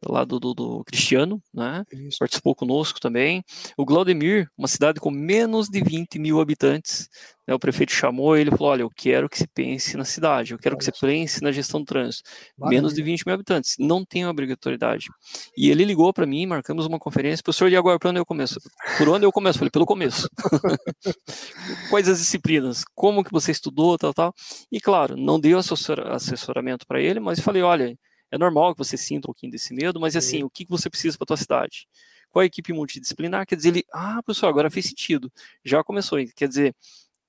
lá 0.08 0.24
do, 0.26 0.40
do, 0.40 0.54
do 0.54 0.84
Cristiano, 0.84 1.42
né? 1.54 1.84
Isso. 1.92 2.18
Participou 2.20 2.56
conosco 2.56 3.00
também. 3.00 3.44
O 3.78 3.86
Glaudemir, 3.86 4.48
uma 4.58 4.68
cidade 4.68 5.00
com 5.00 5.12
menos 5.12 5.68
de 5.68 5.82
20 5.82 6.18
mil 6.18 6.42
habitantes. 6.42 7.08
Né? 7.48 7.54
O 7.54 7.60
prefeito 7.60 7.92
chamou 7.92 8.36
ele 8.36 8.50
e 8.50 8.58
falou: 8.58 8.72
Olha, 8.72 8.82
eu 8.82 8.90
quero 8.90 9.30
que 9.30 9.38
se 9.38 9.48
pense 9.48 9.96
na 9.98 10.06
cidade, 10.06 10.54
eu 10.54 10.60
quero 10.60 10.78
que 10.78 10.84
você 10.84 10.92
pense 10.92 11.44
na 11.44 11.52
gestão 11.52 11.82
do 11.82 11.86
trânsito. 11.86 12.30
Maravilha. 12.58 12.82
Menos 12.82 12.94
de 12.94 13.04
20 13.04 13.26
mil 13.26 13.36
habitantes, 13.36 13.76
não 13.80 14.04
tem 14.04 14.26
obrigatoriedade. 14.26 15.08
E 15.56 15.70
ele 15.70 15.84
ligou 15.84 16.12
para 16.14 16.26
mim, 16.26 16.46
marcamos 16.46 16.86
uma 16.86 17.00
conferência, 17.00 17.44
professor, 17.44 17.72
e 17.72 17.76
agora, 17.76 18.00
por 18.00 18.10
onde 18.10 18.20
eu 18.20 18.26
começo? 18.26 18.60
Por 18.98 19.10
onde 19.10 19.26
eu 19.26 19.32
começo? 19.32 19.60
Falei, 19.60 19.72
pelo 19.72 19.86
começo. 19.86 20.28
Quais 21.90 22.08
as 22.08 22.20
disciplinas? 22.20 22.84
Como 22.96 23.24
que 23.24 23.32
você 23.32 23.52
estudou, 23.52 23.98
tal, 23.98 24.14
tal. 24.14 24.34
E 24.72 24.80
claro, 24.80 25.16
não 25.16 25.40
deu 25.40 25.60
assessoramento 25.60 26.86
para 26.88 27.02
ele, 27.02 27.20
mas 27.20 27.40
falei: 27.40 27.62
Olha 27.62 27.96
é 28.32 28.38
normal 28.38 28.74
que 28.74 28.80
você 28.80 28.98
sinta 28.98 29.28
um 29.28 29.30
pouquinho 29.30 29.52
desse 29.52 29.74
medo, 29.74 30.00
mas 30.00 30.15
assim, 30.15 30.44
o 30.44 30.50
que 30.50 30.65
você 30.67 30.89
precisa 30.89 31.17
para 31.17 31.26
a 31.26 31.28
tua 31.28 31.38
cidade? 31.38 31.88
Qual 32.30 32.41
a 32.41 32.46
equipe 32.46 32.72
multidisciplinar? 32.72 33.46
Quer 33.46 33.58
dizer, 33.58 33.70
ele, 33.70 33.84
ah, 33.94 34.24
pessoal, 34.24 34.50
agora 34.50 34.72
fez 34.72 34.86
sentido. 34.86 35.32
Já 35.65 35.84
começou. 35.84 36.17
Quer 36.34 36.48
dizer, 36.48 36.76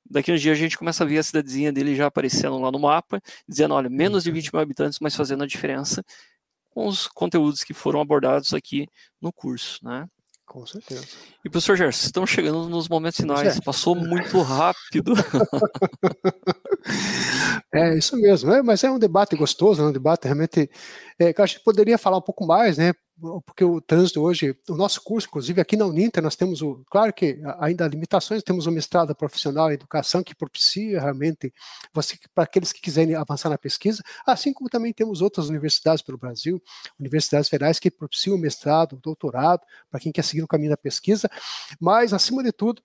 daqui 0.09 0.33
uns 0.33 0.41
dias 0.41 0.57
a 0.57 0.61
gente 0.61 0.79
começa 0.79 1.03
a 1.03 1.07
ver 1.07 1.19
a 1.19 1.23
cidadezinha 1.23 1.73
dele 1.73 1.97
já 1.97 2.07
aparecendo 2.07 2.59
lá 2.59 2.71
no 2.71 2.79
mapa, 2.79 3.21
dizendo, 3.49 3.75
olha, 3.75 3.91
menos 3.91 4.23
de 4.23 4.31
20 4.31 4.53
mil 4.53 4.63
habitantes, 4.63 5.01
mas 5.01 5.17
fazendo 5.17 5.43
a 5.43 5.47
diferença 5.47 6.05
com 6.71 6.87
os 6.87 7.09
conteúdos 7.09 7.65
que 7.65 7.75
foram 7.75 8.01
abordados 8.01 8.55
aqui 8.55 8.87
no 9.21 9.33
curso, 9.33 9.85
né? 9.85 10.07
Com 10.53 10.67
certeza. 10.67 11.07
E 11.43 11.49
professor 11.49 11.79
Gerson, 11.79 12.05
estamos 12.05 12.29
chegando 12.29 12.69
nos 12.69 12.87
momentos 12.87 13.19
finais. 13.19 13.57
É. 13.57 13.61
Passou 13.63 13.95
muito 13.95 14.39
rápido. 14.43 15.15
é 17.73 17.97
isso 17.97 18.15
mesmo, 18.19 18.53
é, 18.53 18.61
mas 18.61 18.85
é 18.85 18.91
um 18.91 18.99
debate 18.99 19.35
gostoso, 19.35 19.83
é 19.83 19.87
um 19.87 19.93
debate 19.93 20.25
realmente 20.25 20.69
é, 21.23 21.33
que 21.33 21.43
acho 21.43 21.59
que 21.59 21.65
poderia 21.65 21.99
falar 21.99 22.19
um 22.19 22.23
pouco 22.23 22.47
mais, 22.47 22.79
né? 22.79 22.93
porque 23.47 23.65
o 23.65 23.81
trânsito 23.81 24.21
hoje, 24.21 24.57
o 24.69 24.75
nosso 24.75 25.01
curso, 25.03 25.29
inclusive 25.29 25.61
aqui 25.61 25.77
na 25.77 25.87
Uninter, 25.87 26.23
nós 26.23 26.35
temos 26.35 26.61
o, 26.63 26.83
claro 26.91 27.13
que 27.13 27.41
ainda 27.59 27.85
há 27.85 27.89
limitações, 27.89 28.43
temos 28.43 28.67
o 28.67 28.73
mestrado 28.73 29.15
profissional 29.15 29.71
em 29.71 29.75
educação 29.75 30.23
que 30.23 30.35
propicia 30.35 31.01
realmente 31.01 31.53
você 31.93 32.19
para 32.35 32.45
aqueles 32.45 32.73
que 32.73 32.81
quiserem 32.81 33.15
avançar 33.15 33.49
na 33.49 33.59
pesquisa, 33.59 34.03
assim 34.27 34.53
como 34.53 34.69
também 34.69 34.93
temos 34.93 35.21
outras 35.21 35.49
universidades 35.49 36.03
pelo 36.03 36.19
Brasil, 36.19 36.61
universidades 36.99 37.49
federais 37.49 37.79
que 37.79 37.91
propiciam 37.91 38.37
o 38.37 38.41
mestrado, 38.41 38.97
doutorado, 38.97 39.61
para 39.91 40.01
quem 40.01 40.11
quer 40.11 40.25
seguir 40.25 40.43
o 40.43 40.49
caminho 40.49 40.71
da 40.71 40.77
pesquisa, 40.77 41.31
mas 41.81 42.13
acima 42.13 42.43
de 42.43 42.51
tudo, 42.51 42.83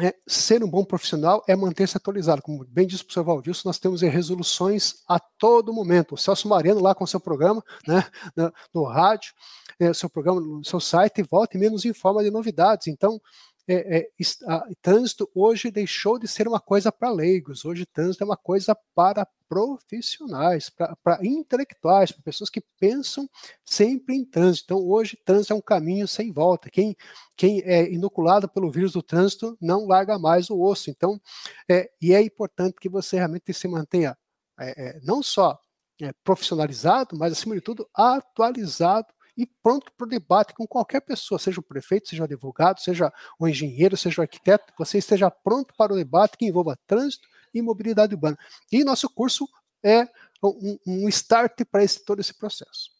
é, 0.00 0.14
ser 0.26 0.62
um 0.62 0.68
bom 0.68 0.84
profissional 0.84 1.42
é 1.48 1.56
manter-se 1.56 1.96
atualizado. 1.96 2.42
Como 2.42 2.64
bem 2.66 2.86
disse 2.86 3.02
o 3.02 3.06
professor 3.06 3.24
Valdilson, 3.24 3.68
nós 3.68 3.78
temos 3.78 4.02
resoluções 4.02 5.02
a 5.08 5.18
todo 5.18 5.72
momento. 5.72 6.14
O 6.14 6.18
Celso 6.18 6.48
Mariano 6.48 6.80
lá 6.80 6.94
com 6.94 7.06
seu 7.06 7.18
programa, 7.18 7.64
né, 7.86 8.04
no, 8.36 8.52
no 8.74 8.84
rádio, 8.84 9.32
é, 9.80 9.92
seu 9.94 10.10
programa 10.10 10.40
no 10.40 10.64
seu 10.64 10.80
site, 10.80 11.22
volta 11.22 11.56
e 11.56 11.60
menos 11.60 11.84
informa 11.84 12.22
de 12.22 12.30
novidades. 12.30 12.88
Então, 12.88 13.20
é, 13.68 13.98
é, 13.98 14.08
a, 14.46 14.68
trânsito 14.80 15.28
hoje 15.34 15.70
deixou 15.70 16.18
de 16.18 16.28
ser 16.28 16.46
uma 16.46 16.60
coisa 16.60 16.92
para 16.92 17.10
leigos, 17.10 17.64
hoje 17.64 17.84
trânsito 17.86 18.22
é 18.22 18.26
uma 18.26 18.36
coisa 18.36 18.76
para 18.94 19.26
profissionais, 19.48 20.70
para 20.70 21.24
intelectuais, 21.24 22.10
para 22.12 22.22
pessoas 22.22 22.50
que 22.50 22.62
pensam 22.78 23.28
sempre 23.64 24.14
em 24.14 24.24
trânsito. 24.24 24.64
Então, 24.66 24.88
hoje, 24.88 25.18
trânsito 25.24 25.52
é 25.52 25.56
um 25.56 25.60
caminho 25.60 26.08
sem 26.08 26.32
volta. 26.32 26.68
Quem, 26.70 26.96
quem 27.36 27.60
é 27.62 27.90
inoculado 27.92 28.48
pelo 28.48 28.70
vírus 28.70 28.92
do 28.92 29.02
trânsito 29.02 29.56
não 29.60 29.86
larga 29.86 30.18
mais 30.18 30.50
o 30.50 30.60
osso. 30.60 30.90
Então, 30.90 31.20
é, 31.68 31.90
e 32.00 32.12
é 32.12 32.20
importante 32.20 32.76
que 32.80 32.88
você 32.88 33.16
realmente 33.16 33.52
se 33.52 33.68
mantenha 33.68 34.16
é, 34.58 34.96
é 34.96 35.00
não 35.02 35.22
só 35.22 35.58
é, 36.00 36.12
profissionalizado, 36.24 37.16
mas, 37.16 37.32
acima 37.32 37.54
de 37.54 37.60
tudo, 37.60 37.88
atualizado 37.94 39.06
e 39.36 39.46
pronto 39.62 39.92
para 39.96 40.06
o 40.06 40.08
debate 40.08 40.54
com 40.54 40.66
qualquer 40.66 41.00
pessoa, 41.00 41.38
seja 41.38 41.60
o 41.60 41.62
prefeito, 41.62 42.08
seja 42.08 42.22
o 42.22 42.24
advogado, 42.24 42.80
seja 42.80 43.12
o 43.38 43.46
engenheiro, 43.46 43.96
seja 43.96 44.20
o 44.20 44.22
arquiteto, 44.22 44.72
você 44.78 44.98
esteja 44.98 45.30
pronto 45.30 45.74
para 45.76 45.92
o 45.92 45.96
debate 45.96 46.38
que 46.38 46.46
envolva 46.46 46.78
trânsito 46.86 47.28
e 47.52 47.60
mobilidade 47.60 48.14
urbana. 48.14 48.38
E 48.72 48.82
nosso 48.84 49.08
curso 49.10 49.46
é 49.82 50.08
um, 50.42 50.78
um 50.86 51.08
start 51.08 51.64
para 51.70 51.84
esse, 51.84 52.04
todo 52.04 52.20
esse 52.20 52.34
processo. 52.34 52.95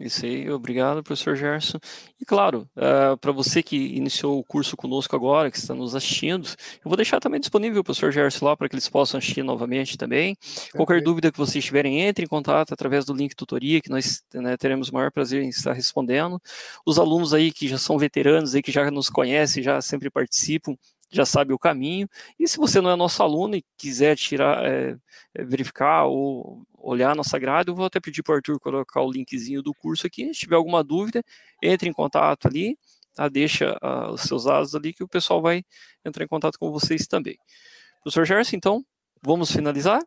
Isso 0.00 0.24
aí, 0.24 0.50
obrigado, 0.50 1.02
professor 1.02 1.34
Gerson. 1.36 1.78
E 2.20 2.24
claro, 2.24 2.68
uh, 2.76 3.16
para 3.18 3.32
você 3.32 3.62
que 3.62 3.76
iniciou 3.76 4.38
o 4.38 4.44
curso 4.44 4.76
conosco 4.76 5.14
agora, 5.16 5.50
que 5.50 5.58
está 5.58 5.74
nos 5.74 5.94
assistindo, 5.94 6.48
eu 6.48 6.88
vou 6.88 6.96
deixar 6.96 7.18
também 7.18 7.40
disponível 7.40 7.80
o 7.80 7.84
professor 7.84 8.12
Gerson 8.12 8.46
lá 8.46 8.56
para 8.56 8.68
que 8.68 8.74
eles 8.74 8.88
possam 8.88 9.18
assistir 9.18 9.42
novamente 9.42 9.96
também. 9.96 10.36
Perfeito. 10.36 10.76
Qualquer 10.76 11.02
dúvida 11.02 11.32
que 11.32 11.38
vocês 11.38 11.64
tiverem, 11.64 12.00
entre 12.00 12.24
em 12.24 12.28
contato 12.28 12.72
através 12.72 13.04
do 13.04 13.12
link 13.12 13.34
tutoria, 13.34 13.80
que 13.80 13.90
nós 13.90 14.22
né, 14.32 14.56
teremos 14.56 14.88
o 14.88 14.94
maior 14.94 15.10
prazer 15.10 15.42
em 15.42 15.48
estar 15.48 15.72
respondendo. 15.72 16.40
Os 16.86 16.98
alunos 16.98 17.34
aí 17.34 17.50
que 17.52 17.66
já 17.66 17.78
são 17.78 17.98
veteranos, 17.98 18.54
aí, 18.54 18.62
que 18.62 18.72
já 18.72 18.90
nos 18.90 19.08
conhecem, 19.10 19.62
já 19.62 19.80
sempre 19.80 20.10
participam, 20.10 20.76
já 21.10 21.24
sabe 21.24 21.52
o 21.52 21.58
caminho. 21.58 22.08
E 22.38 22.46
se 22.46 22.56
você 22.56 22.80
não 22.80 22.90
é 22.90 22.96
nosso 22.96 23.22
aluno 23.22 23.56
e 23.56 23.64
quiser 23.76 24.16
tirar, 24.16 24.64
é, 24.64 24.96
verificar 25.38 26.04
ou 26.04 26.66
olhar 26.74 27.12
a 27.12 27.14
nossa 27.14 27.38
grade, 27.38 27.70
eu 27.70 27.74
vou 27.74 27.86
até 27.86 28.00
pedir 28.00 28.22
para 28.22 28.34
o 28.34 28.36
Arthur 28.36 28.60
colocar 28.60 29.00
o 29.02 29.10
linkzinho 29.10 29.62
do 29.62 29.74
curso 29.74 30.06
aqui. 30.06 30.32
Se 30.32 30.40
tiver 30.40 30.56
alguma 30.56 30.84
dúvida, 30.84 31.22
entre 31.62 31.88
em 31.88 31.92
contato 31.92 32.46
ali, 32.46 32.78
tá? 33.14 33.28
deixa 33.28 33.76
uh, 33.82 34.12
os 34.12 34.22
seus 34.22 34.44
dados 34.44 34.74
ali 34.74 34.92
que 34.92 35.02
o 35.02 35.08
pessoal 35.08 35.42
vai 35.42 35.64
entrar 36.04 36.24
em 36.24 36.28
contato 36.28 36.58
com 36.58 36.70
vocês 36.70 37.06
também. 37.06 37.38
Professor 38.02 38.24
Gerson, 38.24 38.56
então, 38.56 38.84
vamos 39.22 39.50
finalizar? 39.50 40.00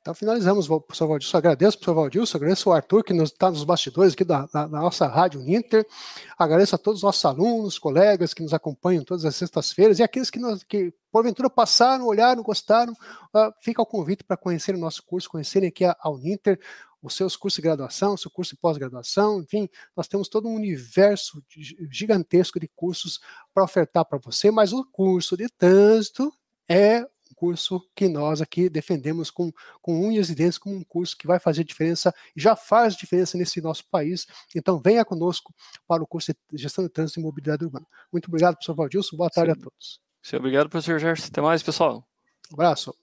Então 0.00 0.14
finalizamos, 0.14 0.66
professor 0.66 1.06
Valdilson. 1.06 1.36
Agradeço, 1.36 1.78
professor 1.78 1.94
Valdilson, 1.94 2.38
agradeço 2.38 2.70
o 2.70 2.72
Arthur, 2.72 3.04
que 3.04 3.12
está 3.12 3.50
nos 3.50 3.64
bastidores 3.64 4.14
aqui 4.14 4.24
da, 4.24 4.46
da, 4.46 4.66
da, 4.66 4.80
nossa 4.80 5.06
Rádio 5.06 5.40
Ninter. 5.40 5.86
Agradeço 6.38 6.74
a 6.74 6.78
todos 6.78 7.00
os 7.00 7.02
nossos 7.02 7.24
alunos, 7.24 7.78
colegas 7.78 8.32
que 8.32 8.42
nos 8.42 8.54
acompanham 8.54 9.04
todas 9.04 9.24
as 9.24 9.36
sextas-feiras 9.36 9.98
e 9.98 10.02
aqueles 10.02 10.30
que, 10.30 10.40
que 10.66 10.94
porventura 11.12 11.50
passaram, 11.50 12.06
olharam, 12.06 12.42
gostaram. 12.42 12.92
Uh, 12.92 13.52
fica 13.60 13.82
o 13.82 13.86
convite 13.86 14.24
para 14.24 14.36
conhecer 14.36 14.74
o 14.74 14.78
nosso 14.78 15.02
curso, 15.02 15.28
conhecerem 15.28 15.68
aqui 15.68 15.84
a, 15.84 15.96
a 16.00 16.10
Uninter, 16.10 16.58
os 17.02 17.14
seus 17.14 17.36
cursos 17.36 17.56
de 17.56 17.62
graduação, 17.62 18.16
seu 18.16 18.30
curso 18.30 18.54
de 18.54 18.60
pós-graduação, 18.60 19.40
enfim, 19.40 19.68
nós 19.96 20.06
temos 20.06 20.28
todo 20.28 20.48
um 20.48 20.54
universo 20.54 21.42
gigantesco 21.90 22.60
de 22.60 22.68
cursos 22.68 23.20
para 23.54 23.64
ofertar 23.64 24.04
para 24.04 24.18
você, 24.18 24.50
mas 24.50 24.72
o 24.72 24.84
curso 24.84 25.36
de 25.36 25.48
trânsito 25.48 26.32
é 26.68 27.06
curso 27.34 27.80
que 27.94 28.08
nós 28.08 28.40
aqui 28.40 28.68
defendemos 28.68 29.30
com, 29.30 29.52
com 29.80 30.06
unhas 30.06 30.30
e 30.30 30.34
dentes 30.34 30.58
como 30.58 30.76
um 30.76 30.84
curso 30.84 31.16
que 31.16 31.26
vai 31.26 31.38
fazer 31.38 31.64
diferença, 31.64 32.14
já 32.36 32.54
faz 32.54 32.96
diferença 32.96 33.36
nesse 33.36 33.60
nosso 33.60 33.84
país. 33.90 34.26
Então, 34.54 34.80
venha 34.80 35.04
conosco 35.04 35.54
para 35.86 36.02
o 36.02 36.06
curso 36.06 36.32
de 36.32 36.58
Gestão 36.58 36.84
de 36.84 36.90
Trânsito 36.90 37.20
e 37.20 37.22
Mobilidade 37.22 37.64
Urbana. 37.64 37.86
Muito 38.12 38.28
obrigado, 38.28 38.54
professor 38.54 38.74
Valdilson. 38.74 39.16
Boa 39.16 39.30
tarde 39.30 39.52
Sim. 39.52 39.58
a 39.58 39.62
todos. 39.62 40.00
Sim, 40.22 40.36
obrigado, 40.36 40.68
professor 40.68 40.98
Gerson. 40.98 41.28
Até 41.28 41.40
mais, 41.40 41.62
pessoal. 41.62 42.04
Um 42.50 42.54
abraço. 42.54 42.94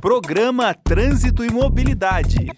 Programa 0.00 0.74
Trânsito 0.74 1.44
e 1.44 1.50
Mobilidade. 1.50 2.48